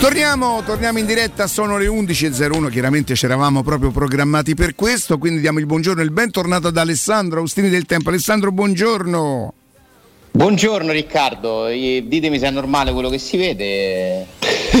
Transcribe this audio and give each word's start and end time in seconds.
Torniamo, 0.00 0.62
torniamo 0.62 1.00
in 1.00 1.06
diretta, 1.06 1.48
sono 1.48 1.76
le 1.76 1.88
11.01, 1.88 2.70
chiaramente 2.70 3.16
ci 3.16 3.24
eravamo 3.24 3.64
proprio 3.64 3.90
programmati 3.90 4.54
per 4.54 4.76
questo, 4.76 5.18
quindi 5.18 5.40
diamo 5.40 5.58
il 5.58 5.66
buongiorno 5.66 6.00
e 6.00 6.04
il 6.04 6.12
bentornato 6.12 6.68
ad 6.68 6.76
Alessandro 6.76 7.40
Austini 7.40 7.68
del 7.68 7.84
Tempo. 7.84 8.10
Alessandro, 8.10 8.52
buongiorno. 8.52 9.52
Buongiorno 10.30 10.92
Riccardo, 10.92 11.66
ditemi 11.66 12.38
se 12.38 12.46
è 12.46 12.50
normale 12.50 12.92
quello 12.92 13.08
che 13.08 13.18
si 13.18 13.36
vede, 13.36 14.24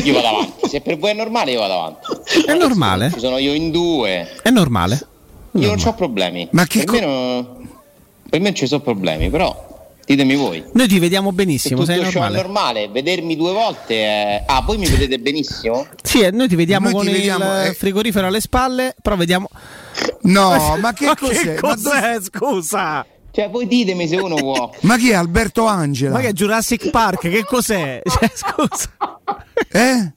io 0.04 0.12
vado 0.12 0.28
avanti, 0.28 0.68
se 0.68 0.80
per 0.80 0.96
voi 0.96 1.10
è 1.10 1.14
normale 1.14 1.50
io 1.50 1.58
vado 1.58 1.74
avanti. 1.74 2.06
È 2.46 2.54
normale? 2.54 3.10
Ci 3.12 3.18
sono 3.18 3.38
io 3.38 3.52
in 3.54 3.72
due. 3.72 4.36
È 4.40 4.50
normale? 4.50 5.04
Io 5.52 5.66
non 5.66 5.82
ho 5.84 5.94
problemi. 5.94 6.46
Ma 6.52 6.64
che 6.64 6.84
per, 6.84 6.94
me 6.94 7.00
non, 7.00 7.68
per 8.30 8.38
me 8.38 8.46
non 8.46 8.54
ci 8.54 8.68
sono 8.68 8.82
problemi, 8.82 9.30
però 9.30 9.67
Ditemi 10.08 10.36
voi. 10.36 10.64
Noi 10.72 10.88
ti 10.88 10.98
vediamo 10.98 11.32
benissimo, 11.32 11.84
sei 11.84 11.98
tutto 11.98 12.10
ciò 12.12 12.20
normale. 12.20 12.38
è 12.38 12.42
normale, 12.42 12.88
vedermi 12.88 13.36
due 13.36 13.52
volte 13.52 13.94
è... 13.94 14.44
Ah, 14.46 14.62
voi 14.62 14.78
mi 14.78 14.88
vedete 14.88 15.18
benissimo? 15.18 15.86
Sì, 16.02 16.20
eh, 16.20 16.30
noi 16.30 16.48
ti 16.48 16.56
vediamo 16.56 16.86
Noi 16.86 16.94
con 16.94 17.04
ti 17.04 17.12
vediamo, 17.12 17.44
il 17.60 17.66
eh. 17.68 17.74
frigorifero 17.74 18.26
alle 18.26 18.40
spalle, 18.40 18.94
però 19.02 19.16
vediamo... 19.16 19.50
No, 20.22 20.76
ma 20.80 20.94
che 20.94 21.04
Ma 21.04 21.14
cos'è? 21.14 21.54
che 21.56 21.58
Ma 21.60 21.74
cos'è, 21.74 22.18
scusa? 22.22 23.06
Cioè, 23.30 23.50
voi 23.50 23.66
ditemi 23.66 24.08
se 24.08 24.16
uno 24.16 24.36
può. 24.36 24.70
Ma 24.80 24.96
chi 24.96 25.10
è 25.10 25.14
Alberto 25.14 25.66
Angela? 25.66 26.14
Ma 26.14 26.20
che 26.20 26.28
è 26.28 26.32
Jurassic 26.32 26.88
Park? 26.88 27.28
Che 27.28 27.44
cos'è? 27.44 28.00
Cioè, 28.08 28.30
scusa. 28.34 28.90
Eh? 29.70 30.12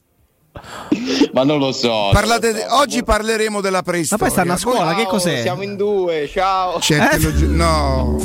Ma 1.34 1.44
non 1.44 1.60
lo 1.60 1.74
so. 1.74 2.10
Parlate 2.14 2.48
non 2.52 2.56
lo 2.60 2.64
de- 2.64 2.70
so. 2.70 2.76
oggi 2.78 3.04
parleremo 3.04 3.60
della 3.60 3.78
Ma 3.78 3.84
preistoria. 3.84 4.24
poi 4.26 4.34
stanno 4.34 4.54
a 4.54 4.58
scuola, 4.58 4.96
che 4.96 5.02
Ciao, 5.02 5.12
cos'è? 5.12 5.42
Siamo 5.42 5.64
in 5.64 5.76
due, 5.76 6.30
ciao. 6.32 6.80
C'è 6.80 7.10
Eh? 7.14 7.18
gi- 7.34 7.48
no. 7.48 8.18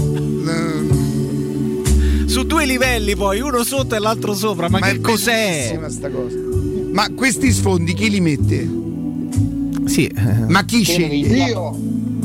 Su 2.36 2.44
due 2.44 2.66
livelli 2.66 3.16
poi, 3.16 3.40
uno 3.40 3.64
sotto 3.64 3.94
e 3.94 3.98
l'altro 3.98 4.34
sopra, 4.34 4.68
ma, 4.68 4.78
Ma 4.78 4.88
che 4.88 4.96
è 4.96 5.00
cos'è? 5.00 5.52
bellissima 5.52 5.88
sta 5.88 6.10
cosa. 6.10 6.36
Ma 6.92 7.08
questi 7.14 7.50
sfondi 7.50 7.94
chi 7.94 8.10
li 8.10 8.20
mette? 8.20 8.68
Sì, 9.86 10.14
Ma 10.46 10.62
chi 10.66 10.84
sceglie? 10.84 11.16
gli 11.16 11.32
sia, 11.32 11.72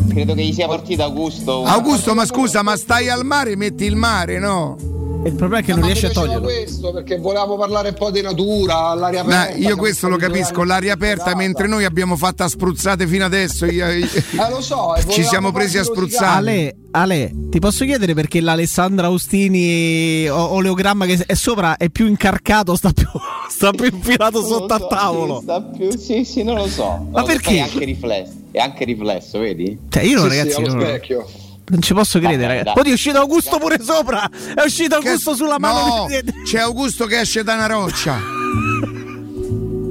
credo 0.09 0.33
che 0.33 0.43
gli 0.43 0.51
sia 0.51 0.67
partito 0.67 1.03
Augusto. 1.03 1.63
Augusto, 1.63 2.13
ma 2.13 2.25
scusa, 2.25 2.61
ma 2.61 2.75
stai 2.75 3.07
al 3.07 3.23
mare, 3.23 3.55
metti 3.55 3.85
il 3.85 3.95
mare, 3.95 4.37
no? 4.37 4.75
Il 5.23 5.33
problema 5.35 5.59
è 5.59 5.63
che 5.63 5.71
non 5.71 5.81
Ma 5.81 5.85
riesce 5.85 6.07
a 6.07 6.09
toglierlo. 6.09 6.41
questo 6.41 6.91
perché 6.91 7.17
volevamo 7.17 7.55
parlare 7.55 7.89
un 7.89 7.95
po' 7.95 8.09
di 8.09 8.21
natura, 8.21 8.87
all'aria 8.87 9.23
Ma 9.23 9.41
aperta. 9.43 9.57
io 9.59 9.75
questo 9.75 10.07
lo 10.09 10.17
capisco, 10.17 10.63
l'aria 10.63 10.93
aperta 10.93 11.35
mentre 11.35 11.67
noi 11.67 11.85
abbiamo 11.85 12.15
fatto 12.17 12.43
a 12.43 12.47
spruzzate 12.47 13.05
fino 13.05 13.23
adesso. 13.25 13.65
io- 13.65 13.85
io- 13.91 14.05
Eh, 14.07 14.49
lo 14.49 14.61
so, 14.61 14.95
Ci 15.09 15.23
siamo 15.23 15.51
presi 15.51 15.77
a 15.77 15.83
spruzzare. 15.83 16.25
Ale, 16.37 16.75
Ale, 16.91 17.31
ti 17.49 17.59
posso 17.59 17.85
chiedere 17.85 18.13
perché 18.15 18.41
l'Alessandra 18.41 19.07
Austini 19.07 20.27
o- 20.27 20.53
oleogramma 20.53 21.05
che 21.05 21.23
è 21.25 21.33
sopra 21.35 21.77
è 21.77 21.89
più 21.89 22.07
incarcato, 22.07 22.75
sta 22.75 22.91
più, 22.91 23.05
sta 23.47 23.71
più 23.71 23.85
infilato 23.91 24.39
Non 24.41 24.49
sotto 24.49 24.73
al 24.73 24.79
so, 24.81 24.87
tavolo? 24.87 25.37
Sì, 25.37 25.43
sta 25.43 25.61
più- 25.61 25.97
sì, 25.97 26.25
sì, 26.25 26.43
non 26.43 26.55
lo 26.55 26.67
so. 26.67 26.83
Non 26.83 27.09
Ma 27.11 27.19
lo 27.21 27.25
so, 27.27 27.31
perché? 27.31 27.55
È 27.57 27.59
anche 27.59 27.85
riflesso, 27.85 28.31
è 28.51 28.57
anche 28.59 28.85
riflesso, 28.85 29.37
vedi? 29.39 29.77
Cioè, 29.87 30.01
io 30.03 30.15
no, 30.15 30.23
Sì, 30.23 30.27
ragazzi, 30.29 30.49
sì, 30.49 30.55
allo 30.61 30.73
non, 30.73 30.81
specchio. 30.81 31.27
Non 31.71 31.81
ci 31.81 31.93
posso 31.93 32.19
credere, 32.19 32.41
Vabbè, 32.47 32.57
ragazzi. 32.59 32.79
Oddio, 32.79 32.91
è 32.91 32.93
uscito 32.95 33.17
Augusto 33.19 33.57
pure 33.57 33.81
sopra. 33.81 34.29
È 34.29 34.61
uscito 34.65 34.99
Che- 34.99 35.07
Augusto 35.09 35.35
sulla 35.35 35.57
mano. 35.59 35.95
No, 35.95 36.05
di- 36.07 36.21
c'è 36.43 36.59
Augusto 36.59 37.05
che 37.05 37.19
esce 37.21 37.43
da 37.43 37.53
una 37.55 37.65
roccia. 37.67 38.19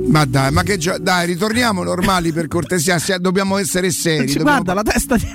Ma 0.08 0.24
dai, 0.24 0.50
ma 0.50 0.62
che 0.62 0.76
gio- 0.76 0.98
dai, 0.98 1.26
ritorniamo 1.26 1.82
normali 1.84 2.32
per 2.32 2.48
cortesia, 2.48 2.98
se- 2.98 3.18
dobbiamo 3.20 3.58
essere 3.58 3.90
seri. 3.90 4.28
Ci 4.28 4.38
dobbiamo- 4.38 4.62
guarda 4.62 4.74
la 4.74 4.82
testa 4.90 5.16
di. 5.16 5.26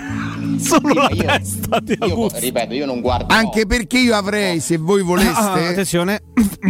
Solo 0.60 0.90
Sì, 0.90 0.96
la 0.96 1.10
io- 1.12 1.24
testa 1.40 1.80
di 1.82 1.98
Io, 2.00 2.06
Augusto. 2.10 2.40
ripeto, 2.40 2.74
io 2.74 2.86
non 2.86 3.02
guardo. 3.02 3.34
Anche 3.34 3.66
perché 3.66 3.98
io 4.00 4.16
avrei, 4.16 4.60
se 4.60 4.78
voi 4.78 5.02
Ah, 5.02 5.04
voleste, 5.04 5.40
attenzione, 5.40 6.22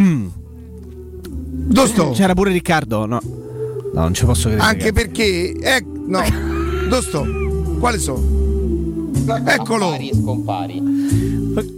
dove 1.67 1.87
sto? 1.87 2.11
c'era 2.11 2.33
pure 2.33 2.51
Riccardo. 2.51 3.05
No, 3.05 3.19
no, 3.23 4.01
non 4.01 4.13
ci 4.13 4.25
posso 4.25 4.49
credere. 4.49 4.67
Anche 4.69 4.85
ragazzi. 4.91 5.07
perché, 5.07 5.53
eh, 5.59 5.83
no, 6.07 6.21
dove 6.89 7.01
sto? 7.01 7.25
Quale 7.79 7.97
so? 7.99 8.44
Eccolo. 9.45 9.87
Appari 9.87 10.09
e 10.09 10.15
scompari. 10.15 10.83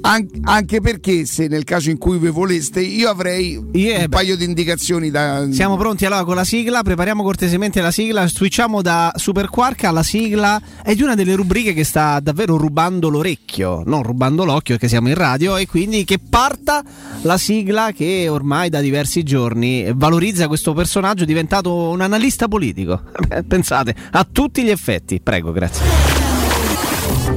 An- 0.02 0.28
anche 0.44 0.82
perché 0.82 1.26
se 1.26 1.48
nel 1.48 1.64
caso 1.64 1.90
in 1.90 1.98
cui 1.98 2.18
voi 2.18 2.32
voleste, 2.32 2.82
io 2.82 3.10
avrei 3.10 3.62
eh, 3.74 4.02
un 4.02 4.10
paio 4.10 4.36
di 4.36 4.44
indicazioni 4.44 5.12
da. 5.12 5.48
Siamo 5.52 5.78
pronti 5.78 6.06
allora 6.06 6.24
con 6.24 6.36
la 6.36 6.44
sigla, 6.44 6.82
prepariamo 6.82 7.22
cortesemente 7.22 7.82
la 7.82 7.92
sigla, 7.92 8.28
switchiamo 8.28 8.82
da 8.82 9.14
Super 9.16 9.50
Quark 9.50 9.84
alla 9.84 10.04
sigla, 10.04 10.60
è 10.82 10.96
di 10.96 11.04
una 11.04 11.16
delle 11.16 11.36
rubriche 11.36 11.74
che 11.74 11.84
sta 11.84 12.20
davvero 12.20 12.58
rubando 12.58 13.10
l'orecchio, 13.10 13.84
non 13.86 14.02
rubando 14.02 14.44
l'occhio 14.44 14.74
perché 14.76 14.88
siamo 14.88 15.10
in 15.10 15.16
radio 15.16 15.58
e 15.58 15.68
quindi 15.68 16.04
che 16.06 16.18
parta 16.18 16.84
la 17.22 17.38
sigla 17.38 17.92
che 17.92 18.28
ormai 18.30 18.70
da 18.70 18.82
diversi 18.82 19.24
giorni 19.24 19.92
valorizza 19.94 20.48
questo 20.48 20.74
personaggio 20.74 21.26
diventato 21.26 21.90
un 21.90 22.02
analista 22.02 22.48
politico. 22.48 23.02
Pensate, 23.48 23.96
a 24.12 24.28
tutti 24.30 24.64
gli 24.64 24.70
effetti. 24.70 25.20
Prego, 25.22 25.52
grazie. 25.52 26.17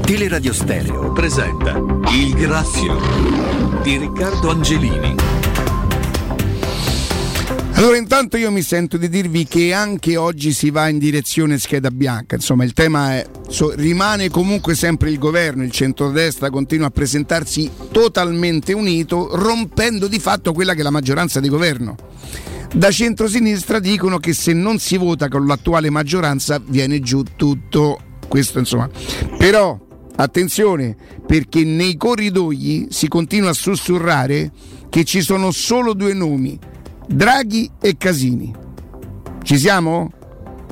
Teleradio 0.02 0.52
Stereo 0.52 1.12
presenta 1.12 1.80
Il 2.12 2.34
Grazio 2.34 2.98
di 3.82 3.96
Riccardo 3.96 4.50
Angelini. 4.50 5.14
Allora, 7.74 7.96
intanto 7.96 8.36
io 8.36 8.50
mi 8.50 8.60
sento 8.60 8.98
di 8.98 9.08
dirvi 9.08 9.46
che 9.46 9.72
anche 9.72 10.16
oggi 10.16 10.52
si 10.52 10.70
va 10.70 10.88
in 10.88 10.98
direzione 10.98 11.58
scheda 11.58 11.90
bianca. 11.90 12.34
Insomma, 12.34 12.64
il 12.64 12.74
tema 12.74 13.14
è, 13.14 13.26
so- 13.48 13.72
rimane 13.74 14.28
comunque 14.28 14.74
sempre 14.74 15.10
il 15.10 15.18
governo, 15.18 15.62
il 15.62 15.70
centrodestra 15.70 16.50
continua 16.50 16.88
a 16.88 16.90
presentarsi 16.90 17.70
totalmente 17.90 18.74
unito, 18.74 19.30
rompendo 19.34 20.08
di 20.08 20.18
fatto 20.18 20.52
quella 20.52 20.74
che 20.74 20.80
è 20.80 20.82
la 20.82 20.90
maggioranza 20.90 21.40
di 21.40 21.48
governo. 21.48 21.96
Da 22.70 22.90
centrosinistra 22.90 23.78
dicono 23.78 24.18
che 24.18 24.34
se 24.34 24.52
non 24.52 24.78
si 24.78 24.98
vota 24.98 25.28
con 25.28 25.46
l'attuale 25.46 25.88
maggioranza 25.88 26.60
viene 26.62 27.00
giù 27.00 27.22
tutto. 27.34 28.00
Questo 28.30 28.60
insomma. 28.60 28.88
Però 29.38 29.76
attenzione, 30.14 30.96
perché 31.26 31.64
nei 31.64 31.96
corridoi 31.96 32.86
si 32.90 33.08
continua 33.08 33.50
a 33.50 33.54
sussurrare 33.54 34.52
che 34.88 35.02
ci 35.02 35.20
sono 35.20 35.50
solo 35.50 35.94
due 35.94 36.14
nomi, 36.14 36.56
Draghi 37.08 37.68
e 37.80 37.96
Casini. 37.98 38.54
Ci 39.42 39.58
siamo? 39.58 40.12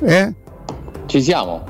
Eh? 0.01 0.33
Ci 1.05 1.21
siamo. 1.21 1.65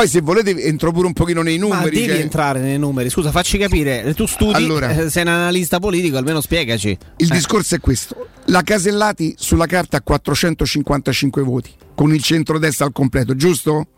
Poi 0.00 0.08
se 0.08 0.22
volete 0.22 0.56
entro 0.64 0.92
pure 0.92 1.08
un 1.08 1.12
pochino 1.12 1.42
nei 1.42 1.58
Ma 1.58 1.66
numeri. 1.66 1.90
devi 1.96 2.06
cioè, 2.06 2.20
entrare 2.20 2.60
nei 2.60 2.78
numeri, 2.78 3.10
scusa, 3.10 3.30
facci 3.30 3.58
capire, 3.58 4.14
tu 4.14 4.24
studi, 4.24 4.54
Allora. 4.54 4.88
eh, 4.88 5.10
sei 5.10 5.24
un 5.24 5.28
analista 5.28 5.78
politico, 5.78 6.16
almeno 6.16 6.40
spiegaci. 6.40 6.96
Il 7.18 7.30
Eh. 7.30 7.34
discorso 7.34 7.74
è 7.74 7.80
questo. 7.80 8.28
La 8.46 8.62
Casellati 8.62 9.34
sulla 9.36 9.66
carta 9.66 9.98
ha 9.98 10.00
455 10.00 11.42
voti, 11.42 11.70
con 11.94 12.14
il 12.14 12.22
centrodestra 12.22 12.86
al 12.86 12.92
completo, 12.92 13.36
giusto? 13.36 13.88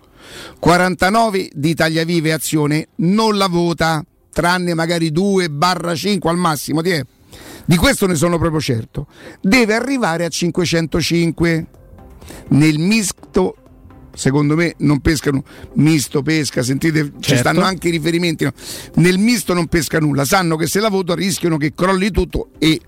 49 0.58 1.50
di 1.54 1.68
Italia 1.68 2.04
Viva 2.04 2.26
e 2.26 2.32
Azione 2.32 2.88
non 2.96 3.36
la 3.36 3.46
vota, 3.46 4.04
tranne 4.32 4.74
magari 4.74 5.12
2 5.12 5.50
barra 5.50 5.94
5 5.94 6.28
al 6.28 6.36
massimo. 6.36 6.82
ti 6.82 6.90
è? 6.90 7.04
Di 7.64 7.76
questo 7.76 8.08
ne 8.08 8.16
sono 8.16 8.38
proprio 8.38 8.60
certo. 8.60 9.06
Deve 9.40 9.74
arrivare 9.74 10.24
a 10.24 10.28
505. 10.28 11.66
Nel 12.48 12.78
misto, 12.80 13.54
secondo 14.14 14.54
me, 14.56 14.74
non 14.78 15.00
pescano. 15.00 15.42
Misto 15.74 16.22
pesca, 16.22 16.62
sentite, 16.62 17.04
ci 17.20 17.30
Certo. 17.34 17.36
stanno 17.48 17.62
anche 17.64 17.88
i 17.88 17.90
riferimenti. 17.90 18.44
no? 18.44 18.52
Nel 18.96 19.18
misto 19.18 19.54
non 19.54 19.66
pesca 19.66 19.98
nulla, 19.98 20.24
sanno 20.24 20.56
che 20.56 20.66
se 20.66 20.80
la 20.80 20.88
voto 20.88 21.14
rischiano 21.14 21.56
che 21.56 21.72
crolli 21.74 22.10
tutto 22.10 22.50
e 22.58 22.80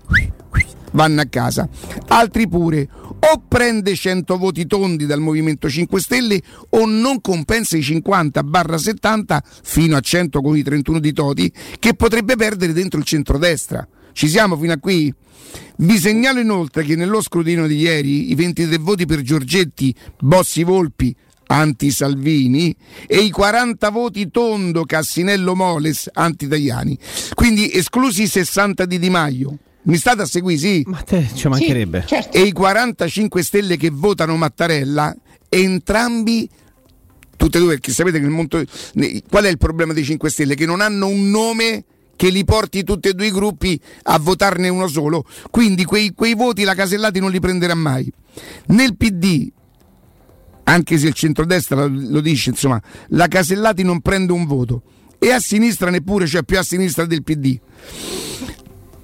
vanno 0.91 1.21
a 1.21 1.25
casa. 1.25 1.67
Altri 2.07 2.47
pure 2.47 2.87
o 3.19 3.43
prende 3.47 3.95
100 3.95 4.37
voti 4.37 4.65
tondi 4.65 5.05
dal 5.05 5.19
Movimento 5.19 5.69
5 5.69 5.99
Stelle 5.99 6.41
o 6.69 6.85
non 6.85 7.21
compensa 7.21 7.75
i 7.75 7.81
50 7.81 8.43
barra 8.43 8.77
70 8.77 9.43
fino 9.63 9.95
a 9.95 9.99
100 9.99 10.41
con 10.41 10.55
i 10.55 10.63
31 10.63 10.99
di 10.99 11.11
Toti 11.11 11.51
che 11.79 11.95
potrebbe 11.95 12.35
perdere 12.35 12.71
dentro 12.73 12.99
il 12.99 13.05
centrodestra. 13.05 13.85
Ci 14.15 14.29
siamo 14.29 14.55
fino 14.55 14.71
a 14.71 14.77
qui? 14.77 15.13
Vi 15.75 15.97
segnalo 15.97 16.39
inoltre 16.39 16.85
che 16.85 16.95
nello 16.95 17.21
scrutinio 17.21 17.67
di 17.67 17.75
ieri 17.75 18.31
i 18.31 18.35
23 18.35 18.77
voti 18.77 19.05
per 19.05 19.19
Giorgetti, 19.19 19.93
Bossi 20.21 20.63
Volpi, 20.63 21.13
anti-Salvini 21.47 22.73
e 23.07 23.17
i 23.17 23.29
40 23.29 23.89
voti 23.89 24.31
Tondo, 24.31 24.85
Cassinello 24.85 25.53
Moles, 25.53 26.09
anti-Tajani. 26.13 26.97
Quindi 27.33 27.69
esclusi 27.73 28.21
i 28.21 28.27
60 28.27 28.85
di 28.85 28.99
Di 28.99 29.09
Maio. 29.09 29.57
Mi 29.81 29.97
state 29.97 30.21
a 30.21 30.25
seguire, 30.25 30.59
sì? 30.59 30.83
Ma 30.85 31.01
te 31.01 31.27
ci 31.35 31.49
mancherebbe. 31.49 31.99
Sì, 32.03 32.07
certo. 32.07 32.37
e 32.37 32.43
i 32.43 32.53
45 32.53 33.43
Stelle 33.43 33.75
che 33.75 33.89
votano 33.91 34.37
Mattarella, 34.37 35.13
entrambi, 35.49 36.49
tutte 37.35 37.57
e 37.57 37.59
due, 37.59 37.71
perché 37.71 37.91
sapete 37.91 38.19
che 38.19 38.23
nel 38.23 38.31
mondo. 38.31 38.63
Qual 39.29 39.43
è 39.43 39.49
il 39.49 39.57
problema 39.57 39.91
dei 39.91 40.05
5 40.05 40.29
Stelle? 40.29 40.55
Che 40.55 40.65
non 40.65 40.79
hanno 40.79 41.07
un 41.07 41.29
nome 41.29 41.83
che 42.15 42.29
li 42.29 42.43
porti 42.43 42.83
tutti 42.83 43.09
e 43.09 43.13
due 43.13 43.27
i 43.27 43.31
gruppi 43.31 43.79
a 44.03 44.19
votarne 44.19 44.69
uno 44.69 44.87
solo. 44.87 45.25
Quindi 45.51 45.85
quei, 45.85 46.13
quei 46.13 46.33
voti 46.33 46.63
la 46.63 46.73
Casellati 46.73 47.19
non 47.19 47.31
li 47.31 47.39
prenderà 47.39 47.75
mai. 47.75 48.11
Nel 48.67 48.95
PD, 48.95 49.51
anche 50.63 50.97
se 50.97 51.07
il 51.07 51.13
centrodestra 51.13 51.85
lo, 51.85 52.21
dice, 52.21 52.51
insomma, 52.51 52.81
la 53.09 53.27
Casellati 53.27 53.83
non 53.83 54.01
prende 54.01 54.31
un 54.31 54.45
voto. 54.45 54.81
E 55.17 55.31
a 55.31 55.39
sinistra 55.39 55.89
neppure, 55.89 56.27
cioè 56.27 56.43
più 56.43 56.57
a 56.57 56.63
sinistra 56.63 57.05
del 57.05 57.23
PD. 57.23 57.59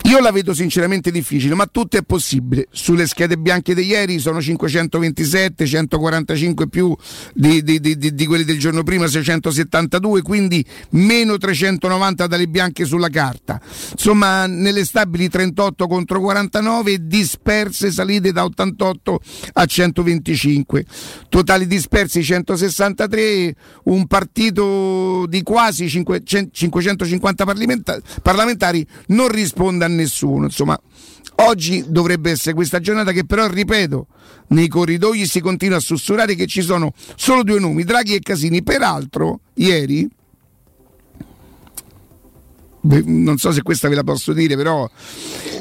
Io 0.06 0.20
la 0.20 0.32
vedo 0.32 0.54
sinceramente 0.54 1.12
difficile, 1.12 1.54
ma 1.54 1.68
tutto 1.68 1.96
è 1.96 2.02
possibile. 2.02 2.68
Sulle 2.72 3.06
schede 3.06 3.38
bianche 3.38 3.76
di 3.76 3.86
ieri 3.86 4.20
sono 4.20 4.42
527, 4.42 5.66
145 5.66 6.68
più 6.68 6.96
di, 7.34 7.62
di, 7.64 7.80
di, 7.80 7.98
di, 7.98 8.26
quelli 8.26 8.44
del 8.44 8.58
giorno 8.58 8.82
prima, 8.84 9.08
672, 9.08 10.22
quindi 10.24 10.66
meno 10.92 11.38
390 11.38 12.28
dalle 12.28 12.48
bianche 12.48 12.84
sulla 12.84 13.10
carta. 13.10 13.62
Insomma, 13.92 14.48
nelle 14.48 14.86
stabili 14.86 15.30
38 15.30 15.88
contro 15.88 16.20
49, 16.20 17.08
disperse 17.08 17.92
salite 17.92 18.32
da 18.32 18.44
88 18.44 19.20
a 19.54 19.66
125. 19.66 20.86
Totali 21.30 21.68
dispersi 21.68 22.24
163, 22.24 23.56
un 23.84 24.08
partito 24.08 25.26
di 25.28 25.44
quasi 25.44 25.88
550 25.88 27.46
parlamentari 28.22 28.86
non 29.08 29.28
risponde 29.28 29.86
a 29.86 29.91
nessuno. 29.96 30.46
Insomma, 30.46 30.80
oggi 31.36 31.84
dovrebbe 31.88 32.32
essere 32.32 32.56
questa 32.56 32.80
giornata 32.80 33.12
che 33.12 33.26
però, 33.26 33.48
ripeto, 33.48 34.08
nei 34.48 34.68
corridoi 34.68 35.26
si 35.26 35.40
continua 35.40 35.78
a 35.78 35.82
sussurrare 35.82 36.36
che 36.36 36.48
ci 36.48 36.62
sono 36.62 36.94
solo 37.16 37.44
due 37.44 37.60
nomi, 37.60 37.84
Draghi 37.84 38.16
e 38.16 38.20
Casini. 38.20 38.64
Peraltro, 38.64 39.42
ieri, 39.56 40.10
non 42.82 43.38
so 43.38 43.52
se 43.52 43.62
questa 43.62 43.88
ve 43.90 43.96
la 43.96 44.04
posso 44.04 44.34
dire, 44.34 44.56
però 44.56 44.90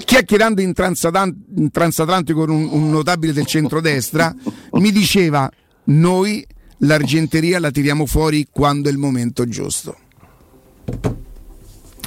chiacchierando 0.04 0.60
in, 0.60 0.72
transatlantico 0.72 2.40
con 2.40 2.50
un, 2.50 2.68
un 2.70 2.90
notabile 2.90 3.32
del 3.32 3.46
centrodestra, 3.46 4.34
mi 4.72 4.90
diceva 4.90 5.50
noi 5.84 6.44
l'argenteria 6.78 7.58
la 7.58 7.70
tiriamo 7.70 8.06
fuori 8.06 8.46
quando 8.50 8.88
è 8.88 8.92
il 8.92 8.98
momento 8.98 9.46
giusto. 9.46 9.96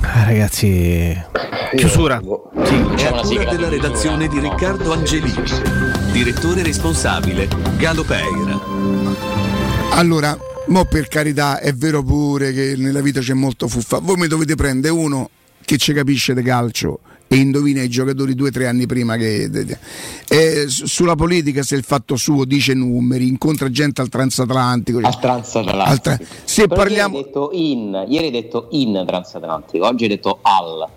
Ah, 0.06 0.26
ragazzi, 0.26 1.18
chiusura. 1.76 2.22
Sì. 2.66 3.04
È 3.04 3.06
a 3.06 3.22
cura 3.22 3.46
della 3.46 3.70
redazione 3.70 4.28
di 4.28 4.40
Riccardo 4.40 4.92
Angelini, 4.92 5.44
direttore 6.12 6.62
responsabile 6.62 7.48
Galo 7.78 8.04
Peira. 8.04 8.60
Allora, 9.92 10.38
mo 10.68 10.86
per 10.86 11.08
carità, 11.08 11.60
è 11.60 11.74
vero 11.74 12.04
pure 12.04 12.52
che 12.52 12.76
nella 12.78 13.02
vita 13.02 13.22
c'è 13.22 13.34
molto 13.34 13.68
fuffa. 13.68 14.00
Voi 14.00 14.18
mi 14.18 14.28
dovete 14.28 14.56
prendere 14.56 14.94
uno 14.94 15.30
che 15.64 15.78
ci 15.78 15.94
capisce 15.94 16.34
di 16.34 16.44
calcio 16.44 17.00
e 17.34 17.38
indovina 17.38 17.82
i 17.82 17.90
giocatori 17.90 18.36
due 18.36 18.50
o 18.50 18.52
tre 18.52 18.68
anni 18.68 18.86
prima 18.86 19.18
che 19.18 19.50
eh, 20.28 20.66
sulla 20.68 21.16
politica 21.16 21.64
se 21.64 21.76
il 21.76 21.84
fatto 21.84 22.16
suo 22.16 22.46
dice 22.46 22.76
numeri 22.76 23.28
incontra 23.28 23.72
gente 23.72 24.02
al 24.02 24.10
transatlantico. 24.10 25.00
Al 25.02 25.20
transatlantico. 25.20 25.90
Al 25.92 26.02
tra... 26.02 26.20
se 26.44 26.68
Però 26.68 26.82
parliamo 26.82 27.18
ieri 27.18 27.26
hai 27.26 27.32
detto 27.32 27.50
in 27.54 28.06
ieri 28.08 28.26
hai 28.26 28.32
detto 28.32 28.68
in 28.72 29.04
transatlantico 29.06 29.88
oggi 29.88 30.04
hai 30.04 30.10
detto 30.10 30.40
al. 30.44 30.88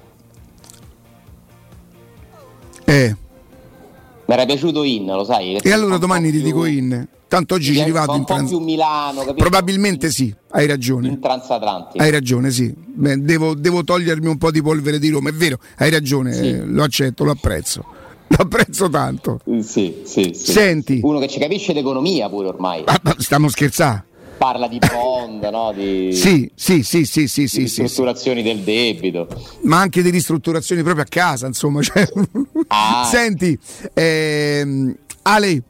Eh 2.85 3.17
mi 4.27 4.35
era 4.35 4.45
piaciuto 4.45 4.83
in 4.83 5.07
lo 5.07 5.25
sai 5.25 5.57
e 5.57 5.73
allora 5.73 5.99
domani 5.99 6.31
ti 6.31 6.43
dico 6.43 6.65
in 6.65 7.07
Tanto 7.29 7.55
oggi 7.55 7.73
ci 7.73 7.81
è 7.81 7.83
arrivato 7.83 8.15
in 8.15 8.25
trans... 8.25 8.49
più 8.49 8.61
Milano, 8.61 9.19
capito? 9.21 9.35
Probabilmente 9.35 10.11
sì, 10.11 10.33
hai 10.51 10.67
ragione. 10.67 11.09
In 11.09 11.19
transatlantico. 11.19 12.03
Hai 12.03 12.11
ragione, 12.13 12.53
sì. 12.53 12.73
Beh, 12.73 13.21
devo, 13.21 13.55
devo, 13.55 13.83
togliermi 13.83 14.29
un 14.29 14.39
po' 14.39 14.53
di 14.53 14.63
polvere 14.63 15.01
di 15.01 15.09
Roma, 15.09 15.31
è 15.31 15.33
vero, 15.33 15.59
hai 15.79 15.91
ragione, 15.91 16.33
sì. 16.33 16.51
eh, 16.51 16.65
lo 16.65 16.85
accetto, 16.85 17.25
lo 17.25 17.33
apprezzo. 17.33 17.85
Lo 18.29 18.43
apprezzo 18.43 18.89
tanto. 18.89 19.39
Sì, 19.61 20.03
sì, 20.05 20.33
sì. 20.35 20.53
Senti. 20.53 21.01
Uno 21.01 21.21
che 21.21 21.29
ci 21.29 21.39
capisce 21.39 21.73
l'economia 21.73 22.29
pure 22.29 22.49
ormai. 22.49 22.83
Ah, 22.85 23.01
stiamo 23.19 23.49
scherzando 23.49 24.03
parla 24.37 24.69
di 24.69 24.79
bond, 24.79 25.43
no? 25.45 25.73
di, 25.73 26.13
sì, 26.13 26.51
sì, 26.55 26.83
sì, 26.83 27.05
sì, 27.05 27.27
sì, 27.27 27.43
di 27.43 27.49
sì, 27.49 27.63
ristrutturazioni 27.63 28.43
sì. 28.43 28.47
del 28.47 28.59
debito. 28.61 29.29
Ma 29.63 29.81
anche 29.81 30.03
di 30.03 30.11
ristrutturazioni 30.11 30.83
proprio 30.83 31.05
a 31.05 31.09
casa, 31.09 31.47
insomma. 31.47 31.83
Cioè... 31.83 32.09
Ah. 32.69 33.05
Senti, 33.11 33.59
ehm, 33.95 34.95
Ale, 35.23 35.63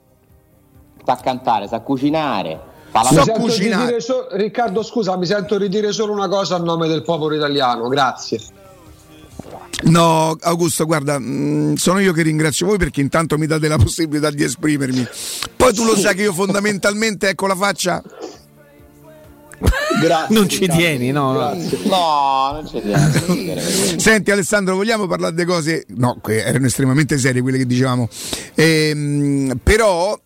sa 1.04 1.16
cantare, 1.16 1.68
sa 1.68 1.80
cucinare. 1.80 2.74
So 3.12 3.24
cucinare. 3.32 4.00
So, 4.00 4.28
Riccardo, 4.32 4.82
scusa, 4.82 5.16
mi 5.16 5.26
sento 5.26 5.58
ridire 5.58 5.92
solo 5.92 6.12
una 6.12 6.28
cosa 6.28 6.56
a 6.56 6.58
nome 6.58 6.88
del 6.88 7.02
popolo 7.02 7.34
italiano. 7.34 7.88
Grazie. 7.88 8.40
No, 9.84 10.34
Augusto, 10.40 10.86
guarda, 10.86 11.18
mm, 11.18 11.74
sono 11.74 12.00
io 12.00 12.12
che 12.12 12.22
ringrazio 12.22 12.66
voi 12.66 12.78
perché 12.78 13.02
intanto 13.02 13.36
mi 13.36 13.46
date 13.46 13.68
la 13.68 13.76
possibilità 13.76 14.30
di 14.30 14.42
esprimermi. 14.42 15.06
Poi 15.54 15.74
tu 15.74 15.84
lo 15.84 15.94
sai 15.94 16.14
che 16.14 16.22
io 16.22 16.32
fondamentalmente, 16.32 17.28
ecco 17.28 17.46
la 17.46 17.54
faccia. 17.54 18.02
Grazie, 20.00 20.34
non 20.34 20.48
ci 20.48 20.60
Riccardo. 20.60 20.82
tieni, 20.82 21.10
no? 21.10 21.32
Grazie. 21.32 21.78
No, 21.84 22.50
non 22.52 22.66
ci 22.66 22.80
tieni. 22.80 23.60
Senti 24.00 24.30
Alessandro, 24.30 24.74
vogliamo 24.76 25.06
parlare 25.06 25.34
di 25.34 25.44
cose... 25.44 25.84
No, 25.96 26.20
erano 26.26 26.66
estremamente 26.66 27.18
serie 27.18 27.42
quelle 27.42 27.58
che 27.58 27.66
dicevamo. 27.66 28.08
Ehm, 28.54 29.58
però 29.62 30.18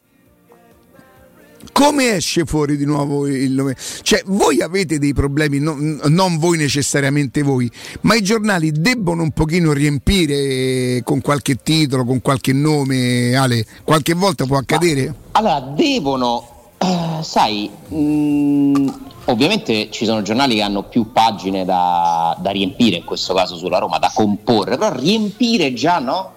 come 1.73 2.17
esce 2.17 2.45
fuori 2.45 2.77
di 2.77 2.85
nuovo 2.85 3.27
il 3.27 3.53
nome? 3.53 3.77
Cioè, 4.03 4.23
voi 4.27 4.61
avete 4.61 4.99
dei 4.99 5.15
problemi, 5.15 5.59
non, 5.59 6.01
non 6.09 6.39
voi 6.39 6.59
necessariamente 6.59 7.43
voi, 7.43 7.71
ma 8.03 8.15
i 8.15 8.23
giornali 8.23 8.73
debbono 8.73 9.23
un 9.23 9.31
pochino 9.31 9.73
riempire 9.73 11.03
con 11.05 11.21
qualche 11.21 11.57
titolo, 11.63 12.05
con 12.05 12.21
qualche 12.21 12.53
nome, 12.53 13.35
Ale, 13.35 13.65
qualche 13.85 14.15
volta 14.15 14.45
può 14.47 14.57
accadere? 14.57 15.07
Ma, 15.07 15.15
allora, 15.33 15.61
devono, 15.75 16.60
uh, 16.85 17.23
sai, 17.23 17.71
mh, 17.89 17.97
mm, 17.97 18.89
ovviamente 19.27 19.91
ci 19.91 20.05
sono 20.05 20.23
giornali 20.23 20.57
che 20.57 20.63
hanno 20.63 20.83
più 20.85 21.13
pagine 21.13 21.65
da, 21.65 22.37
da 22.41 22.51
riempire, 22.51 22.97
in 22.97 23.05
questo 23.05 23.35
caso 23.35 23.57
sulla 23.57 23.79
Roma, 23.79 23.99
da 23.99 24.11
comporre, 24.15 24.77
però 24.77 24.95
riempire 24.95 25.73
già 25.73 25.99
no? 25.99 26.33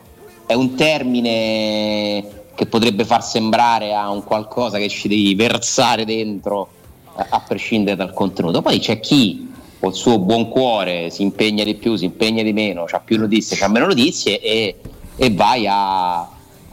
È 0.46 0.54
un 0.54 0.76
termine 0.76 2.42
che 2.56 2.66
potrebbe 2.68 3.06
far 3.06 3.24
sembrare 3.24 3.96
a 3.96 4.10
un 4.10 4.24
qualcosa 4.24 4.78
che 4.78 4.90
ci 4.90 5.08
devi 5.08 5.34
versare 5.36 6.06
dentro 6.06 6.70
a, 7.16 7.28
a 7.30 7.40
prescindere 7.40 7.96
dal 7.96 8.14
contenuto. 8.14 8.62
Poi 8.62 8.80
c'è 8.80 9.00
chi 9.00 9.52
col 9.80 9.94
suo 9.94 10.20
buon 10.20 10.50
cuore 10.50 11.10
si 11.10 11.24
impegna 11.24 11.64
di 11.64 11.76
più, 11.76 11.96
si 11.96 12.06
impegna 12.06 12.44
di 12.44 12.54
meno, 12.54 12.86
ha 12.90 13.00
più 13.00 13.18
notizie, 13.18 13.58
ha 13.64 13.68
meno 13.68 13.88
notizie 13.88 14.40
e, 14.40 14.76
e 15.16 15.32
vai 15.32 15.68
a, 15.68 16.22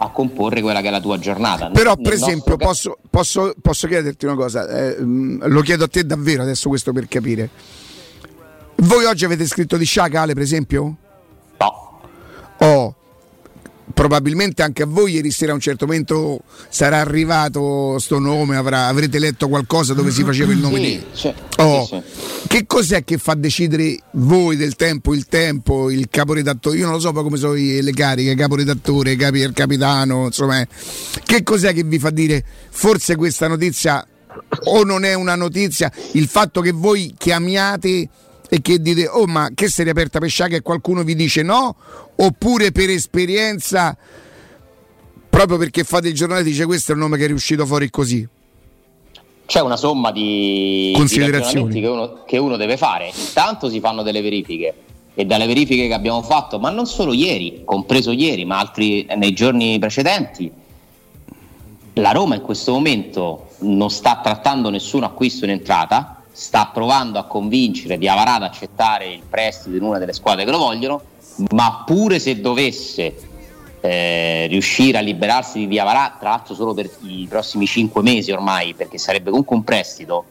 a 0.02 0.08
comporre 0.10 0.62
quella 0.62 0.80
che 0.80 0.88
è 0.88 0.90
la 0.90 1.00
tua 1.00 1.18
giornata. 1.18 1.68
Però, 1.70 1.94
Nel 1.94 2.02
per 2.02 2.12
esempio, 2.14 2.56
posso, 2.56 2.96
posso, 3.10 3.54
posso, 3.60 3.86
chiederti 3.86 4.24
una 4.24 4.34
cosa, 4.34 4.66
eh, 4.66 4.96
lo 4.98 5.60
chiedo 5.60 5.84
a 5.84 5.88
te 5.88 6.04
davvero 6.04 6.42
adesso 6.42 6.68
questo 6.70 6.92
per 6.92 7.06
capire. 7.06 7.50
Voi 8.76 9.04
oggi 9.04 9.26
avete 9.26 9.46
scritto 9.46 9.76
di 9.76 9.84
Sciacale, 9.84 10.32
per 10.32 10.42
esempio? 10.42 10.96
No. 11.58 12.00
Oh, 12.60 12.94
probabilmente 13.92 14.62
anche 14.62 14.84
a 14.84 14.86
voi 14.86 15.12
ieri 15.12 15.30
sera 15.30 15.52
a 15.52 15.54
un 15.54 15.60
certo 15.60 15.84
momento 15.84 16.40
sarà 16.70 16.98
arrivato 16.98 17.98
sto 17.98 18.18
nome, 18.18 18.56
avrà, 18.56 18.86
avrete 18.86 19.18
letto 19.18 19.48
qualcosa 19.48 19.92
dove 19.92 20.10
si 20.10 20.24
faceva 20.24 20.52
il 20.52 20.58
nome 20.58 20.76
sì, 20.76 20.80
di... 20.80 21.04
Sì, 21.12 21.34
oh, 21.58 21.84
sì, 21.84 22.02
Che 22.46 22.66
cos'è 22.66 23.04
che 23.04 23.18
fa 23.18 23.34
decidere 23.34 23.96
voi 24.12 24.56
del 24.56 24.74
tempo, 24.74 25.14
il 25.14 25.26
tempo, 25.26 25.90
il 25.90 26.08
caporedattore? 26.08 26.78
Io 26.78 26.84
non 26.84 26.94
lo 26.94 27.00
so 27.00 27.12
come 27.12 27.36
sono 27.36 27.52
le 27.52 27.92
cariche, 27.92 28.34
caporedattore, 28.34 29.14
capi, 29.16 29.40
il 29.40 29.52
capitano, 29.52 30.26
insomma. 30.26 30.66
Che 31.24 31.42
cos'è 31.42 31.72
che 31.72 31.84
vi 31.84 31.98
fa 31.98 32.10
dire 32.10 32.44
forse 32.70 33.16
questa 33.16 33.46
notizia 33.46 34.04
o 34.64 34.84
non 34.84 35.04
è 35.04 35.14
una 35.14 35.34
notizia? 35.34 35.92
Il 36.12 36.26
fatto 36.28 36.60
che 36.60 36.72
voi 36.72 37.14
chiamiate 37.16 38.08
e 38.48 38.60
che 38.60 38.80
dite 38.80 39.06
oh 39.06 39.26
ma 39.26 39.50
che 39.54 39.68
si 39.68 39.82
è 39.82 39.84
riaperta 39.84 40.18
per 40.18 40.28
Sciaga 40.28 40.56
e 40.56 40.62
qualcuno 40.62 41.04
vi 41.04 41.14
dice 41.14 41.42
no 41.42 41.76
oppure 42.16 42.72
per 42.72 42.90
esperienza 42.90 43.96
proprio 45.30 45.56
perché 45.56 45.84
fate 45.84 46.08
il 46.08 46.14
giornale 46.14 46.42
dice 46.42 46.66
questo 46.66 46.90
è 46.90 46.94
il 46.96 47.00
nome 47.00 47.16
che 47.16 47.24
è 47.24 47.28
riuscito 47.28 47.64
fuori 47.64 47.88
così 47.90 48.28
c'è 49.50 49.60
una 49.60 49.76
somma 49.76 50.12
di 50.12 50.92
considerazioni. 50.94 51.72
di 51.72 51.80
che, 51.80 51.88
uno, 51.88 52.22
che 52.24 52.38
uno 52.38 52.56
deve 52.56 52.76
fare. 52.76 53.10
Intanto 53.12 53.68
si 53.68 53.80
fanno 53.80 54.04
delle 54.04 54.22
verifiche. 54.22 54.74
E 55.12 55.24
dalle 55.24 55.46
verifiche 55.46 55.88
che 55.88 55.92
abbiamo 55.92 56.22
fatto 56.22 56.60
ma 56.60 56.70
non 56.70 56.86
solo 56.86 57.12
ieri 57.12 57.62
compreso 57.64 58.12
ieri 58.12 58.44
ma 58.44 58.60
altri 58.60 59.04
nei 59.16 59.32
giorni 59.32 59.76
precedenti 59.80 60.50
la 61.94 62.12
Roma 62.12 62.36
in 62.36 62.42
questo 62.42 62.70
momento 62.70 63.48
non 63.58 63.90
sta 63.90 64.20
trattando 64.22 64.70
nessun 64.70 65.02
acquisto 65.02 65.44
in 65.44 65.50
entrata 65.50 66.22
sta 66.30 66.70
provando 66.72 67.18
a 67.18 67.24
convincere 67.24 67.98
di 67.98 68.08
Avarà 68.08 68.36
ad 68.36 68.44
accettare 68.44 69.12
il 69.12 69.22
prestito 69.28 69.76
in 69.76 69.82
una 69.82 69.98
delle 69.98 70.12
squadre 70.12 70.44
che 70.44 70.50
lo 70.52 70.58
vogliono, 70.58 71.02
ma 71.50 71.82
pure 71.84 72.18
se 72.20 72.40
dovesse 72.40 73.29
eh, 73.80 74.46
riuscire 74.48 74.98
a 74.98 75.00
liberarsi 75.00 75.60
di 75.60 75.68
Diavarà, 75.68 76.16
tra 76.18 76.30
l'altro 76.30 76.54
solo 76.54 76.74
per 76.74 76.90
i 77.02 77.26
prossimi 77.28 77.66
5 77.66 78.02
mesi 78.02 78.30
ormai, 78.30 78.74
perché 78.74 78.98
sarebbe 78.98 79.30
comunque 79.30 79.56
un 79.56 79.64
prestito, 79.64 80.24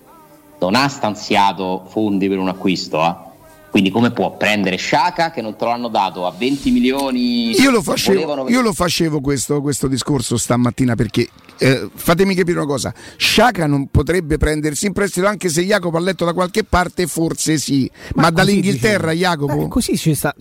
non 0.60 0.76
ha 0.76 0.88
stanziato 0.88 1.86
fondi 1.88 2.28
per 2.28 2.38
un 2.38 2.50
acquisto, 2.50 3.04
eh? 3.04 3.29
Quindi 3.70 3.92
come 3.92 4.12
può 4.12 4.36
prendere 4.36 4.78
Sciaca 4.78 5.32
che 5.32 5.42
non 5.42 5.56
te 5.56 5.66
lo 5.66 5.72
hanno 5.72 5.88
dato 5.90 6.26
a 6.26 6.34
20 6.36 6.72
milioni? 6.72 7.52
Io 7.52 7.72
lo 7.72 7.82
facevo, 7.82 8.50
io 8.50 8.62
lo 8.62 8.74
facevo 8.74 9.22
questo, 9.22 9.62
questo, 9.62 9.88
discorso 9.88 10.38
stamattina 10.38 10.96
perché 10.96 11.28
eh, 11.60 11.90
fatemi 11.94 12.36
capire 12.36 12.58
una 12.58 12.68
cosa, 12.68 12.94
Sciaca 13.18 13.68
non 13.68 13.88
potrebbe 13.88 14.38
prendersi 14.38 14.88
in 14.88 14.94
prestito 14.94 15.28
anche 15.28 15.50
se 15.50 15.64
Jacopo 15.64 15.98
ha 15.98 16.00
letto 16.00 16.26
da 16.26 16.34
qualche 16.34 16.64
parte, 16.64 17.06
forse 17.06 17.58
sì, 17.58 17.90
ma, 18.16 18.24
ma 18.24 18.30
dall'Inghilterra 18.32 19.12
dice, 19.12 19.24
Jacopo? 19.24 19.66
Eh, 19.66 19.68
così 19.68 20.16
sta, 20.16 20.34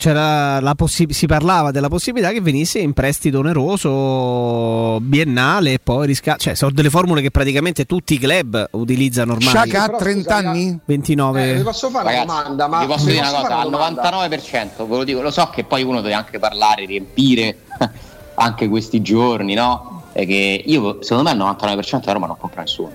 possi- 0.77 1.07
si 1.11 1.27
parlava 1.27 1.71
della 1.71 1.89
possibilità 1.89 2.33
che 2.33 2.41
venisse 2.41 2.79
in 2.79 2.93
prestito 2.93 3.41
oneroso 3.41 5.01
biennale 5.01 5.75
e 5.75 5.79
poi 5.83 6.07
risca- 6.07 6.37
cioè 6.37 6.55
sono 6.55 6.71
delle 6.71 6.91
formule 6.91 7.21
che 7.21 7.31
praticamente 7.31 7.85
tutti 7.85 8.15
i 8.15 8.19
club 8.19 8.69
utilizzano 8.73 9.33
ormai. 9.33 9.49
Sciaca 9.49 9.85
ha 9.85 9.97
30 9.97 10.37
anni? 10.37 10.79
29. 10.85 11.55
Eh, 11.59 11.63
posso 11.63 11.91
fare 11.91 12.05
Ragazzi, 12.05 12.25
una 12.25 12.43
domanda? 12.43 12.69
Ma 12.69 12.87
dire 13.21 13.29
una 13.29 13.41
cosa, 13.41 13.59
al 13.59 13.71
99%, 13.71 14.87
ve 14.87 14.97
lo 14.97 15.05
dico, 15.05 15.21
lo 15.21 15.31
so 15.31 15.49
che 15.51 15.65
poi 15.65 15.83
uno 15.83 16.01
deve 16.01 16.15
anche 16.15 16.39
parlare, 16.39 16.85
riempire 16.85 17.59
anche 18.35 18.69
questi 18.69 19.03
giorni, 19.03 19.55
no? 19.55 20.05
E 20.13 20.27
che 20.27 20.63
io, 20.65 21.03
secondo 21.03 21.31
me, 21.31 21.37
il 21.37 21.39
99% 21.39 22.01
della 22.01 22.13
Roma 22.13 22.27
non 22.27 22.39
compra 22.39 22.63
nessuno. 22.63 22.93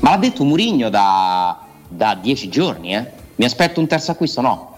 Ma 0.00 0.10
l'ha 0.10 0.16
detto 0.16 0.44
Murigno 0.44 0.88
da, 0.88 1.58
da 1.88 2.14
dieci 2.14 2.48
giorni, 2.48 2.94
eh? 2.94 3.10
Mi 3.36 3.44
aspetto 3.44 3.80
un 3.80 3.86
terzo 3.86 4.12
acquisto? 4.12 4.40
No. 4.40 4.74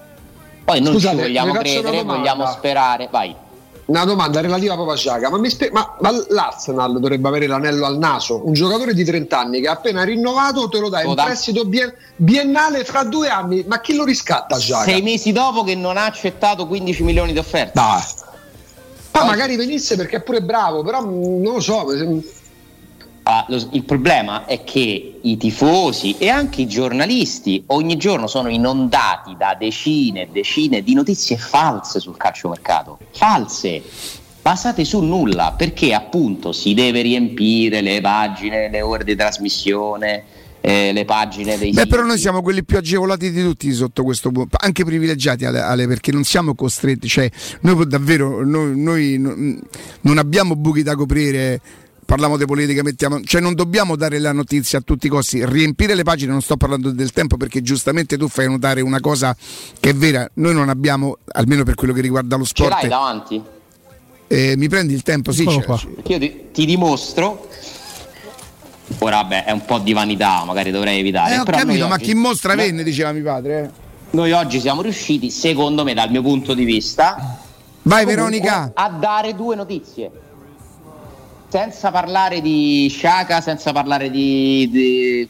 Poi 0.64 0.80
non 0.80 0.92
Scusate, 0.92 1.16
ci 1.16 1.23
vogliamo 1.23 1.52
credere, 1.52 2.02
vogliamo 2.02 2.47
sperare. 2.47 3.09
Vai 3.11 3.35
una 3.88 4.04
domanda 4.04 4.40
relativa 4.40 4.75
proprio 4.75 4.95
a 4.95 4.99
Sciaga, 4.99 5.30
ma, 5.30 5.49
spe- 5.49 5.71
ma, 5.73 5.97
ma, 6.00 6.11
l'Arsenal 6.28 7.00
dovrebbe 7.00 7.28
avere 7.28 7.47
l'anello 7.47 7.87
al 7.87 7.97
naso? 7.97 8.47
Un 8.47 8.52
giocatore 8.52 8.92
di 8.92 9.02
30 9.02 9.38
anni 9.38 9.61
che 9.61 9.68
ha 9.68 9.73
appena 9.73 10.02
rinnovato 10.02 10.68
te 10.68 10.78
lo 10.78 10.90
dai 10.90 11.07
in 11.09 11.14
prestito 11.14 11.64
bien- 11.64 11.95
biennale 12.16 12.85
fra 12.85 13.04
due 13.04 13.28
anni, 13.28 13.64
ma 13.66 13.80
chi 13.80 13.95
lo 13.95 14.04
riscatta 14.04 14.59
Sciaga? 14.59 14.85
Sei 14.85 15.00
mesi 15.00 15.33
dopo 15.33 15.64
che 15.64 15.75
non 15.75 15.97
ha 15.97 16.04
accettato 16.04 16.66
15 16.66 17.02
milioni 17.02 17.33
di 17.33 17.38
offerte. 17.38 17.73
Dai. 17.75 18.02
Poi 19.11 19.26
magari 19.26 19.57
venisse 19.57 19.97
perché 19.97 20.16
è 20.16 20.21
pure 20.21 20.42
bravo, 20.42 20.83
però 20.83 21.00
non 21.00 21.40
lo 21.42 21.61
so. 21.61 21.87
Ah, 23.30 23.44
lo, 23.49 23.62
il 23.73 23.85
problema 23.85 24.47
è 24.47 24.64
che 24.64 25.18
i 25.20 25.37
tifosi 25.37 26.16
e 26.16 26.30
anche 26.30 26.62
i 26.62 26.66
giornalisti 26.66 27.62
ogni 27.66 27.99
giorno 27.99 28.26
sono 28.26 28.49
inondati 28.49 29.37
da 29.37 29.54
decine 29.58 30.23
e 30.23 30.28
decine 30.32 30.82
di 30.82 30.94
notizie 30.94 31.37
false 31.37 32.00
sul 32.00 32.16
calciomercato. 32.16 32.99
False, 33.11 33.82
basate 34.40 34.82
su 34.87 35.00
nulla, 35.00 35.52
perché 35.54 35.92
appunto 35.92 36.52
si 36.52 36.73
deve 36.73 37.02
riempire 37.02 37.82
le 37.82 38.00
pagine, 38.00 38.70
le 38.70 38.80
ore 38.80 39.04
di 39.04 39.14
trasmissione. 39.14 40.25
Eh, 40.61 40.92
le 40.92 41.04
pagine 41.04 41.56
dei 41.56 41.70
Beh, 41.70 41.87
però 41.87 42.02
noi 42.02 42.18
siamo 42.18 42.42
quelli 42.42 42.64
più 42.64 42.78
agevolati 42.78 43.30
di 43.30 43.42
tutti 43.44 43.73
sotto 43.73 44.02
questo 44.02 44.32
punto, 44.32 44.56
anche 44.58 44.85
privilegiati 44.85 45.44
Ale, 45.44 45.61
Ale, 45.61 45.87
perché 45.87 46.11
non 46.11 46.25
siamo 46.25 46.56
costretti, 46.56 47.06
cioè 47.06 47.30
noi 47.61 47.87
davvero 47.87 48.44
noi, 48.44 48.76
noi 48.76 49.18
non 50.00 50.18
abbiamo 50.18 50.56
buchi 50.56 50.82
da 50.82 50.97
coprire 50.97 51.61
parliamo 52.09 52.38
di 52.38 52.47
politica, 52.47 52.83
mettiamo, 52.83 53.21
cioè 53.23 53.38
non 53.43 53.55
dobbiamo 53.55 53.95
dare 53.95 54.19
la 54.19 54.33
notizia 54.33 54.79
a 54.79 54.81
tutti 54.81 55.09
i 55.09 55.11
costi, 55.11 55.45
riempire 55.45 55.95
le 55.95 56.05
pagine, 56.05 56.33
non 56.33 56.41
sto 56.41 56.57
parlando 56.57 56.91
del 56.91 57.12
tempo 57.12 57.37
perché 57.37 57.61
giustamente 57.61 58.17
tu 58.17 58.29
fai 58.29 58.49
notare 58.49 58.81
una 58.81 58.99
cosa 58.99 59.37
che 59.79 59.91
è 59.91 59.95
vera, 59.95 60.27
noi 60.35 60.55
non 60.55 60.71
abbiamo, 60.71 61.19
almeno 61.33 61.65
per 61.65 61.75
quello 61.75 61.93
che 61.93 62.00
riguarda 62.00 62.37
lo 62.37 62.45
sport. 62.45 62.73
Ce 62.73 62.81
l'hai 62.81 62.88
davanti? 62.88 63.43
Eh, 64.27 64.57
mi 64.57 64.71
prendi 64.71 64.95
il 64.95 65.03
tempo? 65.03 65.33
Sì, 65.33 65.43
io 65.43 65.83
ti, 66.03 66.45
ti, 66.50 66.65
dimostro. 66.65 67.47
Ora, 69.00 69.17
vabbè, 69.17 69.45
è 69.45 69.50
un 69.50 69.67
po' 69.67 69.79
di 69.79 69.93
vanità, 69.93 70.45
magari 70.47 70.71
dovrei 70.71 71.00
evitare. 71.00 71.35
Eh, 71.35 71.38
ho 71.41 71.45
Però 71.45 71.59
capito, 71.59 71.88
ma 71.88 71.97
oggi... 71.97 72.05
chi 72.05 72.15
mostra 72.15 72.55
venne, 72.55 72.85
diceva 72.85 73.12
mio 73.12 73.25
padre. 73.25 73.65
Eh. 73.65 73.71
Noi 74.12 74.33
oggi 74.33 74.61
siamo 74.61 74.81
riusciti, 74.81 75.31
secondo 75.31 75.85
me, 75.85 75.93
dal 75.93 76.11
mio 76.11 76.23
punto 76.23 76.55
di 76.55 76.65
vista, 76.65 77.38
Vai, 77.83 78.07
Veronica. 78.07 78.71
a 78.75 78.88
dare 78.88 79.35
due 79.35 79.55
notizie 79.55 80.11
senza 81.49 81.90
parlare 81.90 82.40
di 82.40 82.88
Sciaca, 82.90 83.40
senza 83.40 83.73
parlare 83.73 84.11
di, 84.11 84.69
di 84.71 85.28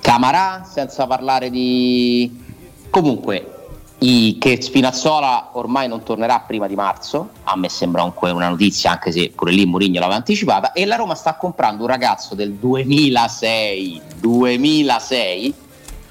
Camarà, 0.00 0.66
senza 0.70 1.06
parlare 1.06 1.50
di... 1.50 2.44
Comunque, 2.90 3.56
i, 3.98 4.36
che 4.38 4.60
Spinazzola 4.60 5.50
ormai 5.54 5.88
non 5.88 6.02
tornerà 6.02 6.40
prima 6.40 6.66
di 6.66 6.74
marzo, 6.74 7.30
a 7.44 7.56
me 7.56 7.68
sembra 7.68 8.02
comunque 8.02 8.30
una 8.30 8.48
notizia, 8.48 8.90
anche 8.90 9.10
se 9.10 9.32
pure 9.34 9.52
lì 9.52 9.64
Mourinho 9.64 10.00
l'aveva 10.00 10.18
anticipata, 10.18 10.72
e 10.72 10.84
la 10.84 10.96
Roma 10.96 11.14
sta 11.14 11.34
comprando 11.34 11.82
un 11.82 11.88
ragazzo 11.88 12.34
del 12.34 12.52
2006, 12.54 14.00
2006 14.18 15.54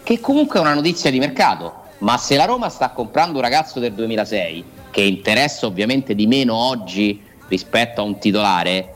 che 0.04 0.20
comunque 0.20 0.60
è 0.60 0.62
una 0.62 0.74
notizia 0.74 1.10
di 1.10 1.20
mercato, 1.20 1.84
ma 2.00 2.18
se 2.18 2.36
la 2.36 2.46
Roma 2.46 2.70
sta 2.70 2.90
comprando 2.90 3.38
un 3.38 3.44
ragazzo 3.44 3.80
del 3.80 3.94
2006, 3.94 4.64
che 4.92 5.02
interessa 5.02 5.66
ovviamente 5.66 6.14
di 6.14 6.28
meno 6.28 6.56
oggi 6.56 7.22
rispetto 7.48 8.02
a 8.02 8.04
un 8.04 8.18
titolare, 8.20 8.95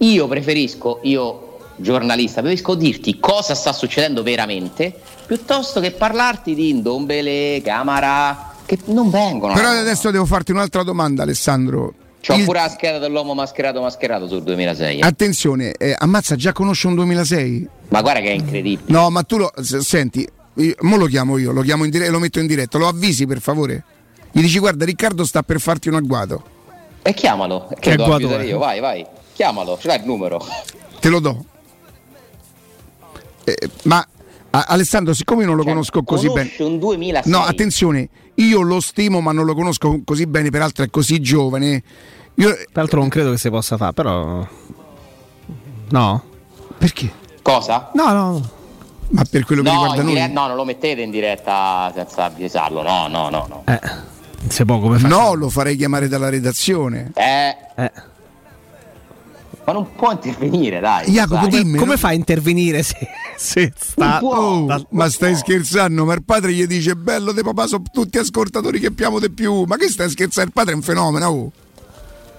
io 0.00 0.28
preferisco, 0.28 1.00
io 1.02 1.46
giornalista, 1.76 2.40
preferisco 2.40 2.74
dirti 2.74 3.18
cosa 3.18 3.54
sta 3.54 3.72
succedendo 3.72 4.22
veramente 4.22 4.94
piuttosto 5.26 5.80
che 5.80 5.92
parlarti 5.92 6.54
di 6.54 6.70
Indombele, 6.70 7.60
Camara, 7.62 8.52
che 8.66 8.78
non 8.86 9.10
vengono. 9.10 9.54
Però 9.54 9.68
adesso 9.68 10.10
devo 10.10 10.26
farti 10.26 10.52
un'altra 10.52 10.82
domanda, 10.82 11.22
Alessandro. 11.22 11.94
C'ho 12.20 12.34
il... 12.34 12.44
pure 12.44 12.60
la 12.60 12.68
scheda 12.68 12.98
dell'uomo 12.98 13.32
mascherato 13.34 13.80
mascherato 13.80 14.26
sul 14.26 14.42
2006. 14.42 14.98
Eh. 14.98 15.06
Attenzione, 15.06 15.72
eh, 15.72 15.94
ammazza, 15.96 16.36
già 16.36 16.52
conosce 16.52 16.86
un 16.86 16.94
2006? 16.96 17.68
Ma 17.88 18.02
guarda 18.02 18.20
che 18.20 18.28
è 18.28 18.32
incredibile. 18.32 18.92
No, 18.92 19.08
ma 19.10 19.22
tu 19.22 19.38
lo 19.38 19.52
senti, 19.62 20.28
io, 20.54 20.74
mo 20.80 20.96
lo 20.96 21.06
chiamo 21.06 21.38
io, 21.38 21.52
lo 21.52 21.62
chiamo 21.62 21.84
in 21.84 21.90
dire- 21.90 22.08
lo 22.08 22.18
metto 22.18 22.40
in 22.40 22.46
diretta, 22.46 22.76
lo 22.78 22.88
avvisi 22.88 23.26
per 23.26 23.40
favore. 23.40 23.84
Gli 24.32 24.40
dici 24.40 24.58
guarda 24.58 24.84
Riccardo 24.84 25.24
sta 25.24 25.42
per 25.42 25.60
farti 25.60 25.88
un 25.88 25.94
agguato. 25.94 26.42
E 27.02 27.14
chiamalo, 27.14 27.68
che, 27.78 27.96
che 27.96 27.96
lo 27.96 28.18
io, 28.42 28.58
vai, 28.58 28.80
vai. 28.80 29.06
Chiamalo, 29.40 29.78
ce 29.78 29.86
l'hai 29.86 30.00
il 30.00 30.04
numero. 30.04 30.38
Te 31.00 31.08
lo 31.08 31.18
do. 31.18 31.44
Eh, 33.44 33.70
ma 33.84 34.06
a- 34.50 34.66
Alessandro, 34.68 35.14
siccome 35.14 35.40
io 35.40 35.46
non 35.46 35.56
lo 35.56 35.62
cioè, 35.62 35.72
conosco 35.72 36.02
così 36.02 36.30
bene. 36.30 36.52
un 36.58 36.78
2006. 36.78 37.32
No, 37.32 37.44
attenzione, 37.44 38.10
io 38.34 38.60
lo 38.60 38.80
stimo, 38.80 39.22
ma 39.22 39.32
non 39.32 39.46
lo 39.46 39.54
conosco 39.54 40.02
così 40.04 40.26
bene, 40.26 40.50
peraltro 40.50 40.84
è 40.84 40.90
così 40.90 41.22
giovane. 41.22 41.82
Io... 42.34 42.54
Peraltro 42.70 43.00
non 43.00 43.08
credo 43.08 43.30
che 43.30 43.38
si 43.38 43.48
possa 43.48 43.78
fare, 43.78 43.94
però. 43.94 44.46
No. 45.88 46.22
Perché? 46.76 47.10
Cosa? 47.40 47.92
No, 47.94 48.12
no. 48.12 48.50
Ma 49.08 49.24
per 49.24 49.46
quello 49.46 49.62
che 49.62 49.70
no, 49.70 49.74
riguarda 49.74 50.02
noi. 50.02 50.12
Diretta, 50.12 50.38
no, 50.38 50.46
non 50.48 50.56
lo 50.56 50.64
mettete 50.66 51.00
in 51.00 51.10
diretta 51.10 51.90
senza 51.94 52.24
avvisarlo. 52.24 52.82
No, 52.82 53.08
no, 53.08 53.30
no, 53.30 53.46
no. 53.48 53.62
Eh. 53.64 53.80
Se 54.48 54.66
può 54.66 54.78
come 54.80 54.98
No, 54.98 55.32
lo 55.32 55.48
farei 55.48 55.76
chiamare 55.76 56.08
dalla 56.08 56.28
redazione. 56.28 57.12
Eh. 57.14 57.56
eh 57.76 58.08
ma 59.70 59.72
non 59.72 59.92
può 59.94 60.10
intervenire, 60.10 60.80
dai. 60.80 61.10
Jacopo, 61.10 61.46
dai. 61.46 61.62
dimmi. 61.62 61.78
Come 61.78 61.96
fa 61.96 62.08
a 62.08 62.12
intervenire 62.12 62.82
se, 62.82 62.96
se 63.36 63.72
sta. 63.76 64.18
Oh, 64.22 64.66
da, 64.66 64.84
ma 64.90 65.08
stai 65.08 65.32
può. 65.32 65.40
scherzando? 65.40 66.04
Ma 66.04 66.14
il 66.14 66.24
padre 66.24 66.52
gli 66.52 66.66
dice: 66.66 66.96
Bello 66.96 67.32
di 67.32 67.42
papà, 67.42 67.66
sono 67.66 67.84
tutti 67.90 68.18
ascoltatori 68.18 68.80
che 68.80 68.90
piamo 68.90 69.18
di 69.18 69.30
più. 69.30 69.62
Ma 69.66 69.76
che 69.76 69.88
stai 69.88 70.10
scherzando? 70.10 70.48
Il 70.48 70.54
padre 70.54 70.72
è 70.72 70.76
un 70.76 70.82
fenomeno. 70.82 71.26
Oh. 71.26 71.52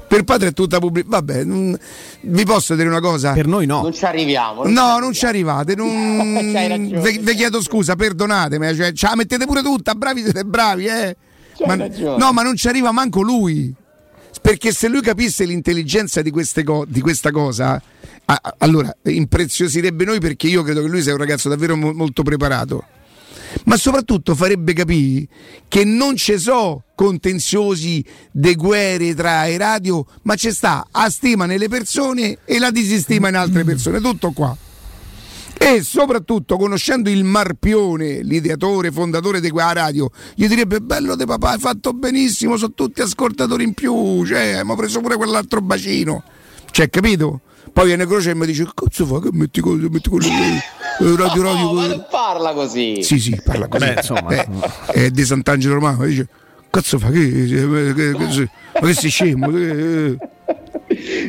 Per 0.08 0.24
padre 0.24 0.50
è 0.50 0.54
tutta 0.54 0.80
pubblicità. 0.80 1.18
Vabbè, 1.18 1.46
mh, 1.46 1.78
vi 2.24 2.44
posso 2.44 2.76
dire 2.76 2.90
una 2.90 3.00
cosa? 3.00 3.32
Per 3.32 3.48
noi 3.48 3.66
no. 3.66 3.82
Non 3.82 3.94
ci 3.94 4.04
arriviamo. 4.04 4.64
Non 4.64 4.74
no, 4.74 4.94
ci 4.96 5.00
non 5.00 5.14
ci 5.14 5.26
arrivate. 5.26 5.76
Non... 5.76 7.00
vi, 7.02 7.36
chiedo 7.36 7.62
scusa, 7.62 7.96
perdonatemi. 7.96 8.76
Cioè, 8.76 8.92
ce 8.92 9.08
la 9.08 9.16
mettete 9.16 9.46
pure 9.46 9.62
tutta. 9.62 9.96
Bravi 9.96 10.22
siete 10.22 10.44
bravi, 10.44 10.86
eh. 10.86 11.16
Ma, 11.66 11.76
no, 11.76 12.34
ma 12.34 12.42
non 12.42 12.56
ci 12.58 12.68
arriva 12.68 12.92
manco 12.92 13.22
lui. 13.22 13.74
Perché 14.42 14.72
se 14.72 14.88
lui 14.88 15.02
capisse 15.02 15.46
l'intelligenza 15.46 16.22
di, 16.22 16.32
co- 16.32 16.86
di 16.88 17.00
questa 17.00 17.32
cosa, 17.32 17.82
a- 18.26 18.56
allora 18.58 18.96
impreziosirebbe 19.04 20.04
noi 20.04 20.20
perché 20.20 20.48
io 20.48 20.64
credo 20.64 20.82
che 20.82 20.88
lui 20.88 21.02
sia 21.02 21.12
un 21.14 21.20
ragazzo 21.20 21.48
davvero 21.48 21.76
mo- 21.76 21.94
molto 21.94 22.24
preparato. 22.24 22.84
Ma 23.66 23.76
soprattutto 23.76 24.34
farebbe 24.34 24.74
capire 24.74 25.28
che 25.68 25.84
non 25.84 26.16
ci 26.16 26.38
sono 26.38 26.84
contenziosi 26.96 28.04
de 28.32 28.56
guerre 28.56 29.14
tra 29.14 29.46
i 29.46 29.58
radio, 29.58 30.06
ma 30.24 30.36
c'è 30.36 30.52
sta 30.52 30.88
a 30.90 31.10
stima 31.10 31.46
nelle 31.46 31.68
persone 31.68 32.40
e 32.46 32.60
la 32.60 32.72
disistima 32.72 33.28
in 33.28 33.36
altre 33.36 33.64
persone, 33.64 34.00
tutto 34.00 34.32
qua 34.32 34.58
e 35.64 35.84
soprattutto 35.84 36.58
conoscendo 36.58 37.08
il 37.08 37.24
Marpione, 37.24 38.24
l'ideatore, 38.24 38.92
fondatore 38.92 39.40
di 39.40 39.52
quella 39.52 39.74
radio, 39.74 40.10
gli 40.34 40.48
direbbe 40.48 40.80
bello 40.80 41.16
de 41.16 41.26
papà, 41.26 41.52
hai 41.52 41.60
fatto 41.60 41.94
benissimo, 41.94 42.58
sono 42.58 42.74
tutti 42.74 43.02
ascoltatori 43.02 43.64
in 43.64 43.76
più, 43.76 44.26
cioè, 44.26 44.50
abbiamo 44.50 44.76
preso 44.76 45.02
pure 45.02 45.18
quell'altro 45.18 45.62
bacino. 45.62 46.24
Cioè, 46.72 46.90
capito? 46.90 47.42
Poi 47.72 47.86
viene 47.86 48.08
Croce 48.08 48.32
e 48.32 48.36
mi 48.36 48.48
dice: 48.48 48.68
Cazzo 48.74 49.06
fa 49.06 49.20
che 49.20 49.30
metti 49.32 49.62
quello, 49.62 49.88
metti 49.90 50.10
quello 50.10 50.26
eh, 50.26 51.16
radio 51.16 51.44
radio. 51.44 51.66
No, 51.66 51.74
ma 51.74 51.88
non 51.88 52.06
parla 52.10 52.54
così. 52.54 53.04
Sì, 53.04 53.20
sì, 53.20 53.40
parla 53.44 53.68
così. 53.68 53.86
Beh, 53.86 53.94
insomma, 53.98 54.30
eh, 54.32 54.48
è 54.88 55.10
di 55.12 55.24
Sant'Angelo 55.24 55.76
Romano, 55.76 56.06
dice: 56.06 56.28
Cazzo 56.72 56.98
fa 56.98 57.12
che, 57.12 57.30
che, 57.30 57.46
che, 57.46 57.94
che, 57.94 58.50
ma 58.74 58.88
che 58.88 58.94
sei 58.94 59.10
scemo? 59.10 59.56
Eh, 59.56 60.18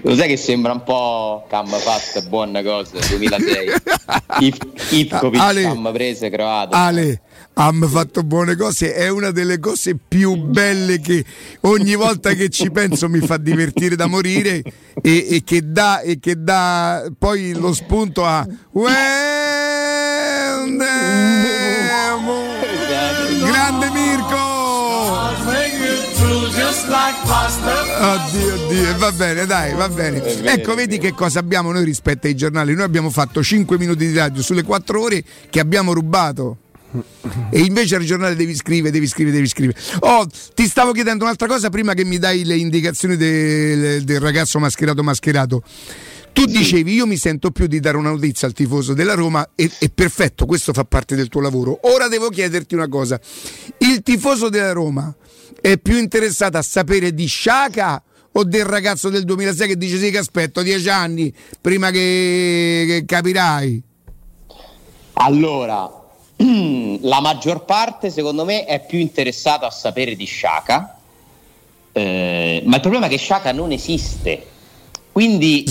Lo 0.02 0.14
sai 0.14 0.28
che 0.28 0.36
sembra 0.36 0.72
un 0.72 0.82
po' 0.82 1.46
cam 1.48 1.68
fatte 1.68 2.22
buone 2.28 2.62
cose 2.62 2.98
2006. 3.08 4.52
Ivkovic 4.90 5.40
Ale, 5.40 5.62
cam 5.62 5.90
prese 5.92 6.30
croato. 6.30 6.74
Ale 6.74 7.20
hanno 7.54 7.86
fatto 7.86 8.22
buone 8.22 8.56
cose, 8.56 8.94
è 8.94 9.08
una 9.08 9.30
delle 9.30 9.58
cose 9.58 9.96
più 9.96 10.36
belle 10.36 11.00
che 11.00 11.24
ogni 11.62 11.94
volta 11.94 12.32
che 12.32 12.48
ci 12.48 12.70
penso 12.70 13.08
mi 13.08 13.20
fa 13.20 13.36
divertire 13.36 13.94
da 13.94 14.06
morire 14.06 14.62
e, 15.02 15.26
e, 15.30 15.42
che, 15.44 15.60
dà, 15.70 16.00
e 16.00 16.18
che 16.18 16.42
dà 16.42 17.04
poi 17.18 17.52
lo 17.52 17.74
spunto 17.74 18.24
a 18.24 18.46
grande 23.44 23.90
Mirko 23.90 24.41
Oddio, 26.92 28.54
oddio, 28.54 28.98
va 28.98 29.12
bene, 29.12 29.46
dai, 29.46 29.72
va 29.74 29.88
bene. 29.88 30.22
Ecco, 30.44 30.74
vedi 30.74 30.98
che 30.98 31.12
cosa 31.12 31.38
abbiamo 31.38 31.72
noi 31.72 31.84
rispetto 31.84 32.26
ai 32.26 32.34
giornali. 32.34 32.74
Noi 32.74 32.84
abbiamo 32.84 33.08
fatto 33.08 33.42
5 33.42 33.78
minuti 33.78 34.06
di 34.06 34.14
radio 34.14 34.42
sulle 34.42 34.62
4 34.62 35.00
ore 35.00 35.24
che 35.48 35.58
abbiamo 35.58 35.94
rubato. 35.94 36.58
E 37.48 37.60
invece 37.60 37.96
al 37.96 38.04
giornale 38.04 38.36
devi 38.36 38.54
scrivere, 38.54 38.90
devi 38.90 39.06
scrivere, 39.06 39.36
devi 39.36 39.48
scrivere. 39.48 39.78
Oh, 40.00 40.26
ti 40.54 40.66
stavo 40.66 40.92
chiedendo 40.92 41.24
un'altra 41.24 41.46
cosa 41.46 41.70
prima 41.70 41.94
che 41.94 42.04
mi 42.04 42.18
dai 42.18 42.44
le 42.44 42.56
indicazioni 42.56 43.16
del, 43.16 44.04
del 44.04 44.20
ragazzo 44.20 44.58
mascherato 44.58 45.02
mascherato. 45.02 45.62
Tu 46.34 46.44
dicevi, 46.44 46.92
io 46.92 47.06
mi 47.06 47.16
sento 47.16 47.50
più 47.50 47.66
di 47.66 47.80
dare 47.80 47.96
una 47.96 48.10
notizia 48.10 48.46
al 48.46 48.54
tifoso 48.54 48.94
della 48.94 49.14
Roma 49.14 49.50
e, 49.54 49.70
e, 49.78 49.90
perfetto, 49.90 50.44
questo 50.46 50.72
fa 50.72 50.84
parte 50.84 51.14
del 51.14 51.28
tuo 51.28 51.40
lavoro. 51.40 51.78
Ora 51.82 52.08
devo 52.08 52.28
chiederti 52.28 52.74
una 52.74 52.88
cosa. 52.88 53.18
Il 53.78 54.02
tifoso 54.02 54.48
della 54.48 54.72
Roma 54.72 55.14
è 55.60 55.78
più 55.78 55.96
interessato 55.96 56.56
a 56.58 56.62
sapere 56.62 57.12
di 57.14 57.26
Sciaca 57.26 58.02
o 58.32 58.44
del 58.44 58.64
ragazzo 58.64 59.08
del 59.08 59.24
2006 59.24 59.68
che 59.68 59.76
dice 59.76 59.98
sì 59.98 60.10
che 60.10 60.18
aspetto 60.18 60.62
dieci 60.62 60.88
anni 60.88 61.32
prima 61.60 61.90
che, 61.90 62.84
che 62.86 63.04
capirai? 63.06 63.82
Allora, 65.14 65.90
la 67.00 67.20
maggior 67.20 67.64
parte 67.64 68.10
secondo 68.10 68.44
me 68.44 68.64
è 68.64 68.84
più 68.84 68.98
interessato 68.98 69.64
a 69.66 69.70
sapere 69.70 70.16
di 70.16 70.24
Sciaca, 70.24 70.98
eh, 71.92 72.62
ma 72.64 72.76
il 72.76 72.80
problema 72.80 73.06
è 73.06 73.08
che 73.08 73.18
Sciaca 73.18 73.52
non 73.52 73.72
esiste. 73.72 74.46
Quindi 75.12 75.64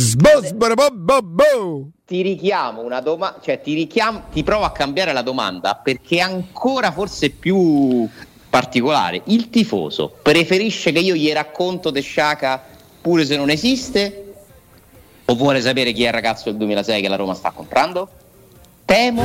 ti 2.06 2.22
richiamo 2.22 2.82
una 2.82 3.02
domanda, 3.02 3.40
cioè 3.42 3.60
ti 3.60 3.74
richiamo, 3.74 4.26
ti 4.32 4.44
provo 4.44 4.66
a 4.66 4.72
cambiare 4.72 5.14
la 5.14 5.24
domanda 5.24 5.74
perché 5.76 6.18
è 6.18 6.20
ancora 6.20 6.92
forse 6.92 7.32
più 7.32 8.08
particolare. 8.52 9.22
Il 9.26 9.50
tifoso 9.50 10.14
preferisce 10.22 10.92
che 10.92 11.00
io 11.00 11.16
gli 11.16 11.32
racconto 11.32 11.90
di 11.90 12.02
Sciaca 12.02 12.62
pure 13.02 13.26
se 13.26 13.38
non 13.38 13.50
esiste? 13.50 14.34
O 15.26 15.36
vuole 15.36 15.62
sapere 15.62 15.94
chi 15.94 16.04
è 16.04 16.08
il 16.08 16.14
ragazzo 16.14 16.50
del 16.50 16.58
2006 16.58 17.02
che 17.02 17.08
la 17.08 17.16
Roma 17.16 17.34
sta 17.34 17.52
comprando? 17.52 18.10
Temo 18.84 19.24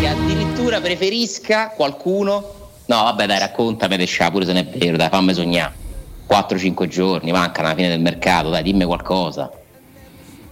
che 0.00 0.08
addirittura 0.08 0.80
preferisca 0.80 1.68
qualcuno. 1.68 2.54
No, 2.86 3.02
vabbè, 3.04 3.26
dai, 3.26 3.38
raccontami 3.38 3.96
di 3.96 4.04
Sciaca 4.04 4.32
pure 4.32 4.44
se 4.44 4.52
non 4.52 4.62
è 4.62 4.66
vero, 4.66 4.96
dai, 4.96 5.08
fammi 5.08 5.32
sognare. 5.32 5.84
4-5 6.28 6.88
giorni, 6.88 7.30
mancano 7.30 7.68
alla 7.68 7.76
fine 7.76 7.88
del 7.88 8.00
mercato, 8.00 8.50
dai, 8.50 8.64
dimmi 8.64 8.84
qualcosa. 8.84 9.48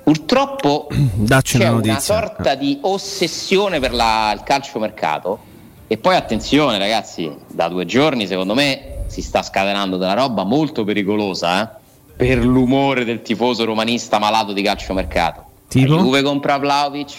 Purtroppo 0.04 0.87
Dacci 0.94 1.59
c'è 1.59 1.68
una, 1.68 1.80
una 1.80 1.99
sorta 1.99 2.54
di 2.54 2.78
ossessione 2.83 3.80
per 3.80 3.92
la, 3.92 4.30
il 4.33 4.44
calciomercato 4.44 5.52
e 5.87 5.99
poi 5.99 6.17
attenzione 6.17 6.79
ragazzi, 6.79 7.31
da 7.47 7.69
due 7.69 7.85
giorni 7.85 8.26
secondo 8.26 8.55
me 8.55 9.05
si 9.07 9.23
sta 9.23 9.43
scatenando 9.43 9.97
della 9.97 10.14
roba 10.14 10.45
molto 10.45 10.83
pericolosa 10.85 11.62
eh? 11.62 11.83
per 12.17 12.45
l'umore 12.45 13.05
del 13.05 13.23
tifoso 13.23 13.64
romanista 13.64 14.19
malato 14.19 14.53
di 14.53 14.62
calciomercato. 14.62 15.45
Tipo? 15.69 15.95
La 15.95 16.03
Juve 16.03 16.23
compra 16.23 16.59
Vlaovic 16.59 17.12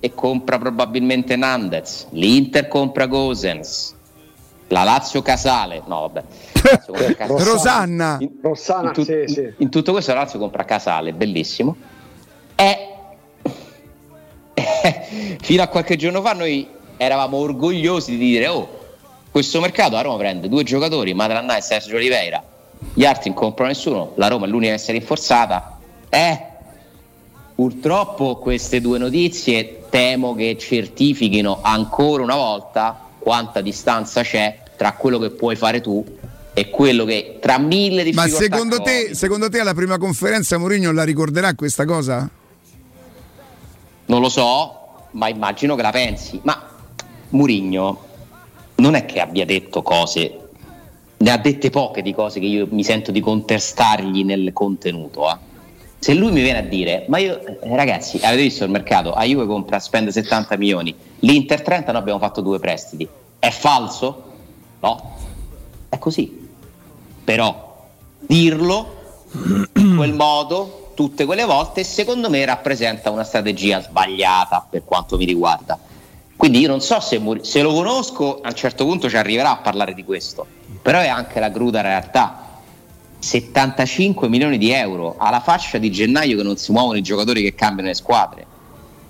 e 0.00 0.14
compra 0.14 0.58
probabilmente 0.58 1.36
Nandez, 1.36 2.06
l'Inter 2.10 2.68
compra 2.68 3.06
Gosens, 3.06 3.94
la 4.68 4.82
Lazio 4.82 5.22
Casale, 5.22 5.82
no 5.86 6.00
vabbè. 6.00 6.24
Casale. 7.16 7.44
Rosanna. 7.44 8.16
In, 8.20 8.30
Rossana, 8.40 8.88
in, 8.88 8.92
tu, 8.94 9.04
sì, 9.04 9.24
sì. 9.26 9.52
in, 9.58 9.68
tutto 9.70 9.92
questo 9.92 10.12
la 10.12 10.20
Lazio 10.20 10.38
compra 10.38 10.64
Casale, 10.64 11.12
bellissimo. 11.12 11.76
E 12.54 12.88
fino 15.40 15.62
a 15.62 15.66
qualche 15.68 15.96
giorno 15.96 16.22
fa 16.22 16.32
noi 16.32 16.68
eravamo 16.96 17.36
orgogliosi 17.38 18.12
di 18.12 18.18
dire 18.18 18.48
oh, 18.48 18.84
questo 19.30 19.60
mercato 19.60 19.96
a 19.96 20.00
Roma 20.00 20.16
prende 20.16 20.48
due 20.48 20.62
giocatori, 20.64 21.12
Madranna 21.12 21.56
e 21.56 21.60
Sergio 21.60 21.96
Oliveira, 21.96 22.42
gli 22.94 23.04
altri 23.04 23.30
non 23.30 23.38
comprano 23.38 23.70
nessuno, 23.70 24.12
la 24.16 24.28
Roma 24.28 24.46
è 24.46 24.48
l'unica 24.48 24.72
a 24.72 24.74
essere 24.76 24.98
rinforzata. 24.98 25.78
Eh, 26.08 26.40
purtroppo 27.54 28.36
queste 28.36 28.80
due 28.80 28.98
notizie 28.98 29.84
temo 29.90 30.34
che 30.34 30.56
certifichino 30.58 31.60
ancora 31.62 32.22
una 32.22 32.34
volta 32.34 32.98
quanta 33.18 33.60
distanza 33.60 34.22
c'è 34.22 34.58
tra 34.76 34.92
quello 34.92 35.18
che 35.18 35.30
puoi 35.30 35.56
fare 35.56 35.80
tu 35.80 36.04
e 36.52 36.70
quello 36.70 37.04
che 37.04 37.38
tra 37.40 37.58
mille 37.58 38.04
difficoltà 38.04 38.30
Ma 38.30 38.42
secondo 38.42 38.80
te, 38.80 39.14
secondo 39.14 39.50
te 39.50 39.60
alla 39.60 39.74
prima 39.74 39.98
conferenza 39.98 40.56
Mourinho 40.56 40.92
la 40.92 41.04
ricorderà 41.04 41.54
questa 41.54 41.84
cosa? 41.84 42.28
Non 44.06 44.20
lo 44.20 44.28
so, 44.28 45.08
ma 45.10 45.28
immagino 45.28 45.74
che 45.74 45.82
la 45.82 45.90
pensi. 45.90 46.40
Ma 46.44 46.75
Murigno 47.30 48.04
non 48.76 48.94
è 48.94 49.04
che 49.04 49.20
abbia 49.20 49.44
detto 49.44 49.82
cose, 49.82 50.38
ne 51.18 51.30
ha 51.30 51.38
dette 51.38 51.70
poche 51.70 52.02
di 52.02 52.12
cose 52.12 52.40
che 52.40 52.46
io 52.46 52.66
mi 52.70 52.84
sento 52.84 53.10
di 53.10 53.20
contestargli 53.20 54.24
nel 54.24 54.52
contenuto. 54.52 55.30
Eh. 55.30 55.36
Se 55.98 56.14
lui 56.14 56.30
mi 56.30 56.42
viene 56.42 56.58
a 56.58 56.62
dire, 56.62 57.04
ma 57.08 57.18
io, 57.18 57.40
eh, 57.44 57.74
ragazzi, 57.74 58.18
avete 58.22 58.42
visto 58.42 58.64
il 58.64 58.70
mercato? 58.70 59.12
A 59.12 59.24
Juve 59.24 59.46
compra, 59.46 59.78
spende 59.78 60.12
70 60.12 60.56
milioni, 60.56 60.94
l'Inter 61.20 61.62
30, 61.62 61.92
noi 61.92 62.00
abbiamo 62.00 62.18
fatto 62.18 62.40
due 62.40 62.58
prestiti. 62.58 63.08
È 63.38 63.50
falso? 63.50 64.22
No, 64.80 65.16
è 65.88 65.98
così. 65.98 66.48
Però 67.24 67.88
dirlo 68.18 68.94
in 69.74 69.96
quel 69.96 70.12
modo 70.12 70.92
tutte 70.94 71.24
quelle 71.24 71.44
volte 71.44 71.84
secondo 71.84 72.30
me 72.30 72.44
rappresenta 72.44 73.10
una 73.10 73.24
strategia 73.24 73.82
sbagliata 73.82 74.66
per 74.68 74.82
quanto 74.84 75.16
mi 75.16 75.24
riguarda 75.24 75.78
quindi 76.36 76.60
io 76.60 76.68
non 76.68 76.82
so 76.82 77.00
se, 77.00 77.20
se 77.40 77.62
lo 77.62 77.72
conosco, 77.72 78.40
a 78.42 78.48
un 78.48 78.54
certo 78.54 78.84
punto 78.84 79.08
ci 79.08 79.16
arriverà 79.16 79.52
a 79.52 79.56
parlare 79.56 79.94
di 79.94 80.04
questo, 80.04 80.46
però 80.82 81.00
è 81.00 81.08
anche 81.08 81.40
la 81.40 81.50
cruda 81.50 81.80
realtà. 81.80 82.42
75 83.18 84.28
milioni 84.28 84.58
di 84.58 84.70
euro 84.70 85.16
alla 85.18 85.40
fascia 85.40 85.78
di 85.78 85.90
gennaio 85.90 86.36
che 86.36 86.42
non 86.42 86.58
si 86.58 86.72
muovono 86.72 86.98
i 86.98 87.02
giocatori 87.02 87.42
che 87.42 87.54
cambiano 87.54 87.88
le 87.88 87.94
squadre. 87.94 88.46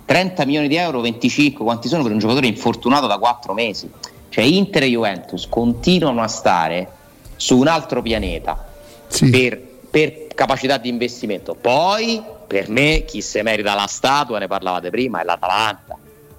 30 0.04 0.44
milioni 0.44 0.68
di 0.68 0.76
euro, 0.76 1.00
25, 1.00 1.64
quanti 1.64 1.88
sono 1.88 2.04
per 2.04 2.12
un 2.12 2.18
giocatore 2.18 2.46
infortunato 2.46 3.08
da 3.08 3.18
4 3.18 3.52
mesi? 3.52 3.90
Cioè 4.28 4.44
Inter 4.44 4.84
e 4.84 4.86
Juventus 4.86 5.48
continuano 5.48 6.22
a 6.22 6.28
stare 6.28 6.88
su 7.34 7.58
un 7.58 7.66
altro 7.66 8.02
pianeta 8.02 8.68
sì. 9.08 9.28
per, 9.30 9.60
per 9.90 10.28
capacità 10.32 10.78
di 10.78 10.88
investimento. 10.88 11.56
Poi, 11.56 12.22
per 12.46 12.68
me, 12.68 13.04
chi 13.04 13.20
se 13.20 13.42
merita 13.42 13.74
la 13.74 13.88
statua, 13.88 14.38
ne 14.38 14.46
parlavate 14.46 14.90
prima, 14.90 15.20
è 15.20 15.24
l'Atalanta 15.24 15.98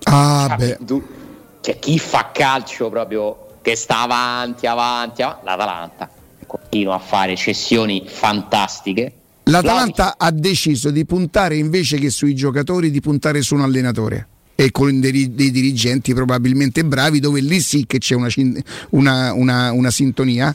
Ah, 0.10 0.56
cioè, 0.58 0.78
tu, 0.86 1.06
cioè, 1.62 1.80
chi 1.80 2.00
fa 2.00 2.32
calcio 2.32 2.90
proprio 2.90 3.58
che 3.62 3.76
sta 3.76 4.02
avanti, 4.02 4.66
avanti, 4.66 5.22
avanti 5.22 5.46
l'Atalanta 5.46 6.10
continua 6.46 6.96
a 6.96 7.00
fare 7.00 7.36
cessioni 7.36 8.04
fantastiche. 8.08 9.14
L'Atalanta 9.44 10.16
ha 10.18 10.32
deciso 10.32 10.92
di 10.92 11.06
puntare 11.06 11.56
invece 11.56 11.98
che 11.98 12.10
sui 12.10 12.36
giocatori, 12.36 12.90
di 12.90 13.02
puntare 13.02 13.42
su 13.42 13.56
un 13.56 13.62
allenatore 13.62 14.28
e 14.60 14.72
con 14.72 15.00
dei, 15.00 15.36
dei, 15.36 15.52
dirigenti 15.52 16.16
probabilmente 16.16 16.84
bravi, 16.84 17.20
dove 17.20 17.42
lì 17.42 17.62
sì 17.62 17.86
che 17.86 18.00
c'è 18.00 18.16
una, 18.16 18.28
una, 18.90 19.32
una, 19.34 19.72
una 19.72 19.92
sintonia. 19.92 20.54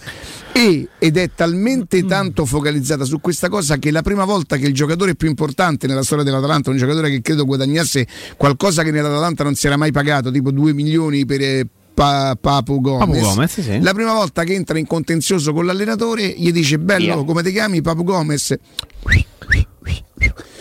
E, 0.51 0.89
ed 0.99 1.17
è 1.17 1.31
talmente 1.33 2.03
mm. 2.03 2.09
tanto 2.09 2.45
focalizzata 2.45 3.05
su 3.05 3.21
questa 3.21 3.49
cosa 3.49 3.77
che 3.77 3.93
la 3.93 4.03
prima 4.03 4.25
volta 4.25 4.57
che 4.57 4.67
il 4.67 4.75
giocatore 4.75 5.15
più 5.15 5.29
importante 5.29 5.87
nella 5.87 6.03
storia 6.03 6.25
dell'Atalanta, 6.25 6.71
un 6.71 6.79
giocatore 6.79 7.11
che 7.11 7.23
credo 7.23 7.45
guadagnasse 7.45 8.05
qualcosa 8.37 8.83
che 8.83 8.91
nell'Atalanta 8.91 9.45
non 9.45 9.55
si 9.55 9.69
era 9.69 9.77
mai 9.77 9.93
pagato, 9.93 10.33
tipo 10.33 10.51
2 10.51 10.73
milioni 10.73 11.25
per, 11.25 11.41
eh, 11.41 11.67
Pa, 11.95 12.37
Papu 12.41 12.81
Gomez, 12.81 13.07
Papu 13.07 13.21
Gomez 13.21 13.61
sì. 13.61 13.79
la 13.81 13.93
prima 13.93 14.15
volta 14.15 14.45
che 14.45 14.55
entra 14.55 14.79
in 14.79 14.87
contenzioso 14.87 15.53
con 15.53 15.67
l'allenatore 15.67 16.27
gli 16.27 16.51
dice 16.51 16.79
bello 16.79 17.05
yeah. 17.05 17.23
come 17.23 17.43
ti 17.43 17.53
chiami 17.53 17.83
Papu 17.83 18.03
Gomez 18.03 18.57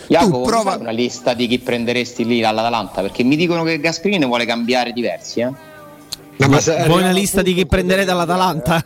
Jacopo, 0.08 0.42
prova 0.42 0.76
una 0.76 0.90
lista 0.90 1.32
di 1.34 1.46
chi 1.46 1.58
prenderesti 1.58 2.24
lì 2.24 2.44
all'Atalanta 2.44 3.00
perché 3.00 3.22
mi 3.22 3.36
dicono 3.36 3.62
che 3.62 3.80
Gasperini 3.80 4.18
ne 4.18 4.26
vuole 4.26 4.44
cambiare 4.44 4.92
diversi. 4.92 5.40
Eh? 5.40 5.50
Ma, 6.36 6.48
ma 6.48 6.60
vuoi 6.86 7.02
una 7.02 7.12
lista 7.12 7.40
di 7.40 7.54
chi 7.54 7.66
prenderete 7.66 8.06
dall'Atalanta? 8.06 8.84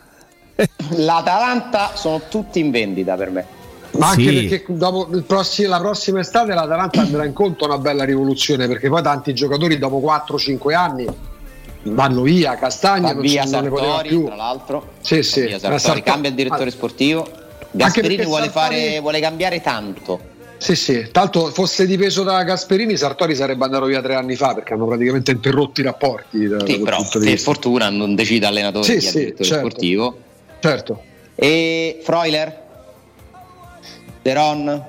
L'Atalanta 0.96 1.92
sono 1.94 2.22
tutti 2.28 2.60
in 2.60 2.70
vendita 2.70 3.16
per 3.16 3.30
me. 3.30 3.46
Ma 3.98 4.10
anche 4.10 4.22
sì. 4.22 4.46
perché 4.46 4.64
dopo 4.68 5.08
prossimo, 5.26 5.68
la 5.68 5.80
prossima 5.80 6.20
estate 6.20 6.52
l'Atalanta 6.52 7.00
andrà 7.00 7.24
incontro 7.24 7.64
a 7.66 7.74
una 7.74 7.78
bella 7.78 8.04
rivoluzione 8.04 8.68
perché 8.68 8.88
poi 8.88 9.02
tanti 9.02 9.32
giocatori 9.32 9.78
dopo 9.78 10.00
4-5 10.00 10.74
anni 10.74 11.06
vanno 11.84 12.22
via, 12.22 12.56
Castagna 12.56 13.08
Va 13.08 13.12
non, 13.14 13.22
via 13.22 13.42
non 13.42 13.50
Sartori, 13.50 14.02
ne 14.02 14.08
più. 14.08 14.24
Tra 14.26 14.34
l'altro, 14.34 14.88
sì, 15.00 15.22
sì. 15.22 15.56
Sartori, 15.58 16.02
cambia 16.02 16.28
il 16.28 16.36
direttore 16.36 16.70
sportivo 16.70 17.44
Gasperini 17.76 18.24
vuole, 18.24 18.50
Sartori... 18.50 18.76
fare, 18.76 19.00
vuole 19.00 19.20
cambiare 19.20 19.60
tanto. 19.60 20.34
Sì, 20.58 20.74
sì, 20.74 21.08
tanto 21.12 21.50
fosse 21.50 21.86
dipeso 21.86 22.22
da 22.22 22.42
Gasperini, 22.42 22.96
Sartori 22.96 23.34
sarebbe 23.34 23.64
andato 23.64 23.84
via 23.84 24.00
tre 24.00 24.14
anni 24.14 24.36
fa 24.36 24.54
perché 24.54 24.72
hanno 24.72 24.86
praticamente 24.86 25.30
interrotto 25.30 25.80
i 25.80 25.84
rapporti. 25.84 26.46
Da, 26.48 26.64
sì, 26.64 26.80
però 26.80 27.06
per 27.10 27.38
fortuna 27.38 27.90
non 27.90 28.14
decide 28.14 28.46
allenatore 28.46 28.84
sì, 28.84 29.00
sì, 29.00 29.34
certo, 29.36 29.44
sportivo. 29.44 30.18
Certo. 30.60 31.02
E 31.34 32.00
Freuler? 32.02 32.62
Deron? 34.22 34.84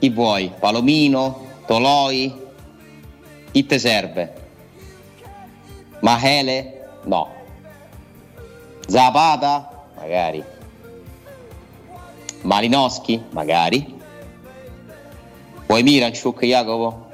Chi 0.00 0.10
vuoi? 0.10 0.52
Palomino? 0.58 1.46
Toloi? 1.66 2.34
Chi 3.52 3.64
te 3.64 3.78
serve? 3.78 4.32
Mahele? 6.00 6.86
No. 7.04 7.32
Zapata? 8.86 9.86
Magari. 9.96 10.56
Malinowski? 12.42 13.20
Magari. 13.30 13.96
Vuoi 15.66 15.82
Miranchuk, 15.82 16.44
Jacopo? 16.44 17.06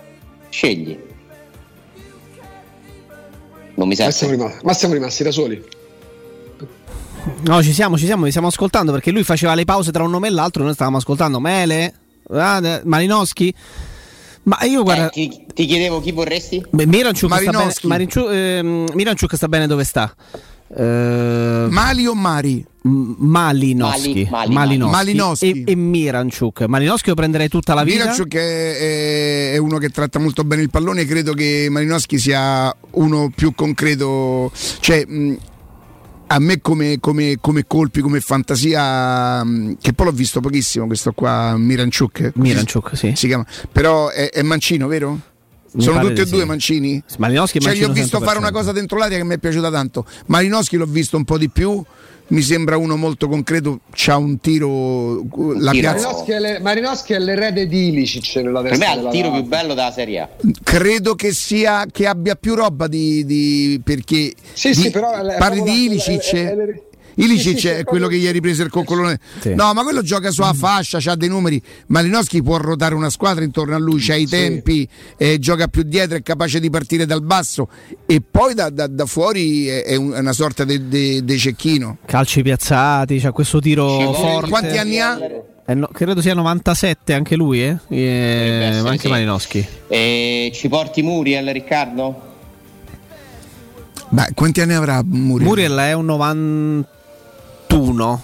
Scegli. 0.48 0.98
Non 3.74 3.88
mi 3.88 3.96
serve. 3.96 4.10
Ma 4.10 4.12
siamo, 4.12 4.32
rimasti, 4.32 4.64
ma 4.64 4.72
siamo 4.72 4.94
rimasti 4.94 5.22
da 5.22 5.30
soli. 5.32 5.64
No, 7.42 7.62
ci 7.62 7.72
siamo, 7.72 7.96
ci 7.96 8.04
siamo, 8.04 8.24
vi 8.24 8.30
stiamo 8.30 8.48
ascoltando 8.48 8.92
perché 8.92 9.10
lui 9.10 9.24
faceva 9.24 9.54
le 9.54 9.64
pause 9.64 9.90
tra 9.90 10.02
un 10.02 10.10
nome 10.10 10.28
e 10.28 10.30
l'altro, 10.30 10.62
noi 10.62 10.74
stavamo 10.74 10.98
ascoltando 10.98 11.40
Mele, 11.40 11.94
Malinowski. 12.84 13.54
Ma 14.44 14.58
io 14.64 14.82
guarda. 14.82 15.06
Eh, 15.08 15.10
ti, 15.10 15.46
ti, 15.54 15.64
chiedevo 15.66 16.00
chi 16.00 16.12
vorresti? 16.12 16.62
Beh, 16.70 16.86
Miranchuk, 16.86 17.32
sta 17.34 17.50
bene, 17.50 17.72
Marinchu, 17.82 18.28
eh, 18.28 18.86
Miranchuk 18.92 19.34
sta 19.34 19.48
bene 19.48 19.66
dove 19.66 19.84
sta. 19.84 20.14
Uh, 20.76 21.70
Mali 21.70 22.06
o 22.06 22.14
Mari? 22.14 22.66
Malinowski, 22.86 24.28
Mali, 24.30 24.52
Mali, 24.52 24.76
Malinowski. 24.76 25.64
E, 25.64 25.72
e 25.72 25.74
Miranchuk. 25.74 26.66
Malinowski 26.66 27.08
lo 27.08 27.14
prenderei 27.14 27.48
tutta 27.48 27.72
la 27.72 27.82
vita. 27.82 28.00
Miranchuk 28.00 28.34
è, 28.34 29.52
è, 29.52 29.56
uno 29.56 29.78
che 29.78 29.88
tratta 29.88 30.18
molto 30.18 30.44
bene 30.44 30.60
il 30.60 30.68
pallone 30.68 31.02
e 31.02 31.06
credo 31.06 31.32
che 31.32 31.68
Malinowski 31.70 32.18
sia 32.18 32.74
uno 32.90 33.30
più 33.34 33.54
concreto. 33.54 34.52
Cioè, 34.80 35.06
mh, 35.06 35.36
a 36.26 36.38
me 36.40 36.60
come, 36.60 36.98
come, 37.00 37.38
come, 37.40 37.64
colpi, 37.66 38.02
come 38.02 38.20
fantasia, 38.20 39.42
che 39.80 39.92
poi 39.94 40.06
l'ho 40.06 40.12
visto 40.12 40.40
pochissimo 40.40 40.86
questo 40.86 41.12
qua, 41.12 41.56
Miranchuk. 41.56 42.32
Miranchuk, 42.34 42.96
sì. 42.96 43.12
Si 43.14 43.28
chiama. 43.28 43.46
Però 43.72 44.08
è, 44.08 44.28
è 44.28 44.42
mancino, 44.42 44.88
vero? 44.88 45.18
Sono 45.76 46.00
tutti 46.00 46.20
e 46.20 46.26
due 46.26 46.40
sì. 46.40 46.46
mancini? 46.46 47.02
Malinowski 47.18 47.60
cioè, 47.60 47.74
gli 47.74 47.84
ho 47.84 47.90
visto 47.90 48.18
100%. 48.18 48.22
fare 48.22 48.38
una 48.38 48.50
cosa 48.50 48.72
dentro 48.72 48.98
l'aria 48.98 49.18
che 49.18 49.24
mi 49.24 49.34
è 49.34 49.38
piaciuta 49.38 49.70
tanto. 49.70 50.06
Malinowski 50.26 50.76
l'ho 50.76 50.86
visto 50.86 51.16
un 51.16 51.24
po' 51.24 51.38
di 51.38 51.48
più. 51.48 51.82
Mi 52.26 52.40
sembra 52.40 52.78
uno 52.78 52.96
molto 52.96 53.28
concreto, 53.28 53.80
c'ha 53.90 54.16
un 54.16 54.40
tiro. 54.40 55.16
La 55.58 55.72
tiro. 55.72 55.90
piazza. 55.90 56.06
Marinowski, 56.06 56.30
è 56.30 56.40
le, 56.40 56.58
Marinowski 56.58 57.12
è 57.12 57.18
l'erede 57.18 57.66
di 57.66 57.88
Ilicic 57.88 58.36
nella 58.36 58.62
Per 58.62 58.78
me 58.78 58.86
è 58.86 58.96
il 58.96 59.08
tiro 59.10 59.30
più 59.30 59.42
bello 59.42 59.74
della 59.74 59.92
Serie 59.92 60.20
A. 60.20 60.28
Credo 60.62 61.14
che 61.16 61.34
sia 61.34 61.84
che 61.90 62.06
abbia 62.06 62.34
più 62.34 62.54
roba 62.54 62.86
di, 62.86 63.26
di 63.26 63.78
perché 63.84 64.32
sì, 64.54 64.68
di, 64.68 64.74
sì, 64.74 64.90
però 64.90 65.10
parli 65.36 65.62
di 65.62 65.84
Ilicic. 65.84 66.32
È, 66.32 66.56
è, 66.56 66.82
sì, 67.38 67.56
sì, 67.56 67.68
è 67.68 67.84
quello 67.84 68.08
che 68.08 68.16
gli 68.16 68.26
ha 68.26 68.32
ripreso 68.32 68.62
il 68.62 68.70
coccolone. 68.70 69.18
Sì. 69.40 69.54
No, 69.54 69.72
ma 69.72 69.82
quello 69.82 70.02
gioca 70.02 70.30
sulla 70.30 70.52
fascia, 70.52 70.98
ha 71.10 71.16
dei 71.16 71.28
numeri. 71.28 71.60
Malinowski 71.88 72.42
può 72.42 72.56
ruotare 72.56 72.94
una 72.94 73.10
squadra 73.10 73.44
intorno 73.44 73.74
a 73.74 73.78
lui, 73.78 74.00
c'ha 74.00 74.14
i 74.14 74.26
tempi, 74.26 74.88
eh, 75.16 75.38
gioca 75.38 75.68
più 75.68 75.82
dietro, 75.82 76.16
è 76.16 76.22
capace 76.22 76.60
di 76.60 76.70
partire 76.70 77.06
dal 77.06 77.22
basso 77.22 77.68
e 78.06 78.20
poi 78.28 78.54
da, 78.54 78.70
da, 78.70 78.86
da 78.86 79.06
fuori 79.06 79.66
è, 79.66 79.84
è, 79.84 79.96
una 79.96 80.32
sorta 80.32 80.64
di 80.64 81.38
cecchino. 81.38 81.98
Calci 82.04 82.42
piazzati, 82.42 83.18
c'ha 83.18 83.32
questo 83.32 83.60
tiro 83.60 84.12
forte. 84.12 84.50
Quanti 84.50 84.78
anni 84.78 85.00
ha? 85.00 85.18
Eh 85.66 85.74
no, 85.74 85.88
credo 85.90 86.20
sia 86.20 86.34
97 86.34 87.14
anche 87.14 87.36
lui, 87.36 87.64
eh? 87.64 87.78
E, 87.88 88.80
ma 88.82 88.90
anche 88.90 89.08
Malinowski. 89.08 89.66
E 89.88 90.50
ci 90.52 90.68
porti 90.68 91.02
Muriel, 91.02 91.50
Riccardo? 91.52 92.32
Beh, 94.10 94.28
quanti 94.34 94.60
anni 94.60 94.74
avrà 94.74 95.02
Muriel? 95.02 95.48
Muriel 95.48 95.76
è 95.78 95.92
un 95.94 96.04
90 96.04 96.93
21, 97.74 98.22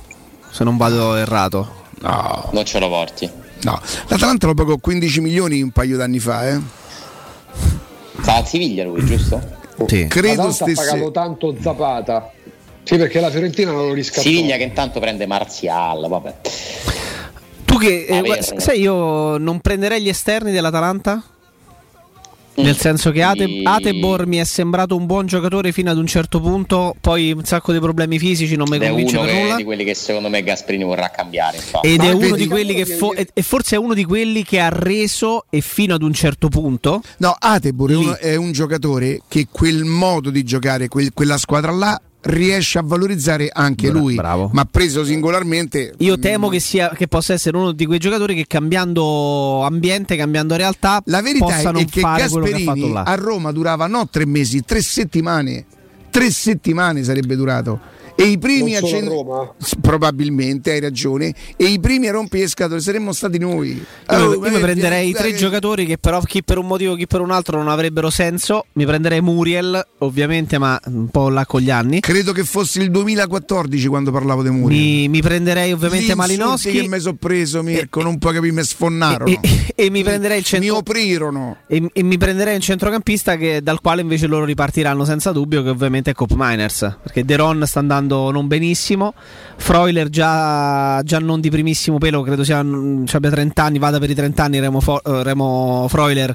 se 0.51 0.65
non 0.65 0.77
vado 0.77 1.17
errato. 1.17 1.79
No. 2.01 2.49
Non 2.53 2.65
ce 2.65 2.79
lo 2.79 2.89
porti. 2.89 3.29
No, 3.63 3.79
l'Atalanta 4.07 4.47
lo 4.47 4.55
pagò 4.55 4.77
15 4.79 5.21
milioni 5.21 5.61
un 5.61 5.71
paio 5.71 5.97
d'anni 5.97 6.19
fa, 6.19 6.49
eh. 6.49 6.61
Sta 8.21 8.37
a 8.37 8.45
Siviglia 8.45 8.85
lui, 8.85 9.05
giusto? 9.05 9.59
Sì. 9.87 10.07
Credo 10.07 10.51
stesse... 10.51 10.81
ha 10.81 10.85
pagato 10.85 11.11
tanto 11.11 11.55
Zapata. 11.61 12.31
Sì, 12.83 12.97
perché 12.97 13.21
la 13.21 13.31
Fiorentina 13.31 13.73
non 13.73 13.89
lo 13.89 13.93
riscattò. 13.93 14.23
Siviglia 14.23 14.57
che 14.57 14.63
intanto 14.63 15.01
prende 15.01 15.27
Marzial, 15.27 16.07
vabbè. 16.09 16.35
Tu 17.65 17.79
che 17.79 18.07
eh, 18.07 18.43
sai 18.57 18.81
io 18.81 19.37
non 19.37 19.61
prenderei 19.61 20.01
gli 20.01 20.09
esterni 20.09 20.53
dell'Atalanta? 20.53 21.23
Nel 22.57 22.77
senso 22.77 23.11
che 23.11 23.23
Ate- 23.23 23.61
Atebor 23.63 24.27
mi 24.27 24.37
è 24.37 24.45
sembrato 24.45 24.97
un 24.97 25.07
buon 25.07 25.27
giocatore 25.27 25.73
fino 25.73 25.91
ad 25.91 25.97
un 25.97 26.07
certo 26.07 26.41
punto, 26.41 26.95
poi 27.01 27.33
un 27.33 27.45
sacco 27.45 27.73
di 27.73 27.79
problemi 27.79 28.19
fisici, 28.19 28.57
non 28.57 28.69
mi 28.69 28.77
Ed 28.77 28.87
convince 28.89 29.19
per 29.19 29.33
nulla. 29.33 29.55
È 29.55 29.57
di 29.57 29.65
quelli 29.65 29.85
che 29.85 29.95
secondo 29.95 30.29
me 30.29 30.43
Gasperini 30.43 30.85
vorrà 30.85 31.09
cambiare. 31.11 31.57
Infatti. 31.57 31.89
Ed 31.89 32.03
è 32.03 32.11
uno 32.11 32.37
di 32.37 32.47
quelli 32.47 32.75
che 32.75 32.85
fo- 32.87 33.15
e 33.15 33.43
forse 33.43 33.77
è 33.77 33.79
uno 33.79 33.95
di 33.95 34.05
quelli 34.05 34.45
che 34.45 34.61
ha 34.61 34.69
reso 34.69 35.45
e 35.49 35.61
fino 35.61 35.95
ad 35.95 36.03
un 36.03 36.13
certo 36.13 36.49
punto. 36.49 37.03
No, 37.19 37.35
Atebor 37.39 37.91
è 37.91 37.95
un, 37.95 38.17
è 38.21 38.35
un 38.35 38.53
giocatore 38.53 39.23
che 39.29 39.47
quel 39.51 39.85
modo 39.85 40.31
di 40.31 40.43
giocare, 40.43 40.89
quel, 40.89 41.13
quella 41.15 41.39
squadra 41.39 41.71
là 41.71 42.01
riesce 42.23 42.79
a 42.79 42.83
valorizzare 42.85 43.49
anche 43.53 43.91
Bra- 43.91 43.99
lui, 43.99 44.15
bravo. 44.15 44.51
ma 44.53 44.65
preso 44.65 45.05
singolarmente. 45.05 45.95
Io 45.99 46.17
mm, 46.17 46.21
temo 46.21 46.49
che, 46.49 46.61
sia, 46.61 46.91
che 46.91 47.09
possa 47.09 47.33
essere 47.33 47.57
uno 47.57 47.73
di 47.73 47.87
quei 47.87 47.99
giocatori 47.99 48.35
che 48.35 48.47
cambiando 48.47 49.63
ambiente, 49.63 50.17
cambiando 50.17 50.57
realtà, 50.57 51.03
la 51.07 51.23
verità 51.23 51.59
è 51.59 51.85
che 51.85 52.01
Gasperini 52.01 52.93
a 52.95 53.15
Roma 53.15 53.53
durava 53.53 53.87
no 53.87 54.09
tre 54.09 54.27
mesi, 54.27 54.63
tre 54.63 54.83
settimane. 54.83 55.65
Tre 56.11 56.31
settimane 56.31 57.05
sarebbe 57.05 57.37
durato 57.37 57.99
e 58.23 58.29
i 58.29 58.39
primi 58.39 58.77
a 58.77 58.83
cent... 58.83 59.11
probabilmente 59.81 60.73
hai 60.73 60.81
ragione. 60.81 61.35
E 61.57 61.65
i 61.65 61.81
primi 61.81 62.09
a 62.09 62.13
rompere 62.13 62.43
le 62.43 62.49
scatole 62.49 62.81
saremmo 62.81 63.13
stati 63.13 63.39
noi? 63.39 63.83
Allora, 64.07 64.35
io, 64.37 64.47
io 64.47 64.57
mi 64.57 64.61
prenderei 64.61 65.13
tre 65.13 65.35
giocatori 65.35 65.87
che 65.87 65.99
però 65.99 66.21
chi 66.21 66.43
per 66.43 66.59
un 66.59 66.67
motivo 66.67 66.95
chi 66.95 67.07
per 67.07 67.21
un 67.21 67.31
altro 67.31 67.57
non 67.59 67.69
avrebbero 67.69 68.11
senso. 68.11 68.67
Mi 68.75 68.85
prenderei 68.85 69.21
Muriel 69.21 69.87
ovviamente 69.99 70.59
ma 70.59 70.79
un 70.87 71.09
po' 71.09 71.29
là 71.29 71.47
con 71.47 71.61
gli 71.61 71.71
anni. 71.71 72.01
Credo 72.01 72.33
che 72.33 72.45
fosse 72.45 72.83
il 72.83 72.91
2014 72.91 73.87
quando 73.89 74.11
parlavo 74.11 74.43
di 74.43 74.51
Muriel. 74.51 74.81
Mi, 74.81 75.09
mi 75.09 75.23
prenderei 75.23 75.73
ovviamente 75.73 76.15
Malinowski. 76.15 76.73
che 76.73 76.89
mi 76.89 77.01
sono 77.01 77.17
preso 77.17 77.63
Mirko 77.63 78.01
e, 78.01 78.03
non 78.03 78.19
puoi 78.19 78.35
capire 78.35 78.53
mi 78.53 78.63
sfonnarono. 78.63 79.31
E, 79.31 79.39
e, 79.41 79.73
e, 79.75 79.91
mi 79.91 80.03
prenderei 80.03 80.39
il 80.39 80.45
centro... 80.45 80.73
mi 80.73 80.77
oprirono. 80.77 81.57
E, 81.67 81.91
mi 82.03 82.19
prenderei 82.19 82.57
il 82.57 82.63
centrocampista 82.63 83.37
che, 83.37 83.63
dal 83.63 83.81
quale 83.81 84.03
invece 84.03 84.27
loro 84.27 84.45
ripartiranno 84.45 85.05
senza 85.05 85.33
dubbio 85.33 85.63
che 85.63 85.71
ovviamente 85.71 86.11
è 86.11 86.15
Cop 86.15 86.33
Miners 86.35 86.99
perché 87.03 87.25
De 87.25 87.37
Ron 87.37 87.65
sta 87.67 87.79
andando 87.79 88.10
andando 88.11 88.31
non 88.31 88.49
benissimo. 88.49 89.15
Freuler 89.57 90.09
già, 90.09 91.01
già 91.03 91.19
non 91.19 91.41
di 91.41 91.51
primissimo 91.51 91.99
pelo, 91.99 92.23
credo 92.23 92.43
sia, 92.45 92.59
abbia 92.59 93.31
30 93.31 93.63
anni, 93.63 93.79
vada 93.79 93.99
per 93.99 94.11
i 94.11 94.15
30 94.15 94.43
anni 94.43 94.61
Remo, 94.61 94.81
eh, 94.81 95.23
Remo 95.23 95.87
Freuler. 95.89 96.35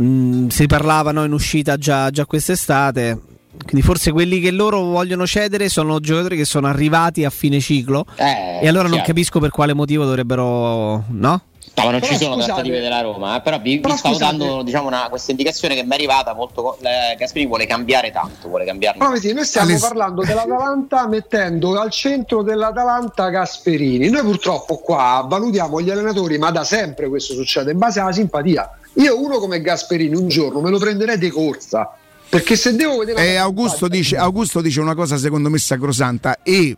Mm, 0.00 0.48
si 0.48 0.66
parlavano 0.66 1.24
in 1.24 1.32
uscita 1.32 1.76
già, 1.76 2.10
già 2.10 2.24
quest'estate. 2.24 3.20
Quindi 3.64 3.82
forse 3.86 4.12
quelli 4.12 4.40
che 4.40 4.50
loro 4.50 4.80
vogliono 4.80 5.26
cedere 5.26 5.68
sono 5.68 6.00
giocatori 6.00 6.36
che 6.36 6.46
sono 6.46 6.66
arrivati 6.66 7.24
a 7.24 7.30
fine 7.30 7.60
ciclo. 7.60 8.06
Eh, 8.16 8.60
e 8.62 8.68
allora 8.68 8.84
chiaro. 8.84 8.88
non 8.88 9.02
capisco 9.02 9.40
per 9.40 9.50
quale 9.50 9.74
motivo 9.74 10.04
dovrebbero. 10.04 11.04
No? 11.08 11.42
No, 11.74 11.84
ma 11.84 11.90
non 11.90 12.00
però, 12.00 12.12
ci 12.12 12.18
sono 12.18 12.34
scusate, 12.34 12.52
trattative 12.52 12.80
della 12.80 13.00
Roma, 13.00 13.36
eh, 13.36 13.40
però 13.40 13.58
vi, 13.58 13.80
però 13.80 13.94
vi 13.94 13.98
stavo 13.98 14.18
dando 14.18 14.62
diciamo, 14.62 14.88
una, 14.88 15.06
questa 15.08 15.30
indicazione 15.30 15.74
che 15.74 15.82
mi 15.82 15.90
è 15.90 15.94
arrivata 15.94 16.34
molto. 16.34 16.76
Eh, 16.80 17.16
Gasperini 17.16 17.48
vuole 17.48 17.66
cambiare 17.66 18.10
tanto, 18.10 18.48
vuole 18.48 18.66
cambiare. 18.66 18.98
No, 18.98 19.16
sì, 19.16 19.32
noi 19.32 19.44
stiamo 19.44 19.68
Adesso... 19.68 19.86
parlando 19.86 20.22
dell'Atalanta 20.22 21.06
mettendo 21.08 21.80
al 21.80 21.90
centro 21.90 22.42
dell'Atalanta 22.42 23.30
Gasperini. 23.30 24.10
Noi 24.10 24.22
purtroppo 24.22 24.76
qua 24.78 25.24
valutiamo 25.26 25.80
gli 25.80 25.90
allenatori, 25.90 26.36
ma 26.36 26.50
da 26.50 26.64
sempre 26.64 27.08
questo 27.08 27.32
succede 27.32 27.72
in 27.72 27.78
base 27.78 28.00
alla 28.00 28.12
simpatia. 28.12 28.70
Io 28.96 29.18
uno 29.18 29.38
come 29.38 29.62
Gasperini 29.62 30.14
un 30.14 30.28
giorno 30.28 30.60
me 30.60 30.68
lo 30.68 30.78
prenderei 30.78 31.16
di 31.16 31.30
corsa. 31.30 31.96
Perché 32.28 32.56
se 32.56 32.74
devo 32.74 32.98
vedere. 32.98 33.26
Eh, 33.26 33.36
Augusto, 33.36 33.88
dice, 33.88 34.16
Augusto 34.16 34.60
dice 34.60 34.80
una 34.80 34.94
cosa 34.94 35.16
secondo 35.16 35.48
me 35.50 35.58
sacrosanta 35.58 36.38
e 36.42 36.76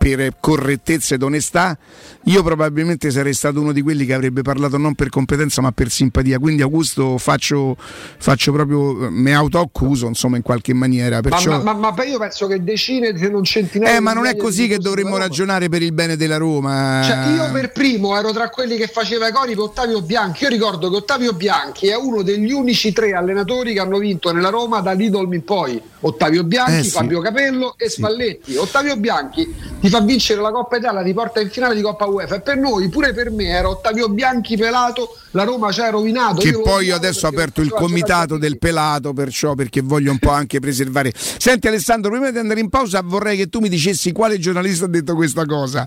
per 0.00 0.36
correttezza 0.40 1.14
ed 1.14 1.22
onestà, 1.22 1.76
io 2.24 2.42
probabilmente 2.42 3.10
sarei 3.10 3.34
stato 3.34 3.60
uno 3.60 3.70
di 3.70 3.82
quelli 3.82 4.06
che 4.06 4.14
avrebbe 4.14 4.40
parlato 4.40 4.78
non 4.78 4.94
per 4.94 5.10
competenza 5.10 5.60
ma 5.60 5.72
per 5.72 5.90
simpatia. 5.90 6.38
Quindi 6.38 6.62
Augusto 6.62 7.18
faccio, 7.18 7.76
faccio 7.76 8.50
proprio, 8.50 9.10
mi 9.10 9.34
autoaccuso 9.34 10.06
insomma 10.06 10.38
in 10.38 10.42
qualche 10.42 10.72
maniera. 10.72 11.20
Perciò... 11.20 11.62
Ma, 11.62 11.74
ma, 11.74 11.92
ma, 11.92 12.04
io 12.04 12.18
penso 12.18 12.46
che 12.46 12.64
decine 12.64 13.14
se 13.18 13.28
non 13.28 13.44
centinaia... 13.44 13.96
Eh 13.96 14.00
ma 14.00 14.14
non 14.14 14.24
è 14.24 14.36
così 14.36 14.68
che 14.68 14.78
dovremmo 14.78 15.18
ragionare 15.18 15.68
per 15.68 15.82
il 15.82 15.92
bene 15.92 16.16
della 16.16 16.38
Roma. 16.38 17.02
Cioè 17.04 17.34
io 17.34 17.52
per 17.52 17.70
primo 17.70 18.16
ero 18.16 18.32
tra 18.32 18.48
quelli 18.48 18.78
che 18.78 18.86
faceva 18.86 19.28
i 19.28 19.32
cori 19.32 19.54
per 19.54 19.64
Ottavio 19.64 20.00
Bianchi. 20.00 20.44
Io 20.44 20.48
ricordo 20.48 20.88
che 20.88 20.96
Ottavio 20.96 21.34
Bianchi 21.34 21.88
è 21.88 21.96
uno 21.96 22.22
degli 22.22 22.52
unici 22.52 22.94
tre 22.94 23.12
allenatori 23.12 23.74
che 23.74 23.80
hanno 23.80 23.98
vinto 23.98 24.32
nella 24.32 24.48
Roma 24.48 24.80
da 24.80 24.92
Lidl 24.92 25.30
in 25.30 25.44
poi. 25.44 25.78
Ottavio 26.00 26.42
Bianchi, 26.42 26.78
eh, 26.78 26.82
sì. 26.84 26.90
Fabio 26.90 27.20
Capello 27.20 27.74
e 27.76 27.90
sì. 27.90 27.96
Spalletti. 27.96 28.56
Ottavio 28.56 28.96
Bianchi 28.96 29.54
ti 29.78 29.88
fa 29.90 30.00
vincere 30.00 30.40
la 30.40 30.50
Coppa 30.50 30.76
Italia, 30.76 31.02
ti 31.02 31.12
porta 31.12 31.40
in 31.40 31.50
finale 31.50 31.74
di 31.74 31.82
Coppa 31.82 32.06
UEFA 32.06 32.36
e 32.36 32.40
per 32.40 32.56
noi, 32.56 32.88
pure 32.88 33.12
per 33.12 33.30
me, 33.30 33.48
era 33.48 33.68
Ottavio 33.68 34.08
Bianchi 34.08 34.56
pelato, 34.56 35.16
la 35.32 35.44
Roma 35.44 35.70
ci 35.70 35.80
ha 35.80 35.90
rovinato. 35.90 36.40
Che 36.40 36.48
io 36.48 36.62
poi 36.62 36.90
adesso 36.90 37.26
ho 37.26 37.28
aperto 37.28 37.60
il 37.60 37.70
comitato 37.70 38.38
del 38.38 38.58
pelato, 38.58 39.12
perciò 39.12 39.54
perché 39.54 39.82
voglio 39.82 40.10
un 40.10 40.18
po' 40.18 40.30
anche 40.30 40.60
preservare. 40.60 41.12
Senti 41.14 41.68
Alessandro, 41.68 42.10
prima 42.10 42.30
di 42.30 42.38
andare 42.38 42.60
in 42.60 42.68
pausa 42.68 43.02
vorrei 43.04 43.36
che 43.36 43.48
tu 43.48 43.60
mi 43.60 43.68
dicessi 43.68 44.12
quale 44.12 44.38
giornalista 44.38 44.86
ha 44.86 44.88
detto 44.88 45.14
questa 45.14 45.44
cosa. 45.44 45.86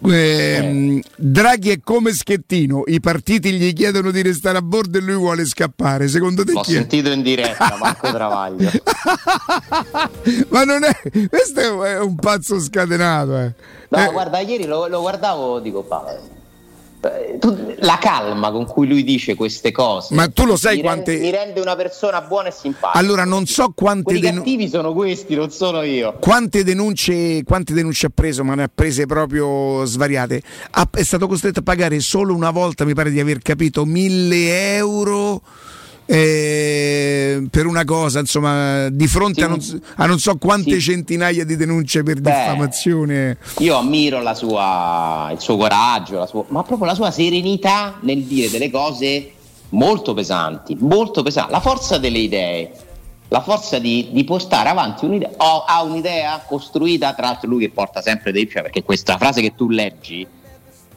Eh, 0.00 1.02
Draghi 1.16 1.70
è 1.70 1.80
come 1.82 2.12
Schettino, 2.12 2.84
i 2.86 3.00
partiti 3.00 3.52
gli 3.52 3.72
chiedono 3.72 4.10
di 4.10 4.22
restare 4.22 4.58
a 4.58 4.62
bordo 4.62 4.98
e 4.98 5.00
lui 5.00 5.14
vuole 5.16 5.44
scappare. 5.44 6.06
Secondo 6.08 6.44
te 6.44 6.52
L'ho 6.52 6.60
chi 6.60 6.72
è? 6.72 6.76
sentito 6.76 7.10
in 7.10 7.22
diretta, 7.22 7.76
Marco 7.80 8.10
Travaglio. 8.12 8.70
Ma 10.50 10.64
non 10.64 10.84
è 10.84 10.96
questo 11.28 11.84
è 11.84 11.98
un 11.98 12.14
pazzo 12.14 12.60
scatenato. 12.60 13.38
Eh. 13.38 13.52
No, 13.88 13.98
Eh, 14.08 14.12
guarda, 14.12 14.38
ieri 14.40 14.66
lo, 14.66 14.86
lo 14.86 15.00
guardavo, 15.00 15.58
dico, 15.60 15.82
tu- 15.82 16.36
la 17.80 17.98
calma 17.98 18.50
con 18.50 18.66
cui 18.66 18.86
lui 18.88 19.04
dice 19.04 19.34
queste 19.34 19.70
cose. 19.70 20.14
Ma 20.14 20.28
tu 20.28 20.44
lo 20.44 20.56
sai 20.56 20.76
mi 20.76 20.82
quante- 20.82 21.12
Rende, 21.12 21.24
mi 21.26 21.30
rende 21.30 21.60
una 21.60 21.76
persona 21.76 22.20
buona 22.22 22.48
e 22.48 22.52
simpatica. 22.52 22.98
Allora 22.98 23.24
non 23.24 23.46
so 23.46 23.72
quante, 23.74 24.18
cattivi 24.18 24.68
sono 24.68 24.92
questi, 24.92 25.34
non 25.34 25.50
sono 25.50 25.82
io. 25.82 26.16
quante 26.18 26.64
denunce, 26.64 27.42
quante 27.44 27.72
denunce 27.72 28.06
ha 28.06 28.10
preso, 28.12 28.42
ma 28.44 28.54
ne 28.54 28.64
ha 28.64 28.70
prese 28.72 29.06
proprio 29.06 29.84
svariate. 29.84 30.42
Ha- 30.70 30.88
è 30.92 31.02
stato 31.02 31.26
costretto 31.28 31.60
a 31.60 31.62
pagare 31.62 32.00
solo 32.00 32.34
una 32.34 32.50
volta, 32.50 32.84
mi 32.84 32.94
pare 32.94 33.10
di 33.10 33.20
aver 33.20 33.38
capito, 33.40 33.84
mille 33.84 34.74
euro. 34.76 35.42
Eh, 36.10 37.46
per 37.50 37.66
una 37.66 37.84
cosa, 37.84 38.20
insomma, 38.20 38.88
di 38.88 39.06
fronte 39.06 39.40
Sì. 39.40 39.46
a, 39.46 39.48
non, 39.48 39.82
a 39.96 40.06
non 40.06 40.18
so 40.18 40.36
quante 40.38 40.72
Sì. 40.74 40.80
centinaia 40.80 41.44
di 41.44 41.54
denunce 41.56 42.02
per 42.02 42.20
Beh. 42.20 42.30
diffamazione. 42.30 43.36
Io 43.58 43.76
ammiro 43.76 44.22
la 44.22 44.34
sua, 44.34 45.28
il 45.32 45.40
suo 45.40 45.56
coraggio, 45.58 46.18
la 46.18 46.26
sua- 46.26 46.44
ma 46.48 46.62
proprio 46.62 46.86
la 46.86 46.94
sua 46.94 47.10
serenità 47.10 47.98
nel 48.00 48.22
dire 48.22 48.48
delle 48.48 48.70
cose 48.70 49.32
molto 49.70 50.14
pesanti, 50.14 50.76
molto 50.80 51.22
pesanti. 51.22 51.52
La 51.52 51.60
forza 51.60 51.98
delle 51.98 52.18
idee, 52.18 52.70
la 53.28 53.42
forza 53.42 53.78
di, 53.78 54.08
di 54.10 54.24
portare 54.24 54.70
avanti 54.70 55.04
un'idea. 55.04 55.28
ho- 55.36 55.64
ha 55.66 55.82
un'idea 55.82 56.42
costruita, 56.46 57.12
tra 57.12 57.26
l'altro 57.26 57.50
lui 57.50 57.60
che 57.60 57.70
porta 57.70 58.00
sempre 58.00 58.32
dei... 58.32 58.48
Cioè 58.48 58.62
perché 58.62 58.82
questa 58.82 59.18
frase 59.18 59.42
che 59.42 59.52
tu 59.54 59.68
leggi, 59.68 60.26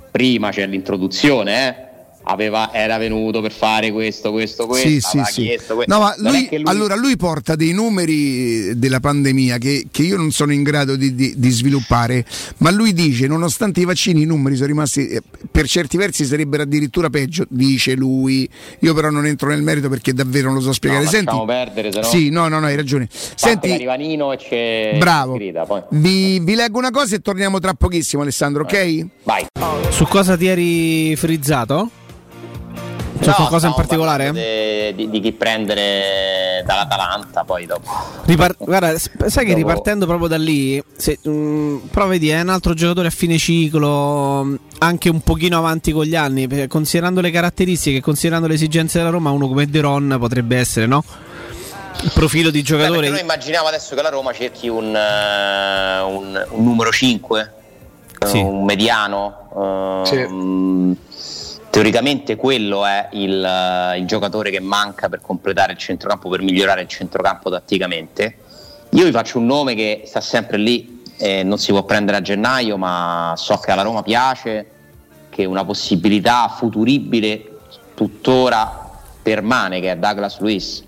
prima 0.09 0.51
c'è 0.51 0.65
l'introduzione, 0.67 1.67
eh? 1.67 1.89
Aveva, 2.23 2.71
era 2.71 2.97
venuto 2.97 3.41
per 3.41 3.51
fare 3.51 3.91
questo, 3.91 4.31
questo, 4.31 4.67
questo. 4.67 4.87
Sì, 4.87 4.99
sì, 4.99 5.07
aveva 5.17 5.25
sì. 5.25 5.41
chiesto 5.41 5.75
que- 5.75 5.85
No, 5.87 5.99
ma 5.99 6.13
lui, 6.17 6.47
lui- 6.51 6.61
allora 6.65 6.95
lui 6.95 7.17
porta 7.17 7.55
dei 7.55 7.73
numeri 7.73 8.77
della 8.77 8.99
pandemia 8.99 9.57
che, 9.57 9.87
che 9.91 10.03
io 10.03 10.17
non 10.17 10.29
sono 10.31 10.53
in 10.53 10.61
grado 10.61 10.95
di, 10.95 11.15
di- 11.15 11.33
di 11.35 11.49
sviluppare, 11.49 12.23
ma 12.57 12.69
lui 12.69 12.93
dice, 12.93 13.25
nonostante 13.27 13.79
i 13.81 13.85
vaccini, 13.85 14.21
i 14.21 14.25
numeri 14.25 14.55
sono 14.55 14.67
rimasti, 14.67 15.07
eh, 15.07 15.21
per 15.51 15.67
certi 15.67 15.97
versi 15.97 16.23
sarebbero 16.25 16.61
addirittura 16.63 17.09
peggio, 17.09 17.45
dice 17.49 17.95
lui. 17.95 18.47
Io 18.79 18.93
però 18.93 19.09
non 19.09 19.25
entro 19.25 19.49
nel 19.49 19.63
merito 19.63 19.89
perché 19.89 20.13
davvero 20.13 20.47
non 20.47 20.55
lo 20.57 20.61
so 20.61 20.73
spiegare. 20.73 21.03
No, 21.03 21.09
Senti, 21.09 21.43
perdere, 21.45 21.91
se 21.91 21.99
no- 22.01 22.05
Sì, 22.05 22.29
no, 22.29 22.47
no, 22.47 22.59
no, 22.59 22.67
hai 22.67 22.75
ragione. 22.75 23.07
Parte 23.07 23.33
Senti, 23.35 23.71
arriva 23.71 23.95
Nino 23.95 24.31
e 24.31 24.37
c'è 24.37 24.95
bravo. 24.99 25.33
Grida, 25.33 25.65
poi. 25.65 25.81
Vi, 25.89 26.39
vi 26.39 26.53
leggo 26.55 26.77
una 26.77 26.91
cosa 26.91 27.15
e 27.15 27.19
torniamo 27.19 27.59
tra 27.59 27.73
pochissimo, 27.73 28.21
Alessandro, 28.21 28.61
ok? 28.63 29.05
Vai. 29.23 29.45
Su 29.89 30.05
cosa 30.05 30.37
ti 30.37 30.45
eri 30.45 31.15
frizzato? 31.15 31.89
C'è 33.19 33.27
No, 33.27 33.33
qualcosa 33.35 33.67
in 33.67 33.73
particolare? 33.73 34.31
de- 34.31 34.93
Di, 34.95 35.09
di 35.09 35.19
chi 35.19 35.31
prendere 35.33 36.63
dall'Atalanta 36.65 37.43
poi 37.43 37.65
dopo. 37.65 37.89
Ripar- 38.25 38.55
guarda, 38.57 38.97
sai 38.97 39.45
che 39.45 39.53
Dopo- 39.53 39.57
ripartendo 39.67 40.05
proprio 40.05 40.27
da 40.27 40.37
lì, 40.37 40.81
se, 40.95 41.19
mm, 41.27 41.77
però 41.91 42.07
vedi, 42.07 42.29
è 42.29 42.39
un 42.41 42.49
altro 42.49 42.73
giocatore 42.73 43.07
a 43.07 43.11
fine 43.11 43.37
ciclo, 43.37 44.43
mm, 44.43 44.55
anche 44.79 45.09
un 45.09 45.21
pochino 45.21 45.57
avanti 45.57 45.91
con 45.91 46.05
gli 46.05 46.15
anni, 46.15 46.47
considerando 46.67 47.21
le 47.21 47.31
caratteristiche, 47.31 48.01
considerando 48.01 48.47
le 48.47 48.55
esigenze 48.55 48.97
della 48.97 49.09
Roma, 49.11 49.29
uno 49.31 49.47
come 49.47 49.67
De 49.67 49.81
Ron 49.81 50.15
potrebbe 50.19 50.57
essere, 50.57 50.85
no? 50.87 51.03
Il 52.03 52.11
profilo 52.13 52.49
di 52.49 52.59
Beh, 52.59 52.65
giocatore. 52.65 53.09
noi 53.09 53.19
immaginiamo 53.19 53.67
adesso 53.67 53.93
che 53.93 54.01
la 54.01 54.09
Roma 54.09 54.33
cerchi 54.33 54.67
un, 54.67 54.95
eh, 54.95 56.01
un- 56.01 56.45
un 56.51 56.63
numero 56.63 56.91
5, 56.91 57.51
Sì. 58.25 58.39
un 58.39 58.63
mediano. 58.65 59.37
ehm, 59.53 60.95
Teoricamente 61.71 62.35
quello 62.35 62.85
è 62.85 63.07
il, 63.13 63.43
eh, 63.43 63.97
il 63.97 64.05
giocatore 64.05 64.51
che 64.51 64.59
manca 64.59 65.07
per 65.07 65.21
completare 65.21 65.71
il 65.71 65.77
centrocampo, 65.77 66.27
per 66.27 66.41
migliorare 66.41 66.81
il 66.81 66.87
centrocampo 66.89 67.49
tatticamente. 67.49 68.35
Io 68.89 69.05
vi 69.05 69.11
faccio 69.11 69.37
un 69.39 69.45
nome 69.45 69.73
che 69.73 70.03
sta 70.05 70.19
sempre 70.19 70.57
lì, 70.57 71.01
eh, 71.17 71.43
non 71.43 71.57
si 71.57 71.71
può 71.71 71.83
prendere 71.83 72.17
a 72.17 72.21
gennaio, 72.21 72.75
ma 72.77 73.33
so 73.37 73.55
che 73.59 73.71
alla 73.71 73.83
Roma 73.83 74.03
piace, 74.03 74.65
che 75.29 75.45
una 75.45 75.63
possibilità 75.63 76.49
futuribile 76.49 77.59
tuttora 77.93 78.89
permane, 79.23 79.79
che 79.79 79.91
è 79.91 79.95
Douglas 79.95 80.39
Luiz 80.39 80.83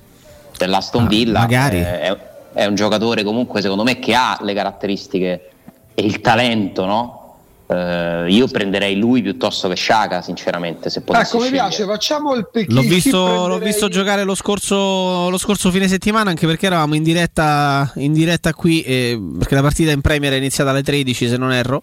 dell'Aston 0.57 1.03
Ah, 1.05 1.07
Villa. 1.07 1.39
magari. 1.39 1.77
Eh, 1.77 1.99
è, 2.01 2.17
è 2.55 2.65
un 2.65 2.75
giocatore 2.75 3.23
comunque 3.23 3.61
secondo 3.61 3.83
me 3.83 3.99
che 3.99 4.13
ha 4.15 4.37
le 4.41 4.53
caratteristiche 4.53 5.49
e 5.95 6.01
il 6.03 6.19
talento, 6.19 6.85
no? 6.85 7.22
Eh, 7.65 8.25
io 8.27 8.47
prenderei 8.47 8.97
lui 8.97 9.21
piuttosto 9.21 9.67
che 9.69 9.75
Sciaga, 9.75 10.21
sinceramente, 10.21 10.89
se 10.89 11.01
potessi 11.01 11.27
Ecco, 11.35 11.37
mi 11.37 11.43
scegliere. 11.47 11.67
piace, 11.67 11.85
facciamo 11.85 12.33
il 12.35 12.47
pe- 12.51 12.65
L'ho 12.67 12.81
visto, 12.81 13.17
l'ho 13.17 13.43
prenderei- 13.45 13.67
visto 13.67 13.87
giocare 13.87 14.23
lo 14.23 14.35
scorso, 14.35 15.29
lo 15.29 15.37
scorso 15.37 15.71
fine 15.71 15.87
settimana 15.87 16.29
anche 16.29 16.45
perché 16.45 16.65
eravamo 16.65 16.95
in 16.95 17.03
diretta, 17.03 17.91
in 17.95 18.11
diretta 18.13 18.53
qui, 18.53 18.81
eh, 18.81 19.19
perché 19.39 19.55
la 19.55 19.61
partita 19.61 19.91
in 19.91 20.01
Premier 20.01 20.33
è 20.33 20.37
iniziata 20.37 20.69
alle 20.71 20.83
13 20.83 21.27
se 21.27 21.37
non 21.37 21.51
erro. 21.53 21.81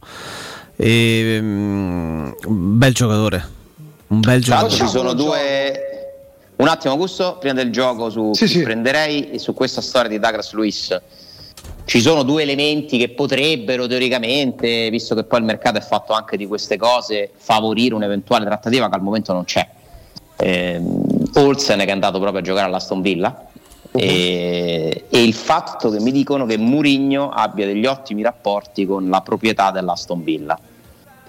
E, 0.77 1.39
mm, 1.41 2.31
un 2.45 2.79
bel 2.79 2.95
giocatore, 2.95 3.49
un 4.09 4.21
bel 4.21 4.45
Tra 4.45 4.57
l'altro 4.57 4.77
giocatore. 4.77 4.91
ci 4.91 4.97
sono 4.97 5.13
due. 5.15 5.85
Un 6.57 6.69
attimo, 6.69 6.93
Augusto, 6.93 7.39
prima 7.41 7.55
del 7.55 7.71
gioco 7.73 8.11
su 8.11 8.33
Sì, 8.35 8.45
chi 8.45 8.53
sì. 8.59 8.63
prenderei 8.63 9.31
e 9.31 9.39
su 9.39 9.55
questa 9.55 9.81
storia 9.81 10.11
di 10.11 10.19
Douglas 10.19 10.53
Luis. 10.53 10.95
Ci 11.91 12.01
sono 12.01 12.23
due 12.23 12.43
elementi 12.43 12.99
che 12.99 13.09
potrebbero 13.09 13.89
teoricamente, 13.89 14.89
visto 14.91 15.17
che 15.17 15.25
poi 15.25 15.41
il 15.41 15.45
mercato 15.45 15.79
è 15.79 15.81
fatto 15.81 16.13
anche 16.13 16.37
di 16.37 16.47
queste 16.47 16.77
cose, 16.77 17.33
favorire 17.35 17.97
un'eventuale 17.97 18.45
trattativa 18.45 18.89
che 18.89 18.95
al 18.95 19.03
momento 19.03 19.33
non 19.33 19.43
c'è. 19.43 19.69
Ehm, 20.37 21.03
Olsen 21.35 21.81
che 21.81 21.87
è 21.87 21.91
andato 21.91 22.21
proprio 22.21 22.43
a 22.43 22.45
giocare 22.45 22.67
all'Aston 22.69 23.01
Villa 23.01 23.45
e, 23.91 25.05
e 25.11 25.21
il 25.21 25.35
fatto 25.35 25.91
che 25.91 25.99
mi 25.99 26.13
dicono 26.13 26.47
che 26.47 26.57
Murigno 26.59 27.29
abbia 27.29 27.67
degli 27.67 27.87
ottimi 27.87 28.23
rapporti 28.23 28.87
con 28.87 29.09
la 29.09 29.23
proprietà 29.23 29.73
dell'Aston 29.73 30.23
Villa. 30.23 30.57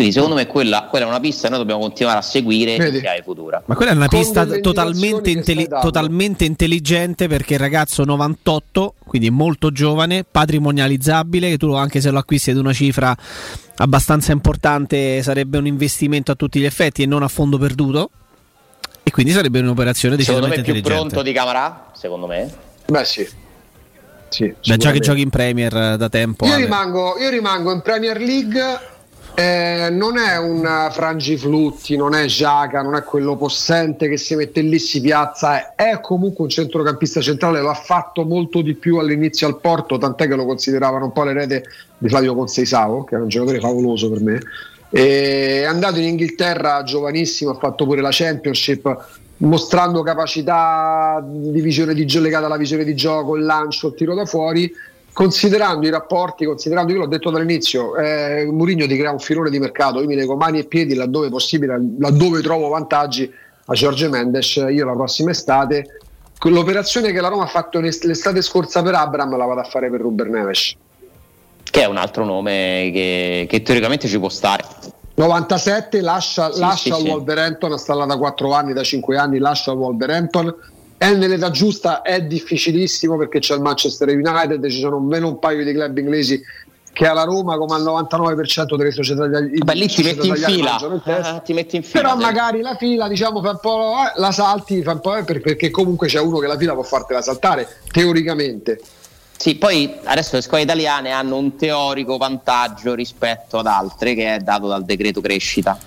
Quindi 0.02 0.14
secondo 0.14 0.36
me 0.36 0.48
quella, 0.48 0.88
quella 0.90 1.06
è 1.06 1.08
una 1.08 1.20
pista 1.20 1.44
che 1.44 1.50
noi 1.50 1.60
dobbiamo 1.60 1.82
continuare 1.82 2.18
a 2.18 2.22
seguire 2.24 2.76
Vedi? 2.76 2.96
in 2.96 3.02
chiave 3.04 3.22
futura. 3.22 3.62
Ma 3.66 3.76
quella 3.76 3.92
è 3.92 3.96
una 3.96 4.08
Con 4.08 4.18
pista 4.20 4.46
totalmente, 4.46 5.30
intelli- 5.30 5.68
totalmente 5.68 6.44
intelligente 6.44 7.28
perché 7.28 7.54
il 7.54 7.60
ragazzo 7.60 8.04
98, 8.04 8.96
quindi 9.06 9.30
molto 9.30 9.72
giovane, 9.72 10.24
patrimonializzabile, 10.24 11.50
che 11.50 11.58
tu 11.58 11.72
anche 11.74 12.02
se 12.02 12.10
lo 12.10 12.18
acquisti 12.18 12.50
ad 12.50 12.58
una 12.58 12.74
cifra 12.74 13.16
abbastanza 13.76 14.32
importante 14.32 15.22
sarebbe 15.22 15.60
un 15.60 15.68
investimento 15.68 16.32
a 16.32 16.36
tutti 16.36 16.60
gli 16.60 16.66
effetti 16.66 17.04
e 17.04 17.06
non 17.06 17.22
a 17.22 17.28
fondo 17.28 17.60
perduto. 17.60 18.10
E 19.04 19.12
quindi 19.12 19.32
sarebbe 19.32 19.60
un'operazione 19.60 20.18
Secondo 20.18 20.48
decisamente 20.48 20.58
me 20.58 20.64
più 20.64 20.74
intelligente. 20.74 21.10
pronto 21.14 21.22
di 21.30 21.34
Camarà, 21.36 21.92
secondo 21.94 22.26
me. 22.26 22.52
Beh, 22.88 23.06
sì. 23.06 23.28
Sì, 24.30 24.54
Beh, 24.66 24.78
già 24.78 24.92
che 24.92 25.00
giochi 25.00 25.22
in 25.22 25.30
Premier 25.30 25.76
eh, 25.76 25.98
da 25.98 26.10
tempo. 26.10 26.46
Io 26.46 26.56
rimango, 26.56 27.18
io 27.20 27.30
rimango 27.30 27.72
in 27.74 27.82
Premier 27.82 28.20
League. 28.20 28.90
Eh, 29.34 29.90
non 29.92 30.18
è 30.18 30.38
un 30.38 30.90
frangiflutti, 30.92 31.96
non 31.96 32.14
è 32.14 32.26
Giaca, 32.26 32.82
non 32.82 32.96
è 32.96 33.04
quello 33.04 33.36
possente 33.36 34.10
che 34.10 34.18
si 34.18 34.36
mette 34.36 34.62
lì, 34.62 34.78
si 34.78 35.02
piazza. 35.02 35.74
È, 35.76 36.00
comunque 36.02 36.44
un 36.44 36.50
centrocampista 36.50 37.22
centrale. 37.22 37.62
Lo 37.62 37.70
ha 37.70 37.76
fatto 37.76 38.24
molto 38.26 38.62
di 38.62 38.74
più 38.76 38.98
all'inizio 38.98 39.48
al 39.48 39.60
Porto, 39.60 39.98
tant'è 39.98 40.28
che 40.28 40.36
lo 40.36 40.46
consideravano 40.46 41.06
un 41.06 41.12
po' 41.12 41.24
l'erede 41.24 41.64
di 41.98 42.10
Flavio 42.10 42.36
Conceisao, 42.36 43.04
che 43.04 43.16
era 43.16 43.24
un 43.24 43.30
giocatore 43.30 43.60
favoloso 43.60 44.10
per 44.10 44.22
me. 44.22 44.40
E 44.90 45.62
è 45.62 45.66
andato 45.66 46.00
in 46.00 46.06
Inghilterra 46.06 46.84
giovanissimo, 46.84 47.52
ha 47.52 47.58
fatto 47.58 47.86
pure 47.86 48.02
la 48.02 48.10
Championship, 48.12 49.20
mostrando 49.38 50.04
capacità 50.04 51.24
di 51.26 51.62
visione 51.62 51.94
di 51.94 52.06
gioco 52.06 52.26
legata 52.26 52.46
alla 52.46 52.58
visione 52.58 52.84
di 52.84 52.94
gioco, 52.94 53.38
il 53.38 53.44
lancio, 53.44 53.88
il 53.88 53.94
tiro 53.96 54.14
da 54.14 54.26
fuori. 54.26 54.72
Considerando 55.14 55.86
i 55.86 55.90
rapporti, 55.90 56.46
considerando, 56.46 56.94
io 56.94 57.00
l'ho 57.00 57.08
detto 57.08 57.30
dall'inizio, 57.30 57.96
eh, 57.98 58.46
Mourinho 58.50 58.88
ti 58.88 58.98
crea 58.98 59.12
un 59.12 59.20
filone 59.20 59.50
di 59.50 59.60
mercato, 59.60 60.00
io 60.00 60.08
mi 60.08 60.16
leggo 60.16 60.36
mani 60.36 60.60
e 60.60 60.64
piedi 60.66 60.94
laddove 60.94 61.30
possibile, 61.30 61.78
laddove 62.00 62.42
trovo 62.42 62.70
vantaggi 62.70 63.30
a 63.66 63.74
Giorgio 63.74 64.10
Mendes, 64.10 64.56
io 64.56 64.86
la 64.86 64.94
prossima 64.94 65.32
estate, 65.32 66.00
l'operazione 66.44 67.12
che 67.12 67.20
la 67.20 67.28
Roma 67.28 67.44
ha 67.44 67.48
fatto 67.48 67.80
l'est- 67.80 68.06
l'estate 68.06 68.42
scorsa 68.42 68.82
per 68.82 68.96
Abram 68.96 69.36
la 69.36 69.46
vado 69.46 69.60
a 69.60 69.66
fare 69.66 69.90
per 69.90 70.00
Ruber 70.00 70.28
Neves. 70.28 70.76
Che 71.64 71.82
è 71.82 71.86
un 71.86 71.98
altro 71.98 72.26
nome 72.26 72.90
che, 72.94 73.46
che 73.50 73.62
teoricamente 73.62 74.08
ci 74.08 74.18
può 74.18 74.30
stare. 74.30 74.64
97 75.14 76.02
lascia, 76.02 76.52
Sì, 76.52 76.60
lascia 76.60 76.96
sì, 76.96 77.02
il 77.02 77.08
sì. 77.08 77.12
Wolverhampton, 77.12 77.78
sta 77.78 77.94
là 77.94 78.06
da 78.06 78.18
4 78.18 78.54
anni, 78.54 78.74
da 78.74 78.84
5 78.84 79.18
anni, 79.18 79.38
lascia 79.40 79.72
il 79.72 79.78
Wolverhampton. 79.78 80.56
È 81.02 81.12
nell'età 81.16 81.50
giusta, 81.50 82.04
è 82.04 82.22
difficilissimo 82.22 83.18
perché 83.18 83.40
c'è 83.40 83.56
il 83.56 83.62
Manchester 83.62 84.08
United, 84.10 84.64
ci 84.70 84.78
sono 84.78 84.98
almeno 84.98 85.30
un 85.30 85.40
paio 85.40 85.64
di 85.64 85.74
club 85.74 85.98
inglesi 85.98 86.40
che 86.94 87.08
alla 87.08 87.24
Roma 87.24 87.58
come 87.58 87.74
al 87.74 87.82
99% 87.82 88.76
delle 88.76 88.92
società 88.92 89.26
italiane. 89.26 89.58
Beh, 89.58 89.74
lì 89.74 89.88
ti 89.88 90.04
metti 90.04 90.28
in 90.28 90.36
fila. 90.36 90.76
Ah, 91.06 91.40
ti 91.40 91.54
metti 91.54 91.78
in 91.78 91.82
fila. 91.82 92.04
Però 92.04 92.16
sì. 92.16 92.22
magari 92.24 92.62
la 92.62 92.76
fila, 92.76 93.08
diciamo, 93.08 93.42
fa 93.42 93.50
un 93.50 93.60
po', 93.60 93.96
eh, 93.96 94.20
la 94.20 94.32
salti, 94.32 94.84
fa 94.84 94.92
un 94.92 95.00
po', 95.00 95.16
eh, 95.16 95.24
perché 95.24 95.72
comunque 95.72 96.06
c'è 96.06 96.20
uno 96.20 96.38
che 96.38 96.46
la 96.46 96.56
fila 96.56 96.76
può 96.76 96.84
fartela 96.84 97.24
saltare, 97.24 97.68
teoricamente. 97.92 98.80
Sì, 99.36 99.56
poi 99.56 99.92
adesso 100.04 100.36
le 100.36 100.44
scuole 100.44 100.62
italiane 100.62 101.10
hanno 101.10 101.36
un 101.36 101.56
teorico 101.56 102.18
vantaggio 102.18 102.94
rispetto 102.94 103.58
ad 103.58 103.66
altre 103.66 104.14
che 104.14 104.36
è 104.36 104.38
dato 104.38 104.68
dal 104.68 104.86
decreto 104.86 105.20
crescita. 105.20 105.80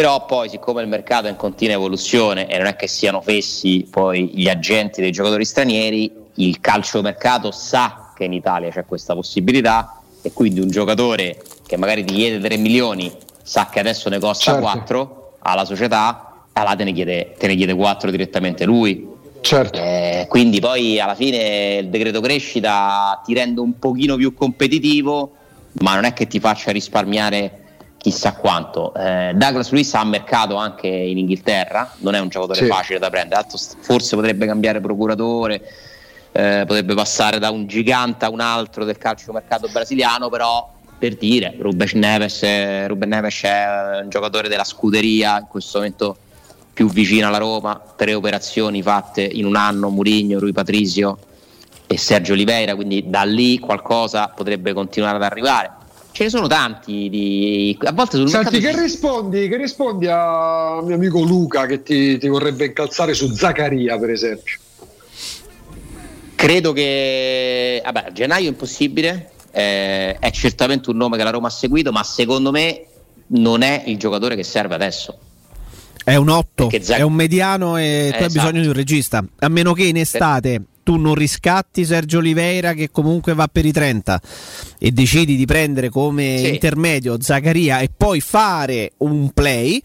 Però 0.00 0.24
poi, 0.24 0.48
siccome 0.48 0.80
il 0.80 0.88
mercato 0.88 1.26
è 1.26 1.30
in 1.30 1.36
continua 1.36 1.74
evoluzione 1.74 2.48
e 2.48 2.56
non 2.56 2.68
è 2.68 2.74
che 2.74 2.86
siano 2.86 3.20
fessi 3.20 3.86
poi 3.90 4.30
gli 4.32 4.48
agenti 4.48 5.02
dei 5.02 5.10
giocatori 5.10 5.44
stranieri, 5.44 6.10
il 6.36 6.58
calciomercato 6.58 7.50
sa 7.50 8.10
che 8.16 8.24
in 8.24 8.32
Italia 8.32 8.70
c'è 8.70 8.86
questa 8.86 9.12
possibilità 9.12 10.00
e 10.22 10.32
quindi 10.32 10.60
un 10.60 10.70
giocatore 10.70 11.42
che 11.66 11.76
magari 11.76 12.02
ti 12.02 12.14
chiede 12.14 12.38
3 12.38 12.56
milioni 12.56 13.12
sa 13.42 13.68
che 13.70 13.78
adesso 13.78 14.08
ne 14.08 14.18
costa 14.18 14.52
certo. 14.52 14.62
4 14.62 15.32
alla 15.40 15.66
società, 15.66 16.46
allora 16.54 16.76
te 16.76 16.84
ne, 16.84 16.92
chiede, 16.92 17.34
te 17.36 17.46
ne 17.46 17.54
chiede 17.54 17.74
4 17.74 18.10
direttamente 18.10 18.64
lui. 18.64 19.06
Certo. 19.42 19.78
Eh, 19.78 20.24
quindi 20.30 20.60
poi 20.60 20.98
alla 20.98 21.14
fine 21.14 21.76
il 21.82 21.88
decreto 21.90 22.22
crescita 22.22 23.20
ti 23.22 23.34
rende 23.34 23.60
un 23.60 23.78
pochino 23.78 24.16
più 24.16 24.32
competitivo, 24.32 25.32
ma 25.80 25.94
non 25.94 26.04
è 26.04 26.14
che 26.14 26.26
ti 26.26 26.40
faccia 26.40 26.70
risparmiare 26.70 27.59
chissà 28.00 28.34
quanto. 28.34 28.94
Eh, 28.94 29.32
Douglas 29.34 29.70
Luiz 29.70 29.92
ha 29.94 30.04
mercato 30.04 30.56
anche 30.56 30.88
in 30.88 31.18
Inghilterra, 31.18 31.92
non 31.98 32.14
è 32.14 32.18
un 32.18 32.28
giocatore 32.28 32.60
sì. 32.60 32.66
facile 32.66 32.98
da 32.98 33.10
prendere, 33.10 33.44
forse 33.80 34.16
potrebbe 34.16 34.46
cambiare 34.46 34.80
procuratore, 34.80 35.62
eh, 36.32 36.64
potrebbe 36.66 36.94
passare 36.94 37.38
da 37.38 37.50
un 37.50 37.66
gigante 37.66 38.24
a 38.24 38.30
un 38.30 38.40
altro 38.40 38.84
del 38.84 38.96
calcio 38.96 39.32
mercato 39.32 39.68
brasiliano, 39.70 40.30
però 40.30 40.72
per 40.98 41.16
dire, 41.16 41.54
Ruben 41.58 41.88
Neves, 41.94 42.86
Ruben 42.86 43.08
Neves 43.08 43.42
è 43.42 44.00
un 44.02 44.08
giocatore 44.08 44.48
della 44.48 44.64
scuderia 44.64 45.38
in 45.38 45.46
questo 45.48 45.78
momento 45.78 46.16
più 46.72 46.88
vicino 46.88 47.26
alla 47.26 47.38
Roma, 47.38 47.80
tre 47.96 48.14
operazioni 48.14 48.80
fatte 48.82 49.22
in 49.22 49.44
un 49.44 49.56
anno, 49.56 49.90
Murigno, 49.90 50.38
Rui 50.38 50.52
Patrizio 50.52 51.18
e 51.86 51.98
Sergio 51.98 52.32
Oliveira, 52.32 52.74
quindi 52.74 53.04
da 53.08 53.24
lì 53.24 53.58
qualcosa 53.58 54.28
potrebbe 54.28 54.72
continuare 54.72 55.16
ad 55.16 55.22
arrivare 55.22 55.72
ce 56.20 56.24
ne 56.24 56.30
sono 56.30 56.46
tanti 56.48 57.08
di... 57.08 57.78
a 57.82 57.92
volte 57.92 58.18
sul 58.18 58.28
Senti, 58.28 58.60
che, 58.60 58.78
rispondi, 58.78 59.48
che 59.48 59.56
rispondi 59.56 60.06
a 60.06 60.82
mio 60.82 60.94
amico 60.94 61.22
Luca 61.22 61.64
che 61.64 61.82
ti, 61.82 62.18
ti 62.18 62.28
vorrebbe 62.28 62.66
incalzare 62.66 63.14
su 63.14 63.32
Zaccaria 63.32 63.98
per 63.98 64.10
esempio 64.10 64.58
credo 66.34 66.72
che 66.72 67.80
vabbè, 67.82 68.04
a 68.08 68.12
gennaio 68.12 68.46
è 68.46 68.48
impossibile 68.50 69.30
eh, 69.50 70.18
è 70.18 70.30
certamente 70.30 70.90
un 70.90 70.98
nome 70.98 71.16
che 71.16 71.24
la 71.24 71.30
Roma 71.30 71.46
ha 71.46 71.50
seguito 71.50 71.90
ma 71.90 72.02
secondo 72.02 72.50
me 72.50 72.84
non 73.28 73.62
è 73.62 73.84
il 73.86 73.96
giocatore 73.96 74.36
che 74.36 74.44
serve 74.44 74.74
adesso 74.74 75.18
è 76.04 76.16
un 76.16 76.28
8, 76.28 76.70
Zac- 76.80 76.98
è 76.98 77.02
un 77.02 77.12
mediano 77.12 77.78
e 77.78 77.84
eh, 77.84 78.08
tu 78.08 78.22
hai 78.22 78.26
esatto. 78.26 78.32
bisogno 78.32 78.60
di 78.62 78.66
un 78.66 78.72
regista. 78.72 79.22
A 79.38 79.48
meno 79.48 79.74
che 79.74 79.84
in 79.84 79.98
estate 79.98 80.62
tu 80.90 80.96
non 80.96 81.14
riscatti 81.14 81.84
Sergio 81.84 82.18
Oliveira 82.18 82.72
che 82.72 82.90
comunque 82.90 83.32
va 83.32 83.46
per 83.46 83.64
i 83.64 83.70
30 83.70 84.20
e 84.76 84.90
decidi 84.90 85.36
di 85.36 85.44
prendere 85.44 85.88
come 85.88 86.38
sì. 86.38 86.48
intermedio 86.48 87.16
Zaccaria 87.20 87.78
e 87.78 87.90
poi 87.96 88.20
fare 88.20 88.90
un 88.96 89.30
play 89.30 89.80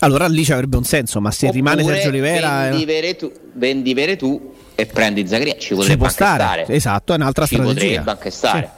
allora 0.00 0.26
lì 0.26 0.44
ci 0.44 0.52
avrebbe 0.52 0.76
un 0.76 0.84
senso 0.84 1.18
ma 1.22 1.30
se 1.30 1.46
Oppure 1.46 1.60
rimane 1.62 1.82
Sergio 1.82 2.08
Oliveira 2.08 2.68
vendi 2.68 3.16
tu, 3.16 3.32
vendi 3.54 3.94
vere 3.94 4.16
tu 4.16 4.52
e 4.74 4.84
prendi 4.84 5.26
Zaccaria 5.26 5.56
ci 5.56 5.70
potrebbe 5.70 5.92
ci 5.92 5.96
può 5.96 6.08
stare. 6.08 6.42
stare. 6.42 6.66
esatto 6.68 7.12
è 7.14 7.16
un'altra 7.16 7.46
ci 7.46 7.54
strategia 7.54 7.80
potrebbe 7.80 8.10
anche 8.10 8.30
stare 8.30 8.70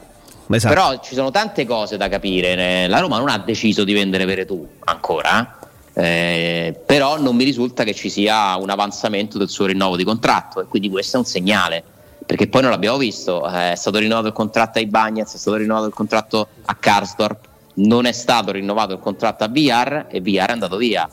sì. 0.46 0.54
esatto. 0.54 0.72
però 0.72 1.00
ci 1.00 1.14
sono 1.14 1.32
tante 1.32 1.66
cose 1.66 1.96
da 1.96 2.08
capire 2.08 2.86
la 2.86 3.00
Roma 3.00 3.18
non 3.18 3.28
ha 3.28 3.38
deciso 3.38 3.82
di 3.82 3.92
vendere 3.92 4.24
vere 4.24 4.44
tu 4.44 4.64
ancora 4.84 5.58
eh, 5.98 6.78
però 6.84 7.18
non 7.18 7.34
mi 7.34 7.44
risulta 7.44 7.82
che 7.82 7.94
ci 7.94 8.10
sia 8.10 8.54
un 8.56 8.68
avanzamento 8.68 9.38
del 9.38 9.48
suo 9.48 9.64
rinnovo 9.64 9.96
di 9.96 10.04
contratto 10.04 10.60
e 10.60 10.66
quindi 10.66 10.90
questo 10.90 11.16
è 11.16 11.20
un 11.20 11.24
segnale 11.24 11.82
perché 12.26 12.48
poi 12.48 12.60
non 12.60 12.70
l'abbiamo 12.70 12.98
visto. 12.98 13.48
Eh, 13.48 13.72
è 13.72 13.74
stato 13.76 13.96
rinnovato 13.96 14.26
il 14.26 14.34
contratto 14.34 14.78
ai 14.78 14.86
Bagnets 14.86 15.34
è 15.34 15.38
stato 15.38 15.56
rinnovato 15.56 15.86
il 15.86 15.94
contratto 15.94 16.48
a 16.66 16.74
Karsdorp 16.74 17.48
non 17.76 18.04
è 18.04 18.12
stato 18.12 18.52
rinnovato 18.52 18.92
il 18.92 18.98
contratto 18.98 19.44
a 19.44 19.48
VR 19.48 20.06
e 20.08 20.20
VR 20.20 20.48
è 20.48 20.52
andato 20.52 20.76
via. 20.76 21.08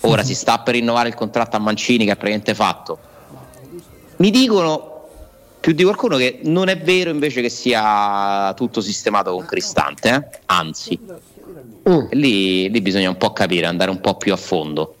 Ora 0.00 0.24
si 0.24 0.34
sta 0.34 0.58
per 0.58 0.74
rinnovare 0.74 1.08
il 1.08 1.14
contratto 1.14 1.54
a 1.54 1.60
Mancini 1.60 2.04
che 2.04 2.12
è 2.12 2.16
praticamente 2.16 2.54
fatto. 2.54 2.98
Mi 4.16 4.30
dicono 4.30 5.06
più 5.60 5.72
di 5.72 5.84
qualcuno 5.84 6.16
che 6.16 6.40
non 6.42 6.68
è 6.68 6.76
vero 6.76 7.10
invece 7.10 7.40
che 7.40 7.48
sia 7.48 8.52
tutto 8.54 8.80
sistemato 8.80 9.32
con 9.32 9.46
Cristante 9.46 10.08
eh? 10.10 10.38
anzi 10.46 10.98
Mm. 11.88 12.06
Lì, 12.10 12.70
lì 12.70 12.80
bisogna 12.80 13.08
un 13.08 13.16
po' 13.16 13.32
capire, 13.32 13.66
andare 13.66 13.90
un 13.90 14.00
po' 14.00 14.16
più 14.16 14.32
a 14.32 14.36
fondo. 14.36 14.96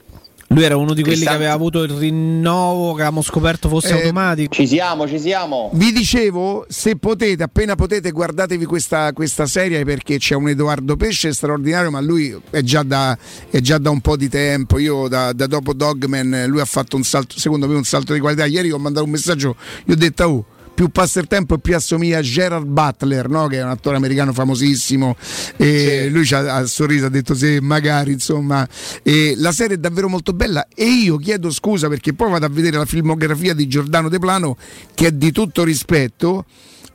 Lui 0.48 0.62
era 0.62 0.76
uno 0.76 0.94
di 0.94 1.02
quelli 1.02 1.16
Cristante... 1.16 1.38
che 1.38 1.44
aveva 1.44 1.52
avuto 1.52 1.82
il 1.82 1.90
rinnovo 1.90 2.88
che 2.88 3.00
avevamo 3.00 3.22
scoperto 3.22 3.68
fosse 3.68 3.88
eh, 3.88 4.02
automatico. 4.02 4.54
Ci 4.54 4.66
siamo, 4.66 5.08
ci 5.08 5.18
siamo. 5.18 5.70
Vi 5.72 5.90
dicevo, 5.90 6.66
se 6.68 6.96
potete, 6.96 7.42
appena 7.42 7.74
potete, 7.74 8.10
guardatevi 8.12 8.64
questa, 8.64 9.12
questa 9.12 9.46
serie 9.46 9.84
perché 9.84 10.18
c'è 10.18 10.34
un 10.34 10.48
Edoardo 10.50 10.96
Pesce 10.96 11.32
straordinario, 11.32 11.90
ma 11.90 12.00
lui 12.00 12.38
è 12.50 12.60
già 12.60 12.82
da, 12.82 13.16
è 13.50 13.58
già 13.60 13.78
da 13.78 13.90
un 13.90 14.00
po' 14.00 14.16
di 14.16 14.28
tempo. 14.28 14.78
Io 14.78 15.08
da, 15.08 15.32
da, 15.32 15.46
dopo 15.46 15.72
Dogman, 15.72 16.44
lui 16.46 16.60
ha 16.60 16.66
fatto 16.66 16.94
un 16.94 17.02
salto, 17.02 17.38
secondo 17.38 17.66
me 17.66 17.74
un 17.74 17.84
salto 17.84 18.12
di 18.12 18.20
qualità. 18.20 18.44
Ieri 18.44 18.70
ho 18.70 18.78
mandato 18.78 19.06
un 19.06 19.10
messaggio, 19.10 19.56
gli 19.84 19.92
ho 19.92 19.96
detto, 19.96 20.24
oh, 20.24 20.44
più 20.74 20.88
passa 20.88 21.20
il 21.20 21.28
tempo 21.28 21.54
e 21.54 21.58
più 21.60 21.74
assomiglia 21.74 22.18
a 22.18 22.22
Gerard 22.22 22.66
Butler, 22.66 23.28
no? 23.28 23.46
che 23.46 23.58
è 23.58 23.62
un 23.62 23.70
attore 23.70 23.96
americano 23.96 24.32
famosissimo. 24.32 25.16
E 25.56 26.02
sì. 26.04 26.10
Lui 26.10 26.24
ci 26.24 26.34
ha, 26.34 26.56
ha 26.56 26.66
sorriso, 26.66 27.06
ha 27.06 27.10
detto 27.10 27.34
sì, 27.34 27.58
magari, 27.60 28.12
insomma. 28.12 28.66
E 29.02 29.34
la 29.36 29.52
serie 29.52 29.76
è 29.76 29.78
davvero 29.78 30.08
molto 30.08 30.32
bella 30.32 30.66
e 30.74 30.84
io 30.84 31.16
chiedo 31.16 31.50
scusa 31.50 31.88
perché 31.88 32.12
poi 32.12 32.30
vado 32.30 32.46
a 32.46 32.48
vedere 32.48 32.76
la 32.76 32.86
filmografia 32.86 33.54
di 33.54 33.68
Giordano 33.68 34.08
De 34.08 34.18
Plano, 34.18 34.56
che 34.94 35.06
è 35.06 35.12
di 35.12 35.30
tutto 35.30 35.62
rispetto. 35.62 36.44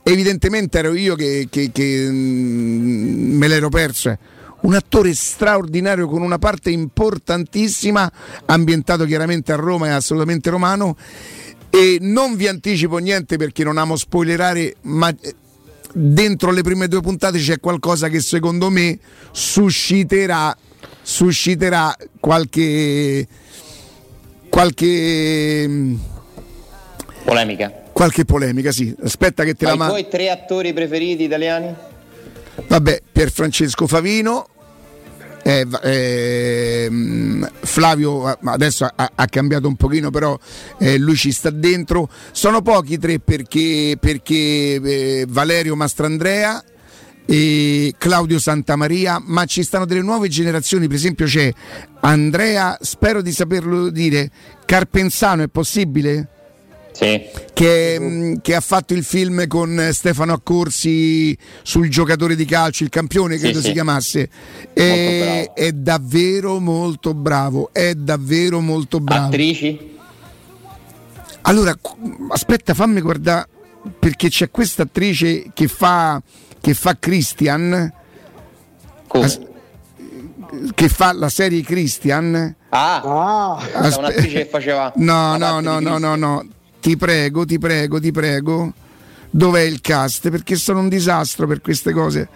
Evidentemente 0.02 0.78
ero 0.78 0.94
io 0.94 1.14
che, 1.14 1.48
che, 1.50 1.70
che 1.72 2.06
mm, 2.08 3.36
me 3.36 3.48
l'ero 3.48 3.70
perso. 3.70 4.10
Eh. 4.10 4.18
Un 4.62 4.74
attore 4.74 5.14
straordinario 5.14 6.06
con 6.06 6.20
una 6.20 6.36
parte 6.36 6.70
importantissima, 6.70 8.10
ambientato 8.44 9.06
chiaramente 9.06 9.52
a 9.52 9.56
Roma 9.56 9.86
e 9.86 9.90
assolutamente 9.90 10.50
romano 10.50 10.96
e 11.70 11.98
non 12.00 12.36
vi 12.36 12.48
anticipo 12.48 12.98
niente 12.98 13.36
perché 13.36 13.64
non 13.64 13.78
amo 13.78 13.96
spoilerare, 13.96 14.76
ma 14.82 15.08
eh, 15.08 15.34
dentro 15.92 16.50
le 16.50 16.62
prime 16.62 16.88
due 16.88 17.00
puntate 17.00 17.38
c'è 17.38 17.60
qualcosa 17.60 18.08
che 18.08 18.20
secondo 18.20 18.70
me 18.70 18.98
susciterà, 19.30 20.56
susciterà 21.02 21.96
qualche 22.18 23.26
qualche 24.50 25.64
mm, 25.66 25.94
polemica. 27.24 27.72
Qualche 27.92 28.24
polemica, 28.24 28.72
sì. 28.72 28.94
Aspetta 29.02 29.44
che 29.44 29.54
te 29.54 29.64
ma 29.64 29.70
la 29.70 29.76
mando. 29.76 29.96
I 29.96 30.00
tuoi 30.00 30.10
tre 30.10 30.30
attori 30.30 30.72
preferiti 30.72 31.22
italiani? 31.24 31.74
Vabbè, 32.66 33.02
Pier 33.12 33.30
Francesco 33.30 33.86
Favino, 33.86 34.48
eh, 35.42 35.66
eh, 35.82 36.90
Flavio 37.60 38.38
adesso 38.44 38.84
ha, 38.84 39.12
ha, 39.14 39.26
cambiato 39.26 39.68
un 39.68 39.76
pochino 39.76 40.10
però 40.10 40.38
eh, 40.78 40.98
lui 40.98 41.16
ci 41.16 41.32
sta 41.32 41.50
dentro 41.50 42.08
sono 42.32 42.62
pochi 42.62 42.98
tre 42.98 43.20
perché, 43.20 43.96
perché 43.98 44.34
eh, 44.34 45.26
Valerio 45.28 45.76
Mastrandrea 45.76 46.62
e 47.24 47.94
Claudio 47.96 48.38
Santamaria 48.38 49.22
ma 49.24 49.44
ci 49.44 49.62
stanno 49.62 49.86
delle 49.86 50.02
nuove 50.02 50.28
generazioni 50.28 50.86
per 50.86 50.96
esempio 50.96 51.26
c'è 51.26 51.52
Andrea 52.00 52.76
spero 52.80 53.22
di 53.22 53.32
saperlo 53.32 53.90
dire 53.90 54.30
Carpenzano 54.64 55.42
è 55.42 55.48
possibile? 55.48 56.28
Sì. 56.92 57.22
Che, 57.52 57.96
mm, 57.98 58.34
che, 58.42 58.54
ha 58.54 58.60
fatto 58.60 58.94
il 58.94 59.04
film 59.04 59.46
con 59.46 59.90
Stefano 59.92 60.32
Accorsi 60.32 61.36
sul 61.62 61.88
giocatore 61.88 62.34
di 62.34 62.44
calcio, 62.44 62.84
il 62.84 62.90
campione 62.90 63.38
credo 63.38 63.56
sì, 63.56 63.62
si 63.62 63.66
sì. 63.68 63.72
chiamasse. 63.72 64.28
È, 64.72 65.52
è, 65.54 65.72
davvero 65.72 66.58
molto 66.58 67.14
bravo, 67.14 67.70
è 67.72 67.94
davvero 67.94 68.60
molto 68.60 69.00
bravo. 69.00 69.26
Attrici? 69.26 69.98
Allora, 71.42 71.76
aspetta, 72.28 72.74
fammi 72.74 73.00
guardare 73.00 73.48
perché 73.98 74.28
c'è 74.28 74.50
questa 74.50 74.82
attrice 74.82 75.50
che 75.54 75.68
fa, 75.68 76.20
che 76.60 76.74
fa 76.74 76.96
Christian. 76.98 77.92
Come? 79.06 79.48
Che 80.74 80.88
fa 80.88 81.12
la 81.12 81.28
serie 81.28 81.62
Christian. 81.62 82.56
Ah, 82.70 83.00
ah. 83.00 83.56
Aspe- 83.56 83.98
un'attrice 83.98 84.38
che 84.42 84.46
faceva. 84.46 84.92
No, 84.96 85.36
no, 85.36 85.60
no, 85.60 85.78
no, 85.78 85.98
no, 85.98 86.16
no 86.16 86.46
ti 86.80 86.96
prego, 86.96 87.44
ti 87.44 87.58
prego, 87.58 88.00
ti 88.00 88.10
prego, 88.10 88.72
dov'è 89.30 89.60
il 89.60 89.80
cast? 89.80 90.30
Perché 90.30 90.56
sono 90.56 90.80
un 90.80 90.88
disastro 90.88 91.46
per 91.46 91.60
queste 91.60 91.92
cose. 91.92 92.28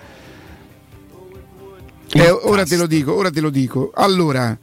Eh, 2.12 2.30
ora 2.30 2.64
te 2.64 2.76
lo 2.76 2.86
dico, 2.86 3.14
ora 3.14 3.30
te 3.30 3.40
lo 3.40 3.51
dico. 3.51 3.90
Allora, 3.95 4.57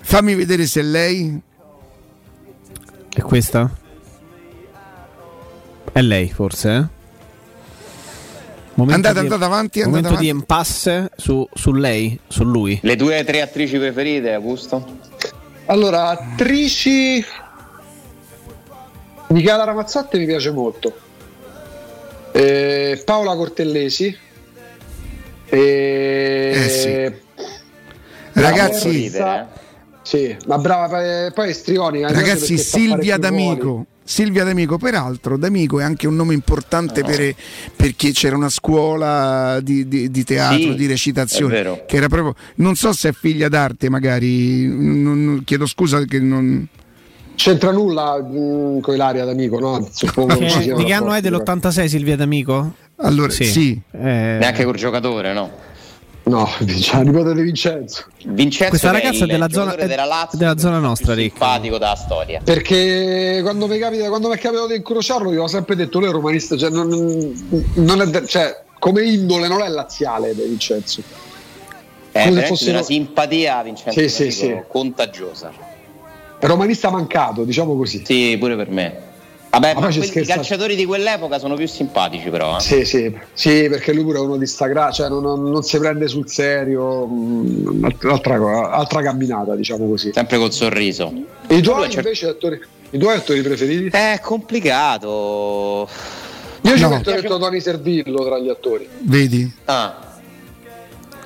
fammi 0.00 0.34
vedere 0.34 0.66
se 0.66 0.82
lei. 0.82 1.40
È 3.14 3.20
questa? 3.20 3.70
È 5.92 6.00
lei, 6.02 6.32
forse? 6.32 6.70
Eh? 6.74 7.02
Momento 8.74 9.08
andate, 9.08 9.20
di, 9.20 9.32
andate 9.32 9.44
avanti. 9.44 9.78
Andate 9.82 9.88
momento 9.88 10.08
avanti. 10.08 10.24
di 10.24 10.30
impasse 10.30 11.10
su, 11.16 11.48
su 11.54 11.72
lei, 11.72 12.18
su 12.26 12.42
lui. 12.42 12.78
Le 12.82 12.96
tue 12.96 13.22
tre 13.22 13.42
attrici 13.42 13.78
preferite, 13.78 14.32
Augusto? 14.32 14.98
Allora, 15.66 16.08
attrici. 16.08 17.24
Michela 19.28 19.64
Ramazzotti 19.64 20.18
mi 20.18 20.26
piace 20.26 20.50
molto. 20.50 20.92
Eh, 22.32 23.02
Paola 23.04 23.34
Cortellesi. 23.34 24.16
E... 25.46 26.52
Eh 26.54 26.68
sì. 26.68 27.22
Ragazzi, 28.40 29.06
eh. 29.06 29.44
Sì, 30.02 30.36
ma 30.46 30.58
brava, 30.58 31.26
eh, 31.26 31.32
poi 31.32 31.50
è 31.50 31.52
strionica. 31.52 32.10
Ragazzi, 32.12 32.58
sa 32.58 32.78
fare 32.78 32.86
Silvia. 32.88 33.16
D'Amico. 33.16 33.86
Silvia 34.06 34.44
D'Amico, 34.44 34.76
peraltro, 34.76 35.38
D'Amico 35.38 35.80
è 35.80 35.82
anche 35.82 36.06
un 36.06 36.14
nome 36.14 36.34
importante 36.34 37.02
per- 37.02 37.34
perché 37.74 38.10
c'era 38.12 38.36
una 38.36 38.50
scuola 38.50 39.60
di, 39.62 39.88
di- 39.88 40.10
di 40.10 40.24
teatro, 40.24 40.58
Sì, 40.58 40.74
di 40.74 40.84
è 40.84 40.88
recitazione, 40.88 41.54
vero. 41.54 41.84
che 41.86 41.96
era 41.96 42.08
proprio, 42.08 42.34
non 42.56 42.74
so 42.74 42.92
se 42.92 43.08
è 43.08 43.12
figlia 43.12 43.48
d'arte, 43.48 43.88
magari, 43.88 44.66
non- 44.66 45.24
non- 45.24 45.42
chiedo 45.44 45.64
scusa 45.66 46.04
che 46.04 46.18
non... 46.20 46.68
C'entra 47.34 47.72
nulla 47.72 48.22
mm, 48.22 48.78
con 48.80 48.94
Ilaria 48.94 49.24
D'Amico, 49.24 49.58
no? 49.58 49.88
Suppongo 49.90 50.36
Che- 50.36 50.48
siano 50.48 50.76
di 50.78 50.84
che 50.84 50.92
anno 50.92 51.12
è 51.12 51.20
rapporti, 51.22 51.60
dell'86 51.60 51.84
Silvia 51.86 52.16
D'Amico? 52.16 52.72
Allora, 52.96 53.30
sì. 53.32 53.80
Eh, 53.92 53.98
Neanche 53.98 54.64
col 54.64 54.76
giocatore, 54.76 55.32
no? 55.32 55.50
No, 56.26 56.48
la 56.92 57.00
nipote 57.00 57.34
di 57.34 57.42
Vincenzo. 57.42 58.04
Vincenzo 58.24 58.70
Questa 58.70 58.90
che 58.92 58.96
è 58.96 59.00
ragazza 59.02 59.24
il 59.24 59.30
è 59.30 59.32
della 59.32 59.48
zona- 59.50 59.74
è 59.76 59.86
della 59.86 60.04
Lazio, 60.06 60.38
della 60.38 60.56
zona 60.56 60.78
nostra, 60.78 61.12
Rick. 61.12 61.32
simpatico 61.36 61.76
della 61.76 61.96
storia. 61.96 62.40
Perché 62.42 63.40
quando 63.42 63.66
mi, 63.66 63.76
capita, 63.78 64.08
quando 64.08 64.28
mi 64.28 64.34
è 64.34 64.38
capitato 64.38 64.68
di 64.68 64.76
incrociarlo, 64.76 65.32
io 65.32 65.42
ho 65.42 65.46
sempre 65.48 65.76
detto: 65.76 65.98
lui 65.98 66.08
è 66.08 66.12
romanista, 66.12 66.56
cioè, 66.56 66.70
non, 66.70 66.88
non 67.74 68.00
è, 68.00 68.24
cioè, 68.24 68.62
come 68.78 69.02
indole 69.04 69.48
non 69.48 69.60
è 69.60 69.68
laziale 69.68 70.34
De 70.34 70.44
Vincenzo. 70.46 71.02
È 71.02 71.02
Come 72.12 72.22
se 72.22 72.30
veramente 72.30 72.46
fosse 72.46 72.70
una 72.70 72.82
simpatia 72.82 73.62
Vincenzo 73.62 74.00
Sì, 74.00 74.08
sì, 74.08 74.30
sì. 74.30 74.56
contagiosa. 74.68 75.50
Romanista 76.46 76.90
mancato, 76.90 77.44
diciamo 77.44 77.76
così. 77.76 78.02
Sì, 78.04 78.36
pure 78.38 78.56
per 78.56 78.70
me. 78.70 79.12
Vabbè, 79.50 79.74
Ma 79.74 79.88
i 79.88 80.24
calciatori 80.26 80.74
di 80.74 80.84
quell'epoca 80.84 81.38
sono 81.38 81.54
più 81.54 81.68
simpatici 81.68 82.28
però. 82.28 82.56
eh. 82.56 82.60
Sì, 82.60 82.84
sì, 82.84 83.16
sì, 83.32 83.68
perché 83.68 83.92
lui 83.92 84.02
pure 84.02 84.18
è 84.18 84.20
uno 84.20 84.36
di 84.36 84.46
sta 84.48 84.66
gra- 84.66 84.90
cioè 84.90 85.08
non, 85.08 85.22
non- 85.22 85.48
non 85.48 85.62
si 85.62 85.78
prende 85.78 86.08
sul 86.08 86.28
serio, 86.28 87.06
mm, 87.06 87.84
altra, 88.02 88.36
cosa- 88.38 88.70
altra 88.72 89.00
camminata, 89.02 89.54
diciamo 89.54 89.86
così. 89.88 90.10
Sempre 90.12 90.38
col 90.38 90.50
sorriso. 90.52 91.12
I 91.48 91.62
tuoi 91.62 91.92
invece 91.94 92.26
attori, 92.26 92.60
i 92.90 92.98
tuoi 92.98 93.14
attori 93.14 93.42
preferiti? 93.42 93.96
È 93.96 94.18
complicato. 94.20 95.88
Io 96.62 96.74
ci 96.76 96.82
No. 96.82 96.88
metto 96.88 97.12
detto 97.12 97.38
Tony 97.38 97.60
Servillo 97.60 98.24
tra 98.24 98.38
gli 98.40 98.48
attori. 98.48 98.88
Vedi? 99.02 99.52
Ah. 99.66 99.98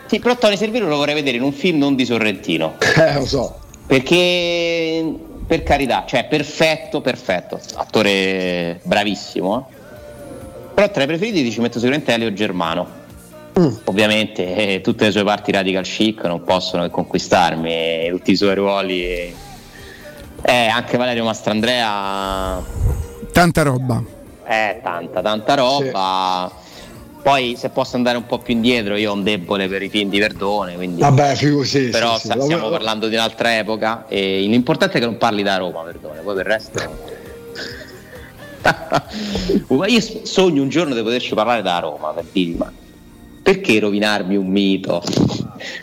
Sì, 0.06 0.18
però 0.18 0.36
Tony 0.36 0.56
Servillo 0.58 0.86
lo 0.86 0.96
vorrei 0.96 1.14
vedere 1.14 1.38
in 1.38 1.42
un 1.44 1.52
film 1.52 1.78
non 1.78 1.94
di 1.94 2.04
Sorrentino. 2.04 2.74
Eh, 2.96 3.14
lo 3.14 3.24
so. 3.24 3.58
Perché, 3.88 5.14
per 5.46 5.62
carità, 5.62 6.04
cioè 6.06 6.26
perfetto, 6.26 7.00
perfetto. 7.00 7.58
Attore 7.74 8.80
bravissimo. 8.84 9.66
eh. 9.70 9.76
Però 10.74 10.90
tra 10.90 11.02
i 11.04 11.06
preferiti 11.06 11.42
ti 11.42 11.50
ci 11.50 11.60
metto 11.60 11.78
sicuramente 11.78 12.12
Elio 12.12 12.32
Germano. 12.34 12.86
Mm. 13.58 13.74
Ovviamente 13.84 14.54
eh, 14.74 14.80
tutte 14.82 15.06
le 15.06 15.10
sue 15.10 15.24
parti 15.24 15.50
radical 15.50 15.82
chic 15.84 16.22
non 16.24 16.44
possono 16.44 16.84
che 16.84 16.90
conquistarmi, 16.90 17.70
e 17.70 18.08
tutti 18.10 18.30
i 18.32 18.36
suoi 18.36 18.54
ruoli. 18.54 19.02
eh, 19.04 19.34
eh, 20.42 20.66
anche 20.68 20.96
Valerio 20.96 21.24
Mastrandrea 21.24 22.62
Tanta 23.32 23.62
roba. 23.62 24.00
è 24.44 24.78
tanta, 24.82 25.22
tanta 25.22 25.54
roba. 25.54 26.52
Poi 27.28 27.56
se 27.58 27.68
posso 27.68 27.96
andare 27.96 28.16
un 28.16 28.24
po' 28.24 28.38
più 28.38 28.54
indietro, 28.54 28.96
io 28.96 29.10
ho 29.10 29.14
un 29.14 29.22
debole 29.22 29.68
per 29.68 29.82
i 29.82 29.90
film 29.90 30.08
di 30.08 30.18
Verdone, 30.18 30.76
quindi 30.76 31.02
Vabbè, 31.02 31.34
figo, 31.34 31.62
sì. 31.62 31.90
però 31.90 32.14
sì, 32.14 32.28
sì. 32.28 32.40
stiamo 32.40 32.62
Vabbè, 32.62 32.70
parlando 32.70 33.06
di 33.06 33.16
un'altra 33.16 33.58
epoca 33.58 34.06
e 34.08 34.40
l'importante 34.40 34.96
è 34.96 35.00
che 35.00 35.04
non 35.04 35.18
parli 35.18 35.42
da 35.42 35.58
Roma, 35.58 35.82
Verdone, 35.82 36.20
poi 36.20 36.34
per 36.34 36.46
il 36.46 36.52
resto... 36.52 36.80
Io 39.88 40.00
sogno 40.22 40.62
un 40.62 40.70
giorno 40.70 40.94
di 40.94 41.02
poterci 41.02 41.34
parlare 41.34 41.60
da 41.60 41.78
Roma 41.80 42.12
per 42.12 42.24
dirgli 42.32 42.56
ma 42.56 42.72
perché 43.42 43.78
rovinarmi 43.78 44.34
un 44.34 44.46
mito? 44.46 45.02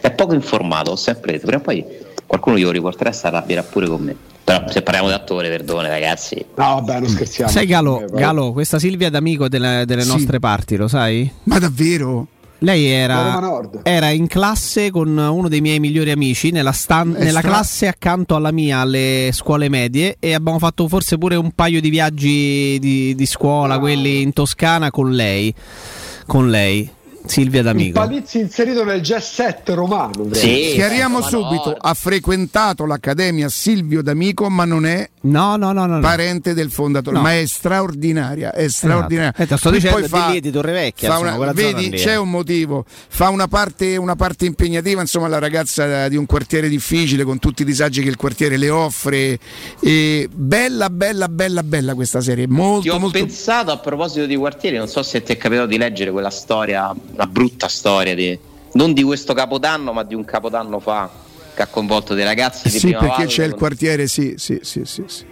È 0.01 0.09
poco 0.09 0.33
informato, 0.33 0.89
ho 0.89 0.95
sempre 0.95 1.33
detto, 1.33 1.45
prima 1.45 1.61
o 1.61 1.63
poi 1.63 1.85
qualcuno 2.25 2.57
glielo 2.57 2.71
riporterà 2.71 3.11
e 3.11 3.13
si 3.13 3.25
arrabbierà 3.27 3.61
pure 3.61 3.85
con 3.87 4.01
me. 4.01 4.15
Però 4.45 4.63
se 4.69 4.81
parliamo 4.83 5.07
di 5.07 5.13
attore, 5.15 5.49
Verdone 5.49 5.89
ragazzi, 5.89 6.35
No, 6.55 6.75
vabbè, 6.75 6.99
non 6.99 7.09
scherziamo. 7.09 7.49
sai 7.51 7.65
Galo, 7.65 8.01
Eh, 8.01 8.05
Galo, 8.11 8.51
questa 8.53 8.77
Silvia 8.77 9.09
D'Amico 9.09 9.49
delle, 9.49 9.83
delle 9.87 10.03
Sì. 10.03 10.07
nostre 10.09 10.39
parti, 10.39 10.75
lo 10.75 10.87
sai? 10.87 11.29
Ma 11.43 11.57
davvero? 11.57 12.27
Lei 12.59 12.85
era, 12.85 13.41
era 13.83 14.09
in 14.11 14.27
classe 14.27 14.89
con 14.89 15.15
uno 15.17 15.49
dei 15.49 15.59
miei 15.61 15.79
migliori 15.79 16.11
amici 16.11 16.51
nella, 16.51 16.71
stan- 16.71 17.13
È 17.15 17.23
nella 17.23 17.39
stra- 17.39 17.51
classe 17.51 17.87
accanto 17.87 18.35
alla 18.35 18.51
mia 18.51 18.79
alle 18.79 19.29
scuole 19.33 19.67
medie 19.67 20.15
e 20.19 20.33
abbiamo 20.33 20.57
fatto 20.57 20.87
forse 20.87 21.17
pure 21.17 21.35
un 21.35 21.51
paio 21.51 21.81
di 21.81 21.89
viaggi 21.89 22.77
di, 22.79 23.13
di 23.13 23.25
scuola, 23.25 23.73
Ah. 23.75 23.79
quelli 23.79 24.21
in 24.21 24.31
Toscana 24.31 24.89
con 24.89 25.11
lei. 25.11 25.53
Con 26.27 26.49
lei, 26.49 26.89
Silvia 27.27 27.59
Il 27.59 27.65
D'Amico. 27.65 27.99
Palizzi 27.99 28.39
inserito 28.39 28.83
nel 28.83 29.01
jet 29.01 29.21
set 29.21 29.69
romano. 29.69 30.33
Sì. 30.33 30.71
Chiariamo 30.73 31.19
ma 31.19 31.29
no. 31.29 31.29
subito, 31.29 31.75
ha 31.79 31.93
frequentato 31.93 32.85
l'Accademia 32.85 33.49
Silvio 33.49 34.01
D'Amico, 34.01 34.49
ma 34.49 34.65
non 34.65 34.85
è 34.85 35.09
No, 35.25 35.55
no, 35.55 35.71
no, 35.71 35.85
no. 35.85 35.95
no. 35.95 35.99
parente 36.01 36.53
del 36.53 36.69
fondatore, 36.69 37.15
No. 37.15 37.23
ma 37.23 37.37
è 37.37 37.45
straordinaria, 37.45 38.53
è 38.53 38.67
straordinaria. 38.67 39.33
Eh, 39.35 39.45
te 39.45 39.51
lo 39.51 39.57
sto 39.57 39.69
dicendo, 39.71 40.07
poi 40.07 40.25
di 40.27 40.31
lì, 40.33 40.39
di 40.39 40.51
Torrevecchia, 40.51 41.09
fa 41.09 41.17
una- 41.17 41.51
vedi, 41.51 41.89
c'è 41.89 42.11
eh. 42.13 42.17
un 42.17 42.29
motivo, 42.29 42.85
fa 42.87 43.29
una 43.29 43.47
parte, 43.47 43.97
una 43.97 44.15
parte 44.15 44.45
impegnativa, 44.45 45.01
insomma, 45.01 45.27
la 45.27 45.39
ragazza 45.39 46.07
di 46.07 46.15
un 46.15 46.25
quartiere 46.25 46.69
difficile 46.69 47.23
con 47.23 47.39
tutti 47.39 47.63
i 47.63 47.65
disagi 47.65 48.03
che 48.03 48.09
il 48.09 48.17
quartiere 48.17 48.57
le 48.57 48.69
offre. 48.69 49.39
E 49.79 50.29
bella, 50.31 50.89
bella, 50.89 51.27
bella, 51.27 51.63
bella 51.63 51.95
questa 51.95 52.21
serie, 52.21 52.45
Ti 52.45 52.51
molto, 52.51 52.93
ho 52.93 52.99
molto 52.99 53.17
pensato 53.17 53.71
a 53.71 53.77
proposito 53.77 54.25
di 54.27 54.35
quartieri, 54.35 54.77
non 54.77 54.87
so 54.87 55.01
se 55.01 55.23
ti 55.23 55.33
è 55.33 55.37
capitato 55.37 55.67
di 55.67 55.77
leggere 55.77 56.11
quella 56.11 56.29
storia, 56.29 56.93
una 57.13 57.25
brutta 57.25 57.67
storia 57.67 58.13
di, 58.13 58.37
non 58.73 58.93
di 58.93 59.01
questo 59.01 59.33
capodanno, 59.33 59.91
ma 59.91 60.03
di 60.03 60.13
un 60.13 60.23
capodanno 60.23 60.79
fa 60.79 61.23
che 61.55 61.61
ha 61.63 61.67
coinvolto 61.67 62.13
dei 62.13 62.23
ragazzi 62.25 62.69
di 62.69 62.77
Sì, 62.77 62.91
perché 62.91 63.07
valle. 63.07 63.25
c'è 63.25 63.43
il 63.43 63.49
con- 63.51 63.59
quartiere, 63.59 64.07
sì, 64.07 64.35
sì, 64.37 64.59
sì, 64.61 64.81
sì, 64.83 65.03
sì. 65.07 65.23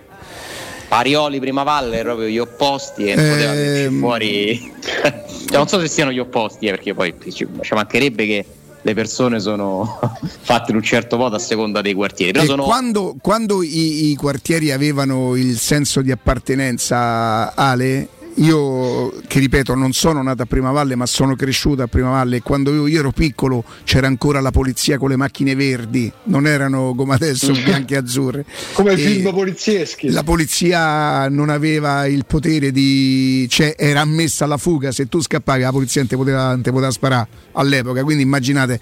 Arioli 0.90 1.40
prima 1.40 1.64
valle, 1.64 2.02
proprio 2.02 2.28
gli 2.28 2.38
opposti 2.38 3.06
e 3.08 3.16
non 3.16 3.28
poteva 3.30 3.54
venirci 3.54 3.84
Ehm. 3.86 4.00
fuori. 4.00 4.72
non 5.52 5.68
so 5.68 5.80
se 5.80 5.88
siano 5.88 6.12
gli 6.12 6.20
opposti, 6.20 6.68
eh, 6.68 6.72
perché 6.72 6.94
poi 6.94 7.14
ci, 7.32 7.48
ci 7.62 7.74
mancherebbe 7.74 8.26
che 8.28 8.46
le 8.86 8.94
persone 8.94 9.40
sono 9.40 10.00
fatte 10.42 10.70
in 10.72 10.78
un 10.78 10.84
certo 10.84 11.18
modo 11.18 11.36
a 11.36 11.40
seconda 11.40 11.82
dei 11.82 11.94
quartieri. 11.94 12.34
Però 12.34 12.46
sono 12.46 12.64
quando, 12.64 13.16
quando 13.20 13.64
i, 13.64 14.12
i 14.12 14.16
quartieri 14.16 14.72
avevano 14.72 15.36
il 15.36 15.58
senso 15.58 16.02
di 16.02 16.12
appartenenza, 16.12 17.54
Ale, 17.56 18.08
io 18.36 19.14
che 19.28 19.40
ripeto 19.40 19.76
non 19.76 19.94
sono 19.94 20.22
nato 20.22 20.44
a 20.44 20.46
Primavalle 20.46 20.96
ma 20.96 21.06
sono 21.06 21.36
cresciuto 21.36 21.82
a 21.84 21.88
Primavalle 21.88 22.38
e 22.38 22.42
quando 22.42 22.74
io, 22.74 22.88
io 22.88 23.00
ero 23.00 23.12
piccolo 23.12 23.64
c'era 23.84 24.08
ancora 24.08 24.40
la 24.40 24.52
polizia 24.52 24.98
con 24.98 25.10
le 25.10 25.16
macchine 25.16 25.56
verdi, 25.56 26.12
non 26.26 26.48
erano 26.48 26.94
come 26.96 27.14
adesso 27.14 27.52
bianche 27.54 27.96
e 27.96 27.98
azzurre. 27.98 28.46
Come 28.74 28.94
E 28.94 28.98
film 28.98 29.32
polizieschi. 29.32 30.10
La 30.10 30.24
polizia 30.24 31.28
non 31.30 31.50
aveva 31.50 32.06
il 32.08 32.26
potere 32.26 32.72
di... 32.72 33.48
cioè 33.50 33.76
era 33.78 34.02
ammessa 34.02 34.46
alla 34.46 34.58
fuga, 34.58 34.92
se 34.92 35.08
tu 35.08 35.22
scappavi 35.22 35.62
la 35.62 35.72
polizia 35.72 36.06
non 36.08 36.20
poteva, 36.20 36.50
non 36.50 36.62
poteva 36.62 36.92
sparare 36.92 37.28
all'epoca, 37.54 38.04
quindi 38.04 38.24
immaginate. 38.24 38.80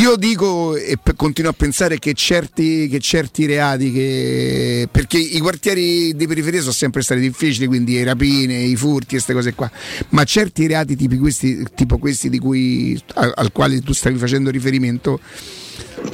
Io 0.00 0.16
dico 0.16 0.76
e 0.76 0.98
continuo 1.14 1.50
a 1.50 1.54
pensare 1.54 1.98
che 1.98 2.14
certi, 2.14 2.88
che 2.88 3.00
certi 3.00 3.44
reati, 3.44 3.92
che, 3.92 4.88
perché 4.90 5.18
i 5.18 5.38
quartieri 5.40 6.16
di 6.16 6.26
periferia 6.26 6.60
sono 6.60 6.72
sempre 6.72 7.02
stati 7.02 7.20
difficili, 7.20 7.66
quindi 7.66 7.92
le 7.96 8.04
rapine, 8.04 8.54
i 8.60 8.76
furti 8.76 9.08
queste 9.10 9.34
cose 9.34 9.52
qua, 9.52 9.70
ma 10.10 10.24
certi 10.24 10.66
reati 10.66 10.96
tipi 10.96 11.18
questi, 11.18 11.66
tipo 11.74 11.98
questi 11.98 12.38
cui, 12.38 12.98
al, 13.12 13.30
al 13.36 13.52
quale 13.52 13.82
tu 13.82 13.92
stavi 13.92 14.16
facendo 14.16 14.48
riferimento 14.48 15.20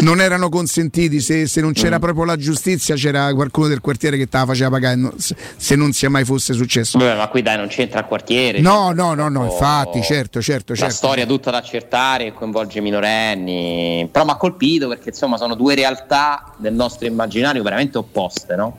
non 0.01 0.20
erano 0.20 0.49
consentiti, 0.49 1.20
se, 1.20 1.47
se 1.47 1.61
non 1.61 1.72
c'era 1.72 1.99
proprio 1.99 2.24
la 2.24 2.37
giustizia 2.37 2.95
c'era 2.95 3.32
qualcuno 3.34 3.68
del 3.68 3.80
quartiere 3.80 4.16
che 4.16 4.28
te 4.28 4.37
la 4.39 4.47
faceva 4.47 4.70
pagare, 4.70 4.97
no, 4.97 5.14
se, 5.16 5.74
non 5.76 5.93
sia 5.93 6.11
mai 6.11 6.24
fosse 6.24 6.53
successo. 6.53 6.99
Vabbè, 6.99 7.16
ma 7.16 7.28
qui 7.28 7.43
dai 7.43 7.57
non 7.57 7.68
c'entra 7.68 8.01
il 8.01 8.07
quartiere. 8.07 8.61
No, 8.61 8.93
no, 8.93 9.14
no, 9.14 9.28
no, 9.28 9.45
infatti, 9.45 10.03
certo, 10.03 10.41
certo, 10.43 10.72
La 10.72 10.78
certo. 10.78 10.95
storia 10.95 11.26
tutta 11.26 11.51
da 11.51 11.59
accertare 11.59 12.32
coinvolge 12.32 12.78
i 12.78 12.82
minorenni. 12.82 14.09
Però 14.11 14.24
mi 14.24 14.30
ha 14.32 14.37
colpito 14.37 14.89
perché 14.89 15.11
insomma 15.11 15.37
sono 15.37 15.55
due 15.55 15.74
realtà 15.74 16.53
del 16.57 16.74
nostro 16.74 17.07
immaginario 17.07 17.62
veramente 17.62 17.99
opposte, 17.99 18.55
no? 18.57 18.78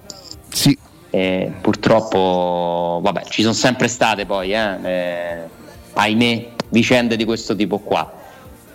Sì, 0.50 0.78
E 1.10 1.52
purtroppo, 1.62 3.00
vabbè, 3.02 3.24
ci 3.30 3.42
sono 3.42 3.54
sempre 3.54 3.88
state 3.88 4.26
poi, 4.26 4.54
eh, 4.54 4.78
eh, 4.84 5.38
ahimè, 5.94 6.48
vicende 6.70 7.16
di 7.16 7.26
questo 7.26 7.56
tipo 7.56 7.80
qua. 7.80 8.12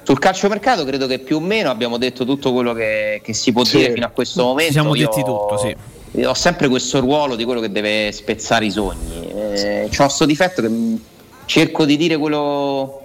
Sul 0.04 0.18
calciomercato 0.18 0.84
credo 0.84 1.06
che 1.06 1.18
più 1.20 1.36
o 1.36 1.40
meno 1.40 1.70
abbiamo 1.70 1.96
detto 1.96 2.24
tutto 2.24 2.52
quello 2.52 2.72
che, 2.72 3.20
che 3.22 3.32
si 3.34 3.52
può 3.52 3.64
Sì. 3.64 3.78
dire 3.78 3.92
fino 3.92 4.06
a 4.06 4.10
questo 4.10 4.42
momento. 4.42 4.72
siamo 4.72 4.94
Io- 4.96 5.06
detti 5.06 5.22
tutto, 5.22 5.56
sì. 5.58 6.24
Ho 6.24 6.34
sempre 6.34 6.68
questo 6.68 7.00
ruolo 7.00 7.36
di 7.36 7.44
quello 7.44 7.60
che 7.60 7.70
deve 7.72 8.10
spezzare 8.12 8.66
i 8.66 8.70
sogni. 8.70 9.30
Eh, 9.34 9.88
c'ho 9.96 10.08
sto 10.08 10.26
difetto 10.26 10.60
che 10.60 10.68
cerco 11.46 11.84
di 11.86 11.96
dire 11.96 12.16
quello, 12.18 13.00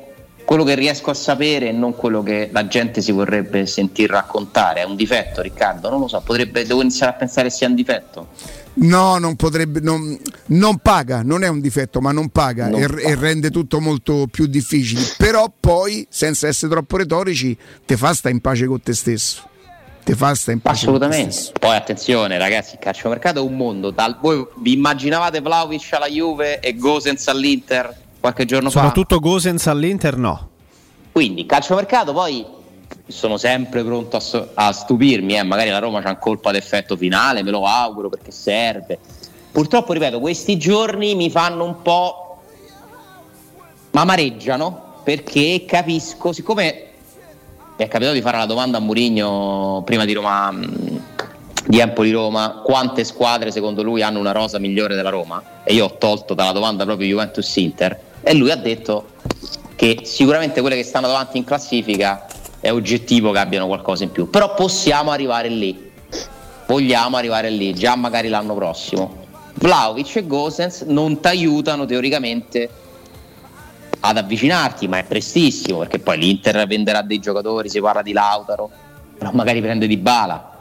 quello 0.47 0.63
che 0.63 0.75
riesco 0.75 1.09
a 1.09 1.13
sapere 1.13 1.67
e 1.67 1.71
non 1.73 1.93
quello 1.93 2.23
che 2.23 2.47
la 2.53 2.69
gente 2.69 3.01
si 3.01 3.11
vorrebbe 3.11 3.65
sentir 3.65 4.09
raccontare. 4.09 4.79
È 4.79 4.85
un 4.85 4.95
difetto, 4.95 5.41
Riccardo? 5.41 5.89
Non 5.89 5.99
lo 5.99 6.07
so, 6.07 6.21
potrebbe, 6.23 6.65
devo 6.65 6.79
iniziare 6.79 7.11
a 7.11 7.15
pensare 7.15 7.49
sia 7.49 7.67
un 7.67 7.75
difetto. 7.75 8.29
No, 8.75 9.17
non 9.17 9.35
potrebbe, 9.35 9.81
non, 9.81 10.17
non 10.45 10.77
paga, 10.77 11.21
non 11.21 11.43
è 11.43 11.49
un 11.49 11.59
difetto, 11.59 11.99
ma 11.99 12.13
non 12.13 12.29
paga, 12.29 12.69
non 12.69 12.81
e, 12.81 12.87
paga, 12.87 13.01
e, 13.01 13.15
rende 13.15 13.51
tutto 13.51 13.81
molto 13.81 14.27
più 14.31 14.45
difficile. 14.45 15.01
Però 15.17 15.51
poi, 15.59 16.07
senza 16.09 16.47
essere 16.47 16.71
troppo 16.71 16.95
retorici, 16.95 17.57
te 17.85 17.97
fa 17.97 18.13
sta 18.13 18.29
in 18.29 18.39
pace 18.39 18.67
con 18.67 18.81
te 18.81 18.93
stesso. 18.93 19.49
Te 20.01 20.15
fa 20.15 20.33
sta 20.33 20.53
in 20.53 20.61
pace 20.61 20.85
Assolutamente. 20.85 21.51
Poi 21.59 21.75
attenzione, 21.75 22.37
ragazzi, 22.37 22.75
il 22.75 22.79
calciomercato 22.79 23.39
è 23.39 23.41
un 23.41 23.57
mondo. 23.57 23.91
Dal, 23.91 24.17
voi 24.21 24.47
vi 24.59 24.71
immaginavate 24.71 25.41
Vlaovic 25.41 25.91
alla 25.91 26.07
Juve 26.07 26.61
e 26.61 26.73
Gosens 26.77 27.27
all'Inter 27.27 28.05
qualche 28.19 28.45
giorno 28.45 28.69
Soprattutto 28.69 29.01
fa? 29.01 29.15
Soprattutto 29.15 29.29
Gosens 29.29 29.67
all'Inter 29.67 30.17
no. 30.17 30.49
Quindi 31.11 31.45
calciomercato 31.45 32.13
poi 32.13 32.45
sono 33.07 33.37
sempre 33.37 33.83
pronto 33.83 34.17
a, 34.17 34.47
a 34.53 34.71
stupirmi, 34.71 35.37
eh. 35.37 35.43
magari 35.43 35.69
la 35.69 35.79
Roma 35.79 36.01
c'ha 36.01 36.09
un 36.09 36.19
colpo 36.19 36.51
d'effetto 36.51 36.95
finale, 36.95 37.43
me 37.43 37.51
lo 37.51 37.65
auguro 37.65 38.09
perché 38.09 38.31
serve. 38.31 38.99
Purtroppo, 39.51 39.93
ripeto, 39.93 40.19
questi 40.19 40.57
giorni 40.57 41.15
mi 41.15 41.29
fanno 41.29 41.63
un 41.63 41.81
po' 41.81 42.41
m'amareggiano 43.91 45.01
perché 45.03 45.63
capisco, 45.65 46.33
siccome 46.33 46.85
mi 47.77 47.85
è 47.85 47.87
capitato 47.87 48.13
di 48.13 48.21
fare 48.21 48.37
la 48.37 48.45
domanda 48.45 48.77
a 48.77 48.81
Murigno 48.81 49.81
prima 49.85 50.05
di 50.05 50.13
Roma 50.13 50.53
di 51.67 51.79
Empoli 51.79 52.11
Roma 52.11 52.61
quante 52.63 53.03
squadre 53.03 53.51
secondo 53.51 53.83
lui 53.83 54.01
hanno 54.01 54.19
una 54.19 54.31
rosa 54.31 54.57
migliore 54.57 54.95
della 54.95 55.09
Roma 55.09 55.43
e 55.63 55.73
io 55.73 55.85
ho 55.85 55.97
tolto 55.97 56.33
dalla 56.33 56.53
domanda 56.53 56.85
proprio 56.85 57.07
Juventus 57.07 57.55
Inter 57.57 57.99
e 58.27 58.33
lui 58.33 58.51
ha 58.51 58.57
detto 58.57 59.11
che 59.75 60.01
sicuramente 60.03 60.59
quelle 60.59 60.75
che 60.75 60.83
stanno 60.83 61.07
davanti 61.07 61.37
in 61.37 61.45
classifica 61.45 62.25
è 62.59 62.69
oggettivo 62.71 63.31
che 63.31 63.39
abbiano 63.39 63.67
qualcosa 63.67 64.03
in 64.03 64.11
più, 64.11 64.29
però 64.29 64.53
possiamo 64.53 65.11
arrivare 65.11 65.47
lì, 65.47 65.91
vogliamo 66.67 67.15
arrivare 67.15 67.49
lì, 67.49 67.73
già 67.73 67.95
magari 67.95 68.27
l'anno 68.27 68.53
prossimo. 68.53 69.25
Vlaovic 69.53 70.17
e 70.17 70.27
Gosens 70.27 70.81
non 70.81 71.21
ti 71.21 71.27
aiutano 71.27 71.85
teoricamente 71.85 72.69
ad 74.01 74.17
avvicinarti, 74.17 74.89
ma 74.89 74.97
è 74.97 75.03
prestissimo 75.05 75.79
perché 75.79 75.99
poi 75.99 76.17
l'Inter 76.17 76.67
venderà 76.67 77.01
dei 77.03 77.19
giocatori, 77.19 77.69
si 77.69 77.79
parla 77.79 78.01
di 78.01 78.11
Lautaro, 78.11 78.69
però 79.17 79.31
magari 79.31 79.61
prende 79.61 79.87
di 79.87 79.97
bala. 79.97 80.56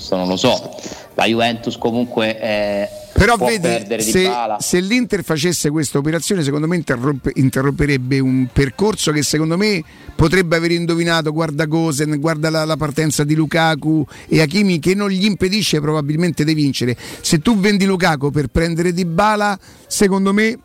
Questo 0.00 0.16
non 0.16 0.28
lo 0.28 0.36
so. 0.36 0.74
La 1.14 1.26
Juventus 1.26 1.76
comunque 1.76 2.40
eh, 2.40 2.88
però 3.12 3.36
vedi, 3.36 4.00
se, 4.00 4.30
se, 4.58 4.80
l'Inter 4.80 5.22
facesse 5.22 5.68
questa 5.68 5.98
operazione, 5.98 6.42
secondo 6.42 6.66
me 6.66 6.76
interrompe, 6.76 7.32
interromperebbe 7.34 8.18
un 8.18 8.48
percorso 8.50 9.12
che 9.12 9.22
secondo 9.22 9.58
me 9.58 9.84
potrebbe 10.16 10.56
aver 10.56 10.70
indovinato. 10.70 11.30
Guarda 11.30 11.66
Gosen, 11.66 12.18
guarda 12.18 12.48
la, 12.48 12.64
la 12.64 12.78
partenza 12.78 13.24
di 13.24 13.34
Lukaku 13.34 14.06
e 14.26 14.40
Hakimi 14.40 14.78
che 14.78 14.94
non 14.94 15.10
gli 15.10 15.26
impedisce 15.26 15.80
probabilmente 15.80 16.44
di 16.44 16.54
vincere. 16.54 16.96
Se 17.20 17.40
tu 17.40 17.58
vendi 17.58 17.84
Lukaku 17.84 18.30
per 18.30 18.46
prendere 18.46 18.94
Di 18.94 19.04
Bala, 19.04 19.58
secondo 19.86 20.32
me 20.32 20.58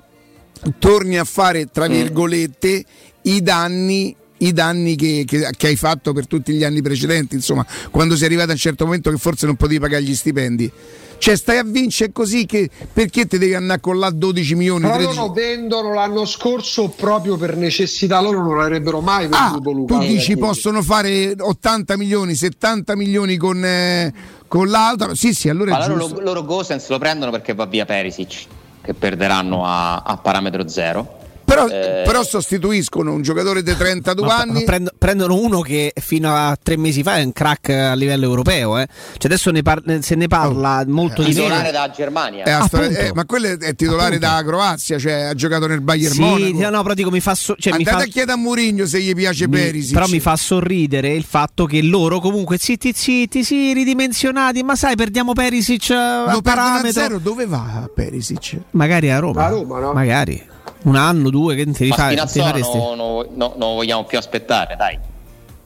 torni 0.79 1.17
a 1.17 1.25
fare, 1.25 1.69
tra 1.69 1.89
mm. 1.89 1.91
virgolette, 1.91 2.85
i 3.23 3.41
danni 3.41 4.15
i 4.37 4.51
danni 4.51 4.95
che, 4.95 5.23
che, 5.25 5.49
che, 5.55 5.67
hai 5.67 5.75
fatto 5.75 6.11
per 6.11 6.27
tutti 6.27 6.53
gli 6.53 6.63
anni 6.63 6.81
precedenti, 6.81 7.35
insomma, 7.35 7.65
quando 7.91 8.15
sei 8.15 8.27
arrivato 8.27 8.49
a 8.49 8.53
un 8.53 8.59
certo 8.59 8.85
momento 8.85 9.09
che 9.09 9.17
forse 9.17 9.45
non 9.45 9.55
potevi 9.55 9.79
pagare 9.79 10.03
gli 10.03 10.15
stipendi. 10.15 10.71
Cioè, 11.17 11.37
stai 11.37 11.57
a 11.57 11.63
vincere 11.63 12.11
così 12.11 12.45
che 12.45 12.69
perché 12.91 13.25
ti 13.25 13.37
devi 13.37 13.53
andare 13.53 13.79
con 13.79 13.97
là 13.97 14.09
12 14.09 14.55
milioni? 14.55 14.81
Però 14.81 14.95
13... 14.95 15.17
loro 15.17 15.31
vendono 15.31 15.93
l'anno 15.93 16.25
scorso 16.25 16.89
proprio 16.89 17.37
per 17.37 17.55
necessità, 17.55 18.19
loro 18.19 18.43
non 18.43 18.59
avrebbero 18.59 18.99
mai 18.99 19.27
ah, 19.31 19.51
venduto 19.51 19.69
ah, 19.69 19.73
Luca. 19.73 19.97
Tu 19.97 20.05
dici 20.05 20.37
possono 20.37 20.81
fare 20.81 21.33
80 21.37 21.97
milioni, 21.97 22.35
70 22.35 22.95
milioni 22.97 23.37
con, 23.37 23.63
eh, 23.63 24.13
con 24.47 24.67
l'altro? 24.67 25.15
Sì, 25.15 25.33
sì, 25.33 25.47
allora 25.47 25.71
Ma 25.71 25.87
loro, 25.87 26.19
loro 26.19 26.43
Gosens 26.43 26.89
lo 26.89 26.99
prendono 26.99 27.31
perché 27.31 27.53
va 27.53 27.65
via 27.65 27.85
Perisic, 27.85 28.45
che 28.81 28.93
perderanno 28.93 29.65
a, 29.65 29.99
a 29.99 30.17
parametro 30.17 30.67
zero 30.67 31.23
però, 31.45 31.67
eh... 31.67 32.01
però, 32.03 32.23
sostituiscono 32.23 33.13
un 33.13 33.21
giocatore 33.21 33.61
di 33.61 33.75
32 33.75 34.25
ma, 34.25 34.37
anni. 34.37 34.65
Ma 34.65 34.77
prendono 34.97 35.35
uno 35.35 35.61
che 35.61 35.93
fino 35.95 36.33
a 36.33 36.57
tre 36.61 36.75
mesi 36.75 37.03
fa 37.03 37.17
è 37.17 37.23
un 37.23 37.31
crack 37.31 37.69
a 37.69 37.93
livello 37.93 38.25
europeo. 38.25 38.79
Eh. 38.79 38.87
Cioè 38.87 39.31
adesso 39.31 39.51
ne 39.51 39.61
par- 39.61 39.83
se 40.01 40.15
ne 40.15 40.27
parla 40.27 40.79
oh. 40.81 40.91
molto 40.91 41.21
eh, 41.21 41.25
di 41.25 41.33
meno. 41.33 41.43
titolare 41.43 41.71
da 41.71 41.91
Germania. 41.95 42.43
Eh, 42.43 43.11
ma 43.13 43.25
quello 43.25 43.47
è 43.47 43.75
titolare 43.75 44.15
Appunto. 44.15 44.35
da 44.35 44.43
Croazia, 44.43 44.97
cioè 44.97 45.13
ha 45.13 45.33
giocato 45.35 45.67
nel 45.67 45.81
Bayern 45.81 46.13
sì, 46.13 46.19
Monaco. 46.19 46.69
No, 46.69 46.81
però 46.81 46.93
dico, 46.95 47.11
mi 47.11 47.19
fa 47.19 47.35
so- 47.35 47.55
cioè, 47.57 47.73
Andate 47.73 47.95
mi 47.95 48.01
fa... 48.01 48.07
a 48.07 48.09
chiedere 48.09 48.31
a 48.31 48.35
Mourinho 48.37 48.85
se 48.87 48.99
gli 48.99 49.13
piace 49.13 49.47
mi... 49.47 49.57
Perisic. 49.57 49.93
Però 49.93 50.07
mi 50.07 50.19
fa 50.19 50.35
sorridere 50.35 51.13
il 51.13 51.23
fatto 51.23 51.65
che 51.65 51.81
loro 51.83 52.19
comunque 52.19 52.57
zitti 52.57 52.91
zitti, 52.93 53.43
sì, 53.43 53.73
ridimensionati, 53.73 54.63
ma 54.63 54.75
sai, 54.75 54.95
perdiamo 54.95 55.33
Perisic 55.33 55.91
a 55.91 56.31
Lo 56.31 56.41
parametro. 56.41 57.01
Zero, 57.01 57.19
dove 57.19 57.45
va 57.45 57.87
Perisic? 57.93 58.57
Magari 58.71 59.11
a 59.11 59.19
Roma. 59.19 59.45
A 59.45 59.49
Roma, 59.49 59.79
no? 59.79 59.93
Magari 59.93 60.53
un 60.83 60.95
anno, 60.95 61.29
due, 61.29 61.55
che 61.55 61.65
ti 61.71 61.85
rifai? 61.85 62.15
No, 62.15 62.93
no, 62.95 63.25
no, 63.33 63.53
non 63.57 63.75
vogliamo 63.75 64.03
più 64.03 64.17
aspettare, 64.17 64.75
dai. 64.75 64.97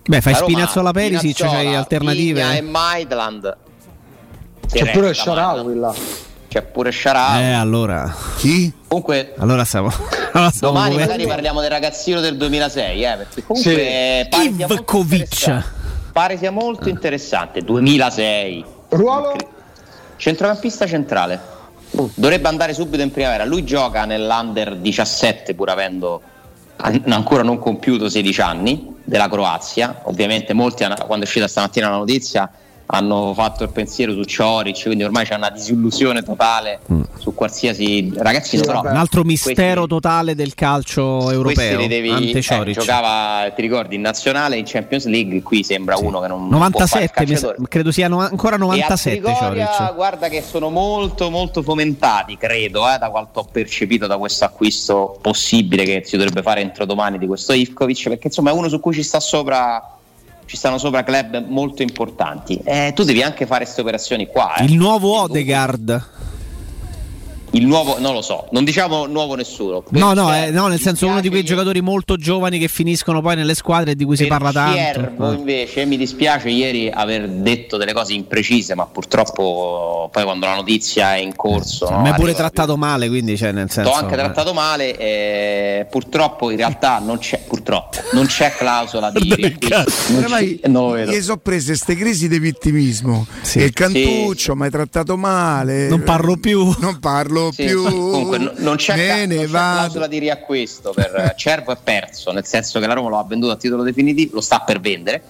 Beh, 0.10 0.22
fai 0.22 0.34
Spinazzola 0.34 0.91
Perisic, 0.91 1.38
c'hai 1.38 1.76
alternative? 1.76 2.41
Vigna 2.41 2.56
e 2.56 2.62
Maidland. 2.62 3.58
C'è 4.66 4.91
pure 4.91 5.14
Sharawi 5.14 5.76
là. 5.76 5.93
C'è 6.47 6.64
pure 6.64 6.91
Sharawi. 6.91 7.41
Eh, 7.43 7.52
allora. 7.52 8.12
Chi? 8.38 8.74
Comunque. 8.88 9.36
Allora 9.38 9.64
stiamo. 9.66 9.91
Allora 10.32 10.52
domani 10.60 10.95
magari 10.95 11.26
parliamo 11.26 11.60
del 11.60 11.72
ragazzino 11.72 12.20
del 12.20 12.38
2006, 12.38 13.04
eh, 13.04 13.16
perché 13.18 13.43
comunque. 13.43 14.28
Sì. 14.32 14.66
Ivkovic. 14.68 15.64
Pare 16.12 16.38
sia 16.38 16.52
molto 16.52 16.88
interessante. 16.88 17.62
2006. 17.62 18.66
Ruolo? 18.89 19.36
Centrocampista 20.18 20.86
centrale. 20.86 21.39
Dovrebbe 21.92 22.48
andare 22.48 22.74
subito 22.74 23.02
in 23.02 23.12
primavera. 23.12 23.46
Lui 23.46 23.64
gioca 23.64 24.06
nell'Under 24.06 24.76
17 24.78 25.56
pur 25.56 25.70
avendo 25.70 26.22
ancora 26.78 27.44
non 27.44 27.60
compiuto 27.60 28.08
16 28.10 28.42
anni 28.42 28.96
della 29.04 29.28
Croazia. 29.28 30.02
Ovviamente 30.04 30.54
molti 30.54 30.86
quando 31.06 31.26
è 31.26 31.28
uscita 31.28 31.48
stamattina 31.48 31.90
la 31.90 31.98
notizia 31.98 32.50
hanno 32.92 33.34
fatto 33.36 33.64
il 33.64 33.70
pensiero 33.70 34.14
su 34.14 34.24
Cioric, 34.24 34.84
quindi 34.84 35.04
ormai 35.04 35.24
c'è 35.24 35.36
una 35.36 35.52
disillusione 35.52 36.24
totale 36.24 36.80
mm. 36.92 37.02
su 37.20 37.36
qualsiasi 37.36 38.12
ragazzino. 38.16 38.64
Sì, 38.64 38.68
però, 38.68 38.82
un 38.82 38.96
altro 38.96 39.24
mistero 39.24 39.86
questi, 39.86 39.88
totale 39.90 40.34
del 40.34 40.56
calcio 40.56 41.30
europeo. 41.30 41.86
Devi, 41.88 42.32
eh, 42.32 42.72
giocava, 42.72 43.48
ti 43.52 43.62
ricordi, 43.62 43.94
in 43.94 44.02
nazionale 44.02 44.58
in 44.58 44.64
Champions 44.66 45.06
League. 45.06 45.44
Qui 45.44 45.64
sembra 45.64 45.98
sì. 45.98 46.04
uno 46.04 46.20
che 46.20 46.28
non 46.30 46.48
97, 46.48 47.24
non 47.58 47.68
credo 47.68 47.92
siano 47.92 48.22
ancora 48.22 48.58
97. 48.58 49.22
Trigoria, 49.22 49.92
guarda 49.94 50.28
che 50.28 50.42
sono 50.42 50.70
molto, 50.70 51.30
molto 51.30 51.62
fomentati, 51.62 52.38
credo, 52.38 52.92
eh, 52.92 52.98
da 52.98 53.12
quanto 53.12 53.42
ho 53.42 53.48
percepito 53.52 54.08
da 54.08 54.18
questo 54.18 54.46
acquisto 54.46 55.20
possibile 55.22 55.84
che 55.84 56.02
si 56.06 56.18
dovrebbe 56.18 56.42
fare 56.42 56.62
entro 56.62 56.86
domani 56.86 57.20
di 57.20 57.28
questo 57.28 57.54
Ivkovic, 57.54 58.10
perché 58.10 58.28
insomma 58.28 58.50
è 58.50 58.54
uno 58.54 58.68
su 58.68 58.80
cui 58.80 58.96
ci 58.96 59.04
sta 59.04 59.20
sopra 59.20 59.98
ci 60.50 60.58
stanno 60.58 60.80
sopra 60.80 61.04
club 61.04 61.45
molto 61.47 61.84
importanti. 61.84 62.60
Eh, 62.64 62.91
tu 62.95 63.04
devi 63.04 63.22
anche 63.22 63.45
fare 63.45 63.66
queste 63.66 63.82
operazioni 63.82 64.26
qua. 64.26 64.56
Eh. 64.56 64.66
Il 64.66 64.74
nuovo 64.74 65.22
Odegaard 65.22 66.08
il 67.52 67.66
nuovo, 67.66 68.00
non 68.00 68.14
lo 68.14 68.22
so, 68.22 68.47
non 68.52 68.64
diciamo 68.64 69.06
nuovo 69.08 69.36
nessuno. 69.36 69.84
No, 69.89 70.14
no, 70.14 70.34
eh, 70.36 70.52
no, 70.52 70.68
nel 70.68 70.80
senso 70.80 71.08
uno 71.08 71.20
di 71.22 71.30
quei 71.30 71.43
giocatori 71.43 71.82
molto 71.82 72.16
giovani 72.16 72.60
che 72.60 72.68
finiscono 72.68 73.22
poi 73.22 73.36
nelle 73.36 73.56
squadre 73.56 73.95
di 73.95 74.06
cui 74.06 74.16
si 74.16 74.28
parla 74.28 74.52
tanto. 74.52 74.78
Ciervo, 74.78 75.32
invece, 75.32 75.86
mi 75.86 75.97
dispiace 75.97 76.50
ieri 76.50 76.89
aver 76.89 77.28
detto 77.28 77.78
delle 77.78 77.93
cose 77.93 78.14
imprecise, 78.14 78.76
ma 78.76 78.86
purtroppo 78.86 80.10
poi 80.12 80.24
quando 80.24 80.45
la 80.45 80.56
notizia 80.56 81.16
è 81.16 81.20
in 81.20 81.36
corso. 81.36 81.88
Sì, 81.88 81.93
no, 81.93 82.02
mi 82.02 82.10
è 82.10 82.14
pure 82.14 82.34
trattato 82.34 82.74
più. 82.74 82.82
male, 82.82 83.08
quindi 83.08 83.36
cioè, 83.38 83.52
nel 83.52 83.70
senso. 83.70 83.89
Ho 83.89 83.93
anche 83.93 84.16
trattato 84.16 84.54
male, 84.54 84.95
eh, 84.97 85.88
purtroppo 85.89 86.52
in 86.52 86.58
realtà 86.58 87.00
non 87.00 87.18
c'è, 87.18 87.39
purtroppo, 87.47 87.97
non 88.14 88.28
c'è 88.28 88.54
clausola 88.56 89.12
di 89.12 89.34
riacquisto. 89.34 89.58
Non 90.10 90.24
c'è, 90.24 91.06
Gli 91.06 91.22
sono 91.22 91.38
prese 91.38 91.68
queste 91.68 91.95
crisi 91.95 92.28
di 92.28 92.39
vittimismo. 92.39 93.26
Sì. 93.41 93.60
E 93.60 93.72
Cantuccio, 93.72 94.54
sì. 94.54 94.58
mi 94.58 94.64
hai 94.64 94.72
trattato 94.72 95.18
male. 95.18 95.88
Non 95.88 96.04
parlo 96.04 96.36
più. 96.38 96.74
Non 96.80 97.00
parlo 97.00 97.39
parlo 97.40 97.52
sì, 97.52 97.66
più. 97.66 97.84
Comunque 97.84 98.38
non 98.38 98.76
c'è, 98.76 99.26
non 99.26 99.38
c'è 99.38 99.48
clausola 99.48 100.08
di 100.08 100.20
riacquisto 100.20 100.92
per 100.92 101.34
Cervo 101.38 101.72
è 101.72 101.78
perso, 101.82 102.32
nel 102.32 102.46
senso 102.46 102.80
che 102.80 102.88
la 102.88 102.94
Roma 102.94 103.10
lo 103.10 103.18
ha 103.18 103.24
venduto 103.24 103.54
a 103.54 103.56
titolo 103.56 103.84
definitivo, 103.84 104.36
lo 104.36 104.42
sta 104.42 104.60
per 104.60 104.80
vendere. 104.80 105.22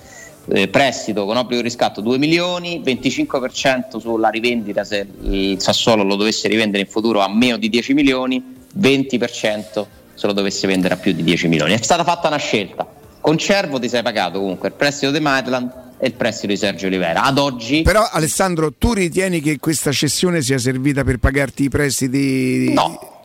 Eh, 0.51 0.67
prestito 0.67 1.25
con 1.25 1.37
obbligo 1.37 1.61
di 1.61 1.67
riscatto 1.67 2.01
2 2.01 2.17
milioni, 2.17 2.81
25% 2.83 3.99
sulla 3.99 4.29
rivendita 4.29 4.83
se 4.83 5.05
il 5.21 5.61
Sassuolo 5.61 6.01
lo 6.01 6.15
dovesse 6.15 6.47
rivendere 6.47 6.81
in 6.81 6.89
futuro 6.89 7.19
a 7.19 7.29
meno 7.31 7.57
di 7.57 7.69
10 7.69 7.93
milioni, 7.93 8.55
20% 8.79 9.85
se 10.15 10.27
lo 10.27 10.33
dovesse 10.33 10.65
vendere 10.65 10.95
a 10.95 10.97
più 10.97 11.13
di 11.13 11.23
10 11.23 11.47
milioni. 11.47 11.73
È 11.73 11.77
stata 11.77 12.03
fatta 12.03 12.29
una 12.29 12.37
scelta. 12.37 12.87
Con 13.21 13.37
Cervo 13.37 13.79
ti 13.79 13.89
sei 13.89 14.01
pagato 14.01 14.39
comunque 14.39 14.69
il 14.69 14.73
prestito 14.73 15.11
di 15.11 15.19
Maitland 15.19 15.87
e 15.99 16.07
il 16.07 16.13
prestito 16.13 16.47
di 16.53 16.57
Sergio 16.57 16.87
Olivera. 16.87 17.23
Ad 17.23 17.37
oggi. 17.37 17.81
Però, 17.81 18.07
Alessandro, 18.09 18.73
tu 18.73 18.93
ritieni 18.93 19.41
che 19.41 19.59
questa 19.59 19.91
cessione 19.91 20.41
sia 20.41 20.57
servita 20.57 21.03
per 21.03 21.17
pagarti 21.17 21.63
i 21.63 21.69
prestiti? 21.69 22.73
No. 22.73 23.17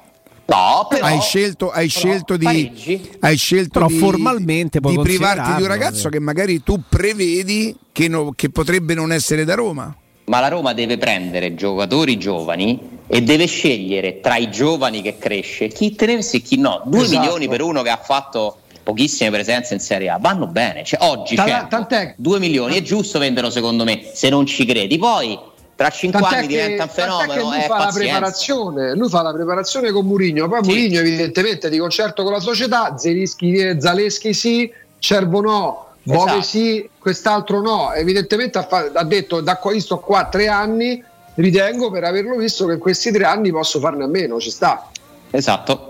No, 0.46 0.86
però, 0.90 1.06
hai 1.06 1.20
scelto, 1.22 1.70
hai 1.70 1.88
però, 1.88 1.98
scelto 1.98 2.36
di, 2.36 2.44
pareggi. 2.44 3.10
hai 3.20 3.36
scelto 3.36 3.78
Però 3.78 3.86
di, 3.86 3.96
formalmente 3.96 4.78
di 4.78 4.98
privarti 5.00 5.54
di 5.54 5.62
un 5.62 5.68
ragazzo 5.68 6.08
eh. 6.08 6.10
che 6.10 6.18
magari 6.18 6.62
tu 6.62 6.82
prevedi 6.86 7.74
che, 7.92 8.08
no- 8.08 8.32
che 8.36 8.50
potrebbe 8.50 8.92
non 8.92 9.10
essere 9.10 9.44
da 9.44 9.54
Roma. 9.54 9.96
Ma 10.26 10.40
la 10.40 10.48
Roma 10.48 10.74
deve 10.74 10.98
prendere 10.98 11.54
giocatori 11.54 12.18
giovani 12.18 12.78
e 13.06 13.22
deve 13.22 13.46
scegliere 13.46 14.20
tra 14.20 14.36
i 14.36 14.50
giovani 14.50 15.00
che 15.00 15.16
cresce 15.18 15.68
chi 15.68 15.94
tenersi 15.94 16.36
e 16.36 16.40
chi 16.40 16.58
no. 16.58 16.82
Due 16.84 17.02
Esatto. 17.02 17.20
milioni 17.20 17.48
per 17.48 17.62
uno 17.62 17.80
che 17.82 17.90
ha 17.90 18.00
fatto 18.02 18.58
pochissime 18.84 19.30
presenze 19.30 19.74
in 19.74 19.80
Serie 19.80 20.10
A 20.10 20.18
vanno 20.20 20.46
bene. 20.46 20.84
Cioè, 20.84 21.00
oggi 21.08 21.34
c'è 21.34 21.66
tant'è- 21.68 22.14
2 22.16 22.38
milioni, 22.38 22.76
è 22.76 22.82
giusto 22.82 23.18
venderlo 23.18 23.50
secondo 23.50 23.82
me 23.82 24.10
se 24.12 24.28
non 24.28 24.46
ci 24.46 24.64
credi. 24.64 24.96
Poi 24.98 25.36
tra 25.74 25.88
5 25.90 26.20
Tant'è 26.20 26.36
anni 26.36 26.46
che, 26.46 26.52
diventa 26.62 26.84
un 26.84 26.88
fenomeno. 26.90 27.42
lui 27.48 27.56
eh, 27.56 27.62
fa 27.62 27.78
la 27.78 27.84
pazienza. 27.86 27.98
preparazione, 27.98 28.94
lui 28.94 29.08
fa 29.08 29.22
la 29.22 29.32
preparazione 29.32 29.90
con 29.90 30.06
Murigno, 30.06 30.46
poi 30.48 30.62
Sì. 30.62 30.68
Murigno 30.70 31.00
evidentemente 31.00 31.68
di 31.68 31.78
concerto 31.78 32.22
con 32.22 32.30
la 32.32 32.38
società, 32.40 32.96
Zelischi, 32.96 33.80
Zaleschi 33.80 34.32
sì, 34.34 34.72
Cervo 35.00 35.40
no, 35.40 35.86
Bove 36.04 36.30
Esatto. 36.30 36.42
sì, 36.42 36.88
quest'altro 36.98 37.60
no, 37.60 37.92
evidentemente 37.92 38.58
ha, 38.58 38.62
fa- 38.66 38.90
ha 38.92 39.04
detto 39.04 39.40
da 39.40 39.56
qua, 39.56 39.72
io 39.72 39.80
sto 39.80 39.98
qua 39.98 40.26
tre 40.30 40.46
anni, 40.48 41.02
ritengo 41.36 41.90
per 41.90 42.04
averlo 42.04 42.36
visto 42.36 42.66
che 42.66 42.74
in 42.74 42.78
questi 42.78 43.10
tre 43.10 43.24
anni 43.24 43.50
posso 43.50 43.80
farne 43.80 44.04
a 44.04 44.06
meno, 44.06 44.38
ci 44.38 44.50
sta. 44.50 44.90
Esatto. 45.30 45.88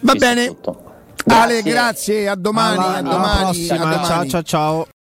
Va 0.00 0.12
Ci 0.12 0.18
bene. 0.18 0.54
Ale, 1.28 1.62
Grazie. 1.62 2.28
a 2.28 2.34
domani, 2.36 2.78
alla, 2.78 2.96
a 2.96 3.02
domani, 3.02 3.40
prossima. 3.42 3.74
a 3.74 3.78
domani. 3.78 4.06
Ciao 4.06 4.26
ciao 4.26 4.42
ciao. 4.42 4.95